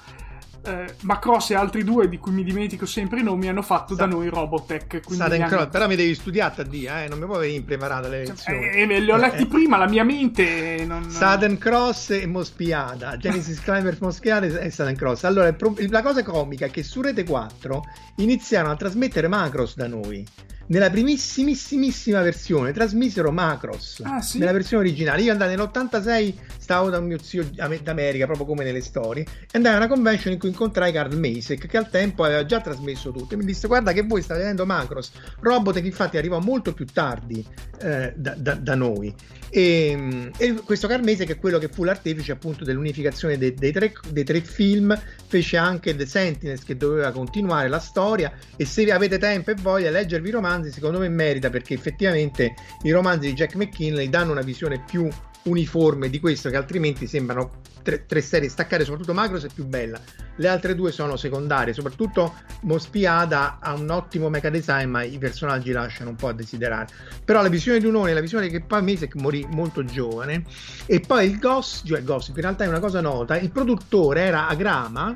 eh, 0.65 0.95
Macross 1.01 1.51
e 1.51 1.55
altri 1.55 1.83
due 1.83 2.07
di 2.07 2.17
cui 2.17 2.31
mi 2.31 2.43
dimentico 2.43 2.85
sempre 2.85 3.19
i 3.19 3.23
nomi 3.23 3.49
hanno 3.49 3.61
fatto 3.61 3.95
Sa- 3.95 4.05
da 4.05 4.13
noi 4.13 4.29
Robotech 4.29 5.01
hanno... 5.19 5.47
Cross, 5.47 5.67
però 5.69 5.87
mi 5.87 5.95
devi 5.95 6.15
studiare 6.15 6.61
a 6.61 6.65
dia, 6.65 7.03
eh? 7.03 7.07
non 7.07 7.19
mi 7.19 7.25
puoi 7.25 7.39
venire 7.39 7.57
impreparata 7.57 8.07
le 8.07 8.19
lezioni 8.25 8.69
eh, 8.69 8.81
eh, 8.81 8.99
li 8.99 9.11
ho 9.11 9.17
letti 9.17 9.43
eh. 9.43 9.47
prima 9.47 9.77
la 9.77 9.87
mia 9.87 10.03
mente 10.03 10.83
non... 10.87 11.09
Southern 11.09 11.57
Cross 11.57 12.11
e 12.11 12.25
Mospiada 12.25 13.17
Genesis 13.17 13.59
Climber 13.63 13.97
Mospiada 13.99 14.45
e 14.45 14.71
Southern 14.71 14.95
Cross 14.95 15.25
allora 15.25 15.51
pro... 15.53 15.73
la 15.89 16.01
cosa 16.01 16.23
comica 16.23 16.65
è 16.65 16.71
che 16.71 16.83
su 16.83 17.01
Rete 17.01 17.25
4 17.25 17.83
iniziarono 18.17 18.73
a 18.73 18.77
trasmettere 18.77 19.27
Macross 19.27 19.75
da 19.75 19.87
noi 19.87 20.25
nella 20.67 20.89
primissimissima 20.89 22.21
versione 22.21 22.71
trasmisero 22.71 23.31
Macross 23.31 24.01
ah, 24.03 24.21
sì? 24.21 24.39
nella 24.39 24.51
versione 24.51 24.83
originale. 24.83 25.21
Io 25.21 25.31
andai 25.31 25.55
nell'86, 25.55 26.33
stavo 26.57 26.89
da 26.89 26.99
un 26.99 27.05
mio 27.05 27.17
zio 27.21 27.43
d'America, 27.43 28.25
proprio 28.25 28.45
come 28.45 28.63
nelle 28.63 28.81
storie, 28.81 29.23
e 29.23 29.49
andai 29.51 29.73
a 29.73 29.77
una 29.77 29.87
convention 29.87 30.33
in 30.33 30.39
cui 30.39 30.49
incontrai 30.49 30.91
Carl 30.91 31.17
Masek, 31.17 31.67
che 31.67 31.77
al 31.77 31.89
tempo 31.89 32.23
aveva 32.23 32.45
già 32.45 32.61
trasmesso 32.61 33.11
tutto. 33.11 33.33
E 33.33 33.37
mi 33.37 33.45
disse: 33.45 33.67
Guarda, 33.67 33.91
che 33.91 34.03
voi 34.03 34.21
state 34.21 34.39
vedendo 34.39 34.65
Macross, 34.65 35.11
robot 35.39 35.79
che 35.79 35.87
infatti 35.87 36.17
arrivò 36.17 36.39
molto 36.39 36.73
più 36.73 36.85
tardi 36.85 37.45
eh, 37.81 38.13
da, 38.15 38.35
da, 38.37 38.53
da, 38.55 38.75
noi. 38.75 39.13
E, 39.49 40.31
e, 40.37 40.53
questo 40.65 40.87
Carl 40.87 41.03
Masek 41.03 41.29
è 41.29 41.37
quello 41.37 41.59
che 41.59 41.67
fu 41.67 41.83
l'artefice 41.83 42.31
appunto 42.31 42.63
dell'unificazione 42.63 43.37
dei, 43.37 43.53
dei, 43.53 43.71
tre, 43.71 43.93
dei 44.09 44.23
tre 44.23 44.41
film, 44.41 44.99
fece 45.27 45.57
anche 45.57 45.95
The 45.95 46.07
Sentinels 46.07 46.63
che 46.63 46.75
doveva 46.75 47.11
continuare 47.11 47.67
la 47.67 47.79
storia. 47.79 48.31
E 48.55 48.65
se 48.65 48.91
avete 48.91 49.17
tempo 49.19 49.51
e 49.51 49.55
voglia, 49.55 49.91
leggervi 49.91 50.29
i 50.29 50.31
romanzi 50.31 50.52
romanzi 50.53 50.71
secondo 50.71 50.99
me 50.99 51.09
merita 51.09 51.49
perché 51.49 51.73
effettivamente 51.73 52.53
i 52.83 52.91
romanzi 52.91 53.27
di 53.27 53.33
Jack 53.33 53.55
McKinley 53.55 54.09
danno 54.09 54.31
una 54.31 54.41
visione 54.41 54.83
più 54.85 55.07
uniforme 55.43 56.09
di 56.09 56.19
questo 56.19 56.49
che 56.49 56.55
altrimenti 56.55 57.05
sembrano 57.05 57.61
tre, 57.81 58.05
tre 58.05 58.21
serie 58.21 58.47
staccate 58.47 58.85
soprattutto 58.85 59.13
Macross 59.13 59.45
è 59.45 59.53
più 59.53 59.65
bella. 59.65 59.99
Le 60.37 60.47
altre 60.47 60.73
due 60.73 60.91
sono 60.91 61.17
secondarie 61.17 61.73
soprattutto 61.73 62.33
Mospiada 62.61 63.57
ha 63.59 63.73
un 63.73 63.89
ottimo 63.89 64.29
mecha 64.29 64.49
design 64.49 64.89
ma 64.89 65.03
i 65.03 65.17
personaggi 65.17 65.71
lasciano 65.71 66.11
un 66.11 66.15
po' 66.15 66.29
a 66.29 66.33
desiderare. 66.33 66.87
Però 67.25 67.41
la 67.41 67.49
visione 67.49 67.79
di 67.79 67.85
Unone 67.85 68.13
la 68.13 68.21
visione 68.21 68.47
che 68.47 68.61
poi 68.61 68.83
Mesek 68.83 69.15
morì 69.15 69.45
molto 69.49 69.83
giovane. 69.83 70.43
E 70.85 70.99
poi 71.01 71.29
il 71.29 71.39
Gossip 71.39 71.87
cioè 71.87 72.03
Gossip 72.03 72.35
in 72.35 72.41
realtà 72.43 72.63
è 72.63 72.67
una 72.67 72.79
cosa 72.79 73.01
nota 73.01 73.37
il 73.37 73.51
produttore 73.51 74.21
era 74.21 74.47
Agrama 74.47 75.13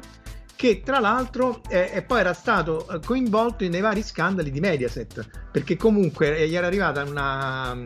che 0.58 0.82
tra 0.84 1.00
l'altro 1.00 1.62
eh, 1.70 2.04
poi 2.06 2.20
era 2.20 2.34
stato 2.34 2.90
eh, 2.90 3.00
coinvolto 3.00 3.66
nei 3.70 3.80
vari 3.80 4.02
scandali 4.02 4.50
di 4.50 4.60
Mediaset, 4.60 5.50
perché 5.52 5.78
comunque 5.78 6.48
gli 6.50 6.56
era 6.56 6.66
arrivata 6.66 7.04
una, 7.04 7.78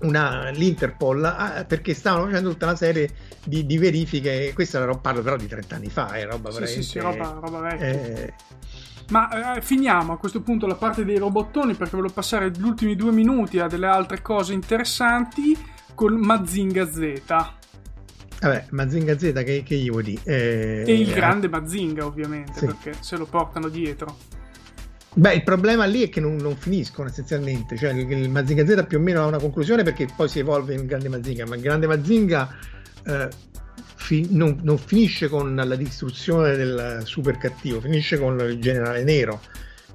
una, 0.00 0.50
l'Interpol 0.50 1.24
ah, 1.24 1.64
perché 1.66 1.94
stavano 1.94 2.26
facendo 2.26 2.50
tutta 2.50 2.66
una 2.66 2.76
serie 2.76 3.08
di, 3.44 3.64
di 3.64 3.78
verifiche, 3.78 4.50
questo 4.52 4.82
era, 4.82 4.96
parlo 4.96 5.22
però 5.22 5.36
di 5.36 5.46
30 5.46 5.76
anni 5.76 5.88
fa, 5.88 6.10
è 6.10 6.22
eh, 6.22 6.24
roba 6.24 6.50
sì, 6.50 6.58
veramente... 6.58 6.82
Sì, 6.82 6.88
sì, 6.90 6.98
roba, 6.98 7.38
roba 7.40 7.60
vecchia. 7.60 7.86
Eh, 7.86 8.34
ma 9.10 9.54
eh, 9.54 9.62
finiamo 9.62 10.12
a 10.12 10.18
questo 10.18 10.42
punto 10.42 10.66
la 10.66 10.74
parte 10.74 11.04
dei 11.04 11.18
robottoni 11.18 11.74
perché 11.74 11.94
voglio 11.94 12.12
passare 12.12 12.50
gli 12.50 12.62
ultimi 12.62 12.96
due 12.96 13.12
minuti 13.12 13.60
a 13.60 13.68
delle 13.68 13.86
altre 13.86 14.20
cose 14.20 14.52
interessanti 14.52 15.56
con 15.94 16.14
Mazinga 16.14 16.90
Z. 16.90 17.22
Vabbè, 18.40 18.66
Mazinga 18.70 19.18
Z 19.18 19.32
che, 19.32 19.62
che 19.64 19.76
gli 19.76 19.90
vuoi 19.90 20.02
dire? 20.02 20.20
Eh, 20.24 20.84
e 20.86 20.92
il 20.92 21.12
grande 21.12 21.48
Mazinga 21.48 22.04
ovviamente, 22.04 22.58
sì. 22.58 22.66
perché 22.66 22.94
se 23.00 23.16
lo 23.16 23.26
portano 23.26 23.68
dietro. 23.68 24.16
Beh, 25.14 25.32
il 25.32 25.42
problema 25.42 25.86
lì 25.86 26.02
è 26.02 26.10
che 26.10 26.20
non, 26.20 26.36
non 26.36 26.56
finiscono 26.56 27.08
essenzialmente, 27.08 27.76
cioè 27.78 27.92
il, 27.92 28.10
il, 28.10 28.28
Mazinga 28.28 28.66
Z 28.66 28.84
più 28.86 28.98
o 28.98 29.00
meno 29.00 29.22
ha 29.22 29.26
una 29.26 29.38
conclusione 29.38 29.82
perché 29.82 30.06
poi 30.14 30.28
si 30.28 30.40
evolve 30.40 30.74
in 30.74 30.84
grande 30.84 31.08
Mazinga, 31.08 31.46
ma 31.46 31.54
il 31.54 31.62
grande 31.62 31.86
Mazinga 31.86 32.54
eh, 33.06 33.28
fi, 33.94 34.26
non, 34.30 34.60
non, 34.62 34.76
finisce 34.76 35.28
con 35.28 35.54
la 35.54 35.74
distruzione 35.74 36.54
del 36.54 37.00
super 37.04 37.38
cattivo, 37.38 37.80
finisce 37.80 38.18
con 38.18 38.38
il 38.40 38.60
generale 38.60 39.04
nero. 39.04 39.40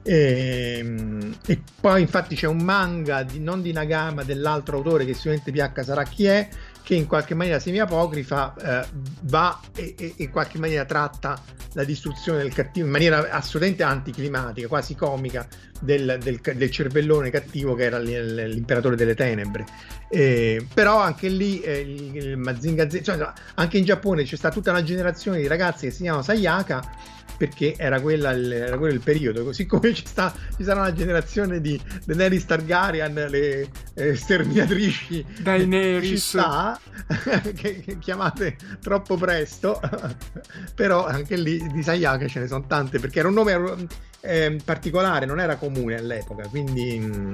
E, 0.03 0.77
ehm, 0.79 1.35
e 1.45 1.61
poi 1.79 2.01
infatti 2.01 2.35
c'è 2.35 2.47
un 2.47 2.63
manga 2.63 3.21
di, 3.21 3.39
non 3.39 3.61
di 3.61 3.71
Nagama 3.71 4.23
dell'altro 4.23 4.77
autore 4.77 5.05
che 5.05 5.13
sicuramente 5.13 5.51
PH 5.51 5.83
sarà 5.83 6.03
chi 6.03 6.25
è 6.25 6.49
che 6.83 6.95
in 6.95 7.07
qualche 7.07 7.35
maniera 7.35 7.59
semi-apocrifa 7.59 8.53
eh, 8.55 8.87
va 9.21 9.59
e, 9.75 9.95
e, 9.97 10.13
in 10.17 10.31
qualche 10.31 10.57
maniera 10.57 10.85
tratta 10.85 11.41
la 11.73 11.83
distruzione 11.83 12.39
del 12.39 12.53
cattivo 12.53 12.85
in 12.85 12.91
maniera 12.91 13.29
assolutamente 13.29 13.83
anticlimatica, 13.83 14.67
quasi 14.67 14.95
comica, 14.95 15.47
del, 15.81 16.17
del, 16.21 16.39
del 16.39 16.71
cervellone 16.71 17.29
cattivo 17.29 17.75
che 17.75 17.83
era 17.83 17.99
l'imperatore 17.99 18.95
delle 18.95 19.15
tenebre. 19.15 19.65
Eh, 20.09 20.65
però 20.73 20.99
anche 20.99 21.27
lì 21.27 21.61
eh, 21.61 21.79
il, 21.79 22.15
il 22.15 22.37
Mazinga 22.37 22.89
Z, 22.89 23.01
cioè, 23.03 23.31
anche 23.55 23.77
in 23.77 23.85
Giappone 23.85 24.23
c'è 24.23 24.35
stata 24.35 24.53
tutta 24.53 24.71
una 24.71 24.83
generazione 24.83 25.39
di 25.39 25.47
ragazzi 25.47 25.87
che 25.87 25.91
si 25.91 26.03
chiamano 26.03 26.23
Sayaka 26.23 27.19
perché 27.37 27.73
era, 27.75 27.99
quella 27.99 28.29
il, 28.31 28.51
era 28.51 28.77
quello 28.77 28.93
il 28.93 28.99
periodo. 28.99 29.43
Così 29.43 29.65
come 29.65 29.95
ci, 29.95 30.05
sta, 30.05 30.31
ci 30.55 30.63
sarà 30.63 30.81
una 30.81 30.93
generazione 30.93 31.59
di 31.59 31.79
Daenerys 32.05 32.45
Targaryen, 32.45 33.25
le 33.29 33.67
eh, 33.95 34.15
sterminatrici 34.15 35.25
Daenerys. 35.41 36.27
Sta, 36.27 36.79
che, 37.55 37.79
che, 37.79 37.97
chiamate 37.97 38.57
troppo 38.79 39.17
presto, 39.17 39.79
però 40.75 41.07
anche 41.07 41.35
lì 41.35 41.65
di 41.71 41.81
Sayaka 41.81 42.27
ce 42.27 42.41
ne 42.41 42.47
sono 42.47 42.67
tante 42.67 42.99
perché 42.99 43.17
era 43.17 43.29
un 43.29 43.33
nome 43.33 43.87
eh, 44.21 44.57
particolare, 44.63 45.25
non 45.25 45.39
era 45.39 45.57
comune 45.57 45.95
all'epoca, 45.95 46.47
quindi 46.47 46.99
mh, 46.99 47.33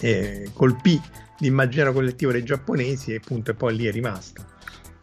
eh, 0.00 0.50
colpì 0.52 1.00
l'immaginario 1.38 1.92
collettivo 1.92 2.32
dei 2.32 2.44
giapponesi 2.44 3.12
e 3.12 3.16
appunto 3.16 3.54
poi 3.54 3.76
lì 3.76 3.86
è 3.86 3.92
rimasto. 3.92 4.44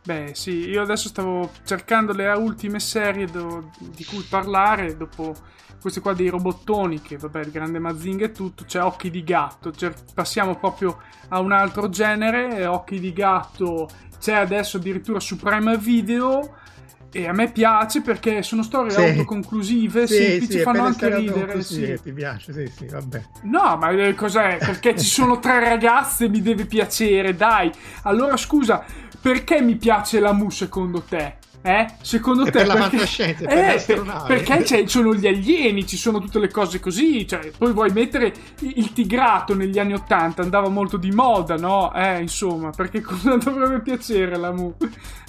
Beh, 0.04 0.32
sì, 0.34 0.70
io 0.70 0.82
adesso 0.82 1.10
stavo 1.10 1.52
cercando 1.66 2.14
le 2.14 2.28
ultime 2.30 2.80
serie 2.80 3.26
do, 3.28 3.70
di 3.80 4.04
cui 4.06 4.26
parlare 4.28 4.98
dopo 4.98 5.36
queste 5.80 6.00
qua 6.02 6.14
dei 6.14 6.30
robottoni, 6.30 7.02
che 7.02 7.18
vabbè, 7.18 7.42
il 7.42 7.52
grande 7.52 7.80
Mazinga 7.80 8.26
e 8.26 8.32
tutto, 8.32 8.64
c'è 8.66 8.82
Occhi 8.82 9.10
di 9.10 9.24
Gatto, 9.24 9.72
cioè, 9.72 9.94
passiamo 10.14 10.56
proprio 10.56 11.00
a 11.30 11.40
un 11.40 11.52
altro 11.52 11.90
genere, 11.90 12.66
Occhi 12.66 13.00
di 13.00 13.14
Gatto 13.14 13.88
c'è 14.20 14.34
adesso 14.34 14.78
addirittura 14.78 15.20
su 15.20 15.38
Prime 15.38 15.78
Video 15.78 16.58
e 17.12 17.28
a 17.28 17.34
me 17.34 17.51
piace 17.51 18.01
perché 18.01 18.43
sono 18.43 18.64
storie 18.64 18.91
sì. 18.91 19.01
autoconclusive, 19.01 20.07
sì, 20.07 20.16
semplici, 20.16 20.51
sì, 20.51 20.60
fanno 20.60 20.84
anche 20.84 21.16
ridere. 21.16 21.62
Sì. 21.62 21.99
Ti 22.01 22.12
piace, 22.12 22.53
sì, 22.53 22.72
sì, 22.76 22.86
vabbè. 22.86 23.24
No, 23.43 23.78
ma 23.78 23.89
eh, 23.89 24.14
cos'è? 24.14 24.57
Perché 24.60 24.97
ci 24.97 25.05
sono 25.05 25.39
tre 25.39 25.60
ragazze 25.60 26.30
mi 26.30 26.41
deve 26.41 26.66
piacere, 26.66 27.36
dai. 27.36 27.72
Allora 28.03 28.38
scusa, 28.38 28.84
perché 29.22 29.62
mi 29.62 29.76
piace 29.76 30.20
la 30.20 30.34
Mu 30.34 30.49
secondo 30.49 31.01
te? 31.01 31.39
Eh? 31.62 31.88
Secondo 32.01 32.45
te 32.45 32.51
per 32.51 32.68
la 32.68 32.74
perché... 32.74 32.89
fantascienza, 32.89 33.43
eh, 33.43 33.84
per 33.86 34.24
perché 34.28 34.66
ci 34.66 34.88
sono 34.88 35.14
gli 35.14 35.28
alieni, 35.28 35.86
ci 35.86 35.97
sono 35.97 36.20
tutte 36.20 36.39
le 36.39 36.49
cose 36.49 36.80
così. 36.80 37.28
Cioè, 37.28 37.51
poi 37.57 37.74
vuoi 37.74 37.91
mettere 37.91 38.34
il 38.60 38.93
tigrato 38.93 39.53
negli 39.55 39.78
anni 39.78 39.93
Ottanta, 39.93 40.41
andava 40.41 40.70
molto 40.70 40.95
di 40.95 41.12
moda, 41.12 41.57
no? 41.57 41.93
Eh, 41.93 42.22
insomma, 42.22 42.70
perché 42.70 43.01
cosa 43.03 43.36
dovrebbe 43.36 43.82
piacere 43.82 44.38
la 44.38 44.51
Mu? 44.51 44.74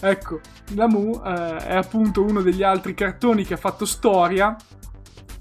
ecco, 0.01 0.41
la 0.75 0.87
Mu 0.87 1.21
eh, 1.25 1.57
è 1.57 1.75
appunto 1.75 2.23
uno 2.23 2.43
degli 2.43 2.63
altri 2.63 2.95
cartoni 2.95 3.45
che 3.45 3.55
ha 3.55 3.59
fatto 3.59 3.85
storia 3.85 4.57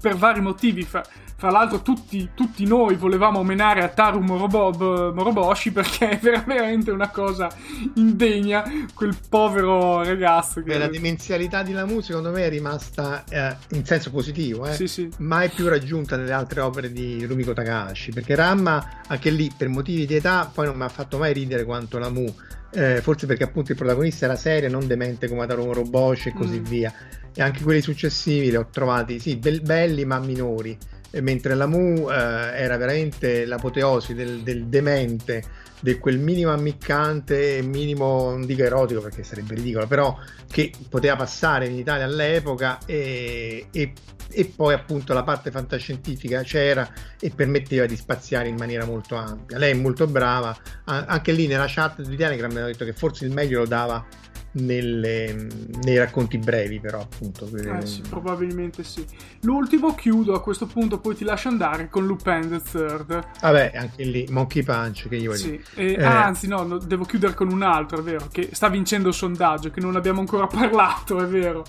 per 0.00 0.16
vari 0.16 0.40
motivi. 0.40 0.82
Fa, 0.82 1.04
fra 1.40 1.50
l'altro 1.50 1.80
tutti, 1.80 2.32
tutti 2.34 2.66
noi 2.66 2.96
volevamo 2.96 3.42
menare 3.42 3.82
a 3.82 3.88
Taru 3.88 4.20
Morobo, 4.20 5.10
Moroboshi 5.14 5.72
perché 5.72 6.10
è 6.20 6.20
veramente 6.20 6.90
una 6.90 7.08
cosa 7.08 7.48
indegna 7.94 8.62
quel 8.92 9.16
povero 9.26 10.04
ragazzo. 10.04 10.62
Che... 10.62 10.76
La 10.76 10.86
dimensionalità 10.86 11.62
di 11.62 11.72
Lamu 11.72 12.00
secondo 12.00 12.30
me 12.30 12.44
è 12.44 12.50
rimasta 12.50 13.24
eh, 13.26 13.56
in 13.70 13.86
senso 13.86 14.10
positivo, 14.10 14.66
eh? 14.66 14.74
sì, 14.74 14.86
sì. 14.86 15.08
mai 15.16 15.48
più 15.48 15.66
raggiunta 15.66 16.16
nelle 16.16 16.32
altre 16.32 16.60
opere 16.60 16.92
di 16.92 17.24
Rumiko 17.24 17.54
Takahashi, 17.54 18.10
perché 18.10 18.34
Ramma 18.34 19.00
anche 19.06 19.30
lì 19.30 19.50
per 19.56 19.68
motivi 19.70 20.04
di 20.04 20.16
età 20.16 20.50
poi 20.52 20.66
non 20.66 20.76
mi 20.76 20.82
ha 20.82 20.90
fatto 20.90 21.16
mai 21.16 21.32
ridere 21.32 21.64
quanto 21.64 21.98
Lamu. 21.98 22.34
Eh, 22.72 23.00
forse 23.00 23.24
perché 23.24 23.44
appunto 23.44 23.72
il 23.72 23.78
protagonista 23.78 24.26
era 24.26 24.36
serio, 24.36 24.68
non 24.68 24.86
demente 24.86 25.26
come 25.26 25.44
Ataru 25.44 25.64
Moroboshi 25.64 26.28
e 26.28 26.34
così 26.34 26.60
mm. 26.60 26.64
via. 26.64 26.92
E 27.34 27.40
anche 27.40 27.62
quelli 27.62 27.80
successivi 27.80 28.50
li 28.50 28.56
ho 28.56 28.68
trovati, 28.70 29.18
sì, 29.18 29.36
be- 29.36 29.60
belli 29.60 30.04
ma 30.04 30.18
minori 30.18 30.76
mentre 31.20 31.54
la 31.54 31.66
Mu 31.66 32.08
eh, 32.08 32.14
era 32.14 32.76
veramente 32.76 33.44
l'apoteosi 33.44 34.14
del, 34.14 34.40
del, 34.42 34.66
demente, 34.66 35.42
di 35.80 35.98
quel 35.98 36.18
minimo 36.18 36.52
ammiccante, 36.52 37.62
minimo, 37.62 38.30
non 38.30 38.46
dico 38.46 38.62
erotico 38.62 39.00
perché 39.00 39.24
sarebbe 39.24 39.54
ridicolo, 39.54 39.86
però 39.86 40.16
che 40.50 40.70
poteva 40.88 41.16
passare 41.16 41.66
in 41.66 41.76
Italia 41.76 42.04
all'epoca 42.04 42.78
e, 42.86 43.66
e, 43.72 43.92
e 44.30 44.44
poi 44.54 44.74
appunto 44.74 45.12
la 45.12 45.22
parte 45.22 45.50
fantascientifica 45.50 46.42
c'era 46.42 46.88
e 47.18 47.30
permetteva 47.30 47.86
di 47.86 47.96
spaziare 47.96 48.48
in 48.48 48.56
maniera 48.56 48.84
molto 48.84 49.16
ampia. 49.16 49.58
Lei 49.58 49.72
è 49.72 49.74
molto 49.74 50.06
brava, 50.06 50.56
anche 50.84 51.32
lì 51.32 51.46
nella 51.46 51.66
chat 51.66 52.02
di 52.02 52.16
Telegram 52.16 52.50
mi 52.52 52.58
hanno 52.58 52.66
detto 52.66 52.84
che 52.84 52.92
forse 52.92 53.24
il 53.24 53.32
meglio 53.32 53.60
lo 53.60 53.66
dava 53.66 54.06
nelle, 54.52 55.46
nei 55.82 55.98
racconti 55.98 56.38
brevi, 56.38 56.80
però 56.80 57.00
appunto. 57.00 57.48
Eh 57.54 57.86
sì, 57.86 58.02
probabilmente 58.08 58.82
sì. 58.82 59.04
L'ultimo 59.42 59.94
chiudo 59.94 60.34
a 60.34 60.42
questo 60.42 60.66
punto, 60.66 60.98
poi 60.98 61.14
ti 61.14 61.24
lascio 61.24 61.48
andare 61.48 61.88
con 61.88 62.06
Lupin 62.06 62.48
the 62.48 62.60
Third. 62.60 63.26
Vabbè, 63.40 63.72
anche 63.74 64.04
lì 64.04 64.26
Monkey 64.30 64.62
Punch 64.62 65.08
che 65.08 65.16
io 65.16 65.34
sì. 65.34 65.60
E, 65.74 65.92
eh. 65.92 66.04
Anzi, 66.04 66.48
no, 66.48 66.62
no, 66.62 66.78
devo 66.78 67.04
chiudere 67.04 67.34
con 67.34 67.50
un 67.50 67.62
altro, 67.62 67.98
è 67.98 68.02
vero, 68.02 68.28
che 68.30 68.50
sta 68.52 68.68
vincendo 68.68 69.08
il 69.08 69.14
sondaggio, 69.14 69.70
che 69.70 69.80
non 69.80 69.96
abbiamo 69.96 70.20
ancora 70.20 70.46
parlato, 70.48 71.18
è 71.18 71.26
vero. 71.26 71.64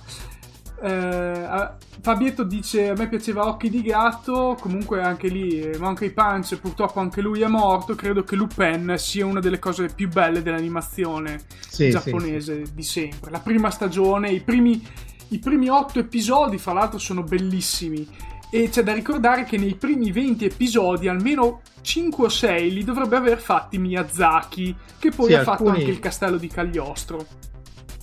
Eh, 0.84 1.69
Fabietto 2.01 2.43
dice 2.43 2.89
a 2.89 2.93
me 2.95 3.07
piaceva 3.07 3.47
Occhi 3.47 3.69
di 3.69 3.82
Gatto, 3.84 4.57
comunque 4.59 5.01
anche 5.01 5.27
lì 5.27 5.61
eh, 5.61 5.77
Monkey 5.77 6.09
Punch 6.09 6.59
purtroppo 6.59 6.99
anche 6.99 7.21
lui 7.21 7.41
è 7.41 7.47
morto, 7.47 7.93
credo 7.93 8.23
che 8.23 8.36
Lupin 8.36 8.95
sia 8.97 9.25
una 9.25 9.39
delle 9.39 9.59
cose 9.59 9.91
più 9.93 10.09
belle 10.09 10.41
dell'animazione 10.41 11.41
sì, 11.59 11.91
giapponese 11.91 12.59
sì, 12.59 12.65
sì. 12.65 12.73
di 12.73 12.84
sempre. 12.84 13.32
La 13.32 13.39
prima 13.39 13.69
stagione, 13.69 14.32
i 14.32 14.41
primi, 14.41 14.84
i 15.29 15.38
primi 15.39 15.69
otto 15.69 15.99
episodi 15.99 16.57
fra 16.57 16.73
l'altro 16.73 16.97
sono 16.97 17.21
bellissimi 17.21 18.07
e 18.53 18.69
c'è 18.69 18.84
da 18.84 18.93
ricordare 18.93 19.45
che 19.45 19.57
nei 19.57 19.75
primi 19.75 20.11
20 20.11 20.43
episodi 20.45 21.07
almeno 21.07 21.61
5 21.82 22.25
o 22.25 22.29
6 22.29 22.73
li 22.73 22.84
dovrebbe 22.84 23.15
aver 23.15 23.39
fatti 23.39 23.77
Miyazaki, 23.77 24.75
che 24.99 25.09
poi 25.11 25.34
ha 25.34 25.39
alcuni... 25.39 25.57
fatto 25.57 25.69
anche 25.69 25.91
il 25.91 25.99
castello 25.99 26.38
di 26.38 26.47
Cagliostro. 26.47 27.25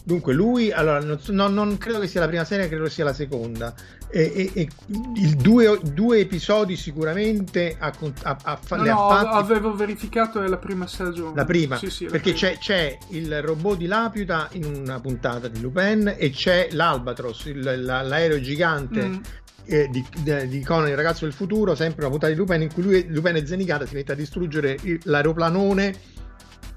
Dunque, 0.09 0.33
lui, 0.33 0.73
allora, 0.73 1.01
non, 1.01 1.19
non, 1.27 1.53
non, 1.53 1.77
credo 1.77 1.99
che 1.99 2.07
sia 2.07 2.21
la 2.21 2.29
prima 2.29 2.45
serie, 2.45 2.67
credo 2.67 2.89
sia 2.89 3.05
la 3.05 3.13
seconda. 3.13 3.75
E, 4.09 4.33
e, 4.35 4.51
e 4.55 4.69
il 5.17 5.37
due, 5.37 5.79
due, 5.93 6.21
episodi 6.21 6.77
sicuramente 6.77 7.77
ha, 7.79 7.93
ha, 8.23 8.39
ha, 8.43 8.59
no, 8.77 8.83
no, 8.85 9.09
fatti... 9.11 9.37
avevo 9.37 9.75
verificato 9.75 10.43
è 10.43 10.49
la 10.49 10.57
prima 10.57 10.87
stagione. 10.87 11.35
La 11.37 11.45
prima, 11.45 11.77
sì, 11.77 11.91
sì, 11.91 12.07
perché 12.07 12.33
prima. 12.33 12.39
C'è, 12.39 12.59
c'è, 12.59 12.99
il 13.11 13.43
robot 13.43 13.77
di 13.77 13.85
Lapiuta 13.85 14.49
in 14.53 14.65
una 14.65 14.99
puntata 14.99 15.47
di 15.47 15.61
Lupin 15.61 16.15
e 16.17 16.31
c'è 16.31 16.69
l'Albatros, 16.71 17.45
il, 17.45 17.61
l'aereo 17.61 18.41
gigante 18.41 19.07
mm. 19.07 19.17
Eh, 19.67 19.91
di, 19.91 20.03
di, 20.49 20.65
Conan, 20.65 20.89
il 20.89 20.97
ragazzo 20.97 21.27
del 21.27 21.35
futuro, 21.35 21.75
sempre 21.75 22.01
una 22.01 22.09
puntata 22.09 22.33
di 22.33 22.39
Lupin 22.39 22.63
in 22.63 22.73
cui 22.73 22.83
lui, 22.83 23.07
Lupin 23.11 23.35
è 23.35 23.45
Zenigata, 23.45 23.85
si 23.85 23.95
mette 23.95 24.13
a 24.13 24.15
distruggere 24.15 24.79
l'aeroplanone 25.03 26.17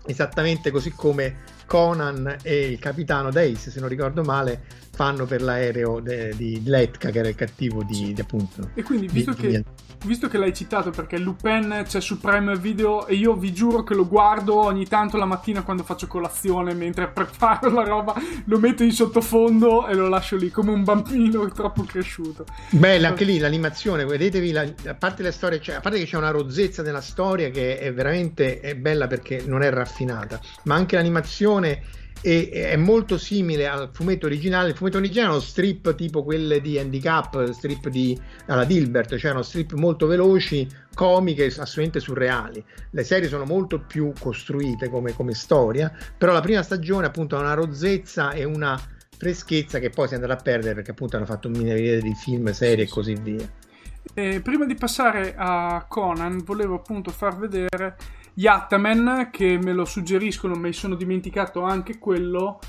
esattamente 0.05 0.71
così 0.71 0.91
come 0.91 1.59
Conan 1.71 2.35
e 2.43 2.69
il 2.69 2.79
capitano 2.79 3.31
Dace, 3.31 3.71
se 3.71 3.79
non 3.79 3.87
ricordo 3.87 4.23
male, 4.23 4.61
fanno 4.91 5.25
per 5.25 5.41
l'aereo 5.41 6.01
de, 6.01 6.33
di 6.35 6.61
Letka, 6.65 7.11
che 7.11 7.19
era 7.19 7.29
il 7.29 7.35
cattivo 7.35 7.81
di, 7.81 7.93
sì. 7.93 8.13
di 8.13 8.19
appunto. 8.19 8.71
E 8.73 8.83
quindi, 8.83 9.07
visto, 9.07 9.31
di, 9.31 9.39
che, 9.39 9.47
di... 9.47 9.63
visto, 10.05 10.27
che, 10.27 10.37
l'hai 10.37 10.53
citato, 10.53 10.89
perché 10.89 11.17
Lupin 11.17 11.83
c'è 11.85 12.01
su 12.01 12.19
Prime 12.19 12.57
Video 12.57 13.07
e 13.07 13.15
io 13.15 13.33
vi 13.35 13.53
giuro 13.53 13.83
che 13.83 13.93
lo 13.93 14.07
guardo 14.07 14.55
ogni 14.55 14.85
tanto 14.85 15.17
la 15.17 15.25
mattina 15.25 15.63
quando 15.63 15.83
faccio 15.83 16.07
colazione, 16.07 16.73
mentre 16.73 17.07
preparo 17.07 17.69
la 17.69 17.83
roba, 17.83 18.13
lo 18.45 18.59
metto 18.59 18.83
in 18.83 18.91
sottofondo 18.91 19.87
e 19.87 19.93
lo 19.93 20.07
lascio 20.07 20.35
lì 20.35 20.49
come 20.49 20.71
un 20.71 20.83
bambino 20.83 21.47
troppo 21.49 21.83
cresciuto. 21.83 22.45
Bella 22.69 23.09
anche 23.09 23.23
lì 23.23 23.37
l'animazione, 23.37 24.05
vedetevi, 24.05 24.51
la, 24.51 24.65
a 24.87 24.93
parte 24.95 25.23
le 25.23 25.31
storie, 25.31 25.61
cioè, 25.61 25.75
a 25.75 25.79
parte 25.79 25.99
che 25.99 26.05
c'è 26.05 26.17
una 26.17 26.31
rozzezza 26.31 26.81
nella 26.81 27.01
storia 27.01 27.49
che 27.49 27.77
è 27.77 27.93
veramente 27.93 28.59
è 28.59 28.75
bella 28.75 29.07
perché 29.07 29.43
non 29.45 29.61
è 29.61 29.69
raffinata, 29.69 30.39
ma 30.63 30.75
anche 30.75 30.95
l'animazione 30.95 31.99
e 32.21 32.49
è 32.51 32.75
molto 32.75 33.17
simile 33.17 33.67
al 33.67 33.89
fumetto 33.91 34.27
originale. 34.27 34.69
Il 34.69 34.75
fumetto 34.75 34.97
originale 34.97 35.29
è 35.29 35.31
uno 35.31 35.41
strip 35.41 35.95
tipo 35.95 36.23
quelle 36.23 36.61
di 36.61 36.77
Handicap, 36.77 37.51
strip 37.51 37.89
di 37.89 38.19
alla 38.47 38.63
Dilbert, 38.63 39.17
cioè 39.17 39.31
uno 39.31 39.41
strip 39.41 39.73
molto 39.73 40.05
veloci, 40.05 40.67
comiche, 40.93 41.45
assolutamente 41.45 41.99
surreali. 41.99 42.63
Le 42.91 43.03
serie 43.03 43.27
sono 43.27 43.45
molto 43.45 43.79
più 43.79 44.13
costruite 44.19 44.89
come, 44.89 45.13
come 45.13 45.33
storia, 45.33 45.91
però 46.17 46.31
la 46.31 46.41
prima 46.41 46.61
stagione 46.61 47.07
appunto 47.07 47.35
ha 47.37 47.39
una 47.39 47.53
rozzezza 47.53 48.31
e 48.31 48.43
una 48.43 48.79
freschezza 49.17 49.79
che 49.79 49.89
poi 49.89 50.07
si 50.07 50.15
andrà 50.15 50.33
a 50.33 50.37
perdere 50.37 50.75
perché 50.75 50.91
appunto 50.91 51.15
hanno 51.15 51.25
fatto 51.25 51.47
un 51.47 51.53
miliardo 51.55 52.05
di 52.05 52.15
film, 52.15 52.51
serie 52.51 52.85
e 52.85 52.87
così 52.87 53.15
via. 53.15 53.49
E 54.13 54.41
prima 54.41 54.65
di 54.65 54.75
passare 54.75 55.35
a 55.37 55.85
Conan, 55.87 56.43
volevo 56.43 56.75
appunto 56.75 57.11
far 57.11 57.37
vedere 57.37 57.95
Yattaman, 58.35 59.29
che 59.31 59.59
me 59.61 59.73
lo 59.73 59.85
suggeriscono, 59.85 60.55
mi 60.55 60.73
sono 60.73 60.95
dimenticato 60.95 61.61
anche 61.61 61.97
quello. 61.97 62.59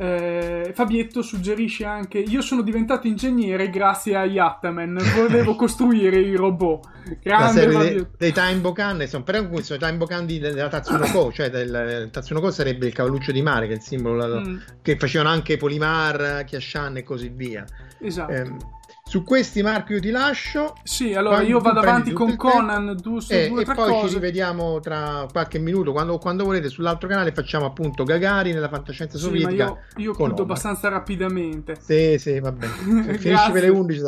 Eh, 0.00 0.70
Fabietto 0.74 1.22
suggerisce 1.22 1.84
anche: 1.84 2.18
Io 2.18 2.40
sono 2.40 2.62
diventato 2.62 3.08
ingegnere 3.08 3.68
grazie 3.68 4.16
a 4.16 4.24
Yattaman. 4.24 4.98
Volevo 5.16 5.56
costruire 5.56 6.20
i 6.20 6.36
robot. 6.36 6.88
Grande 7.20 7.44
La 7.44 7.50
serie 7.50 7.78
dei, 7.94 8.06
dei 8.16 8.32
Time 8.32 8.56
Bokan, 8.56 9.00
insomma, 9.00 9.24
però 9.24 9.48
questo 9.48 9.74
i 9.74 9.78
Time 9.78 9.96
Bokan 9.96 10.26
della 10.26 10.68
Tatsunoko, 10.68 11.32
cioè 11.34 11.50
del 11.50 12.08
Tatsunoko 12.12 12.50
sarebbe 12.50 12.86
il 12.86 12.92
cavalluccio 12.92 13.32
di 13.32 13.42
mare, 13.42 13.66
che 13.66 13.72
è 13.72 13.76
il 13.76 13.82
simbolo 13.82 14.40
mm. 14.40 14.56
che 14.82 14.96
facevano 14.96 15.30
anche 15.30 15.56
Polimar, 15.56 16.44
Kiashan 16.44 16.98
e 16.98 17.02
così 17.02 17.30
via. 17.34 17.64
Esatto. 18.00 18.32
Eh, 18.32 18.76
su 19.08 19.24
questi 19.24 19.62
Marco 19.62 19.94
io 19.94 20.00
ti 20.00 20.10
lascio. 20.10 20.74
Sì, 20.82 21.14
allora 21.14 21.40
io 21.40 21.60
vado 21.60 21.80
avanti 21.80 22.12
con 22.12 22.36
Conan 22.36 22.94
due, 23.00 23.22
su, 23.22 23.32
eh, 23.32 23.48
due, 23.48 23.62
e 23.62 23.64
poi 23.64 23.74
cose. 23.74 24.08
ci 24.08 24.14
rivediamo 24.14 24.80
tra 24.80 25.26
qualche 25.32 25.58
minuto 25.58 25.92
quando, 25.92 26.18
quando, 26.18 26.44
volete 26.44 26.68
sull'altro 26.68 27.08
canale 27.08 27.32
facciamo 27.32 27.64
appunto 27.64 28.04
Gagari 28.04 28.52
nella 28.52 28.68
fantascienza 28.68 29.16
sovietica. 29.16 29.66
Sì, 29.94 30.02
io, 30.02 30.10
io 30.10 30.12
chiudo 30.12 30.42
abbastanza 30.42 30.90
rapidamente. 30.90 31.78
Sì, 31.80 32.18
sì, 32.18 32.38
va 32.38 32.52
bene. 32.52 33.16
Finisci 33.16 33.50
per 33.50 33.62
le 33.62 33.68
11. 33.70 34.02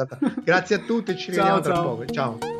Grazie 0.45 0.77
a 0.77 0.79
tutti 0.81 1.13
e 1.13 1.17
ci 1.17 1.31
vediamo 1.31 1.61
tra 1.61 1.81
poco. 1.81 2.05
Ciao. 2.05 2.60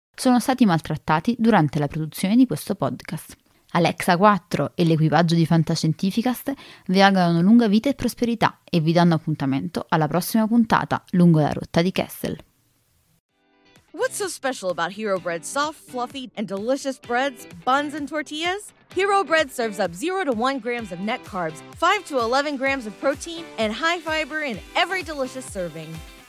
sono 0.15 0.39
stati 0.39 0.65
maltrattati 0.65 1.35
durante 1.39 1.79
la 1.79 1.87
produzione 1.87 2.35
di 2.35 2.45
questo 2.45 2.75
podcast. 2.75 3.35
Alexa 3.73 4.17
4 4.17 4.71
e 4.75 4.83
l'equipaggio 4.83 5.35
di 5.35 5.45
Fantascientificast 5.45 6.53
vi 6.87 7.01
augurano 7.01 7.41
lunga 7.41 7.67
vita 7.67 7.89
e 7.89 7.93
prosperità 7.93 8.59
e 8.63 8.81
vi 8.81 8.91
danno 8.91 9.15
appuntamento 9.15 9.85
alla 9.87 10.07
prossima 10.07 10.45
puntata 10.45 11.03
lungo 11.11 11.39
la 11.39 11.53
rotta 11.53 11.81
di 11.81 11.91
Kessel. 11.91 12.37
What's 13.93 14.15
so 14.15 14.27
special 14.27 14.71
about 14.71 14.97
Hero 14.97 15.19
Bread's 15.19 15.47
soft, 15.47 15.79
fluffy, 15.89 16.31
and 16.35 16.47
delicious 16.47 16.97
breads, 16.97 17.45
buns, 17.63 17.93
and 17.93 18.07
tortillas? 18.07 18.73
Hero 18.93 19.23
Bread 19.23 19.49
serves 19.51 19.79
up 19.79 19.93
0 19.93 20.25
to 20.25 20.33
1 20.33 20.59
grams 20.59 20.91
of 20.91 20.99
net 20.99 21.23
carbs, 21.23 21.61
5 21.75 22.05
to 22.05 22.19
11 22.19 22.57
grams 22.57 22.85
of 22.85 22.99
protein, 22.99 23.45
and 23.57 23.71
high 23.71 23.99
fiber 23.99 24.41
in 24.41 24.59
every 24.75 25.01
delicious 25.03 25.45
serving. 25.45 25.87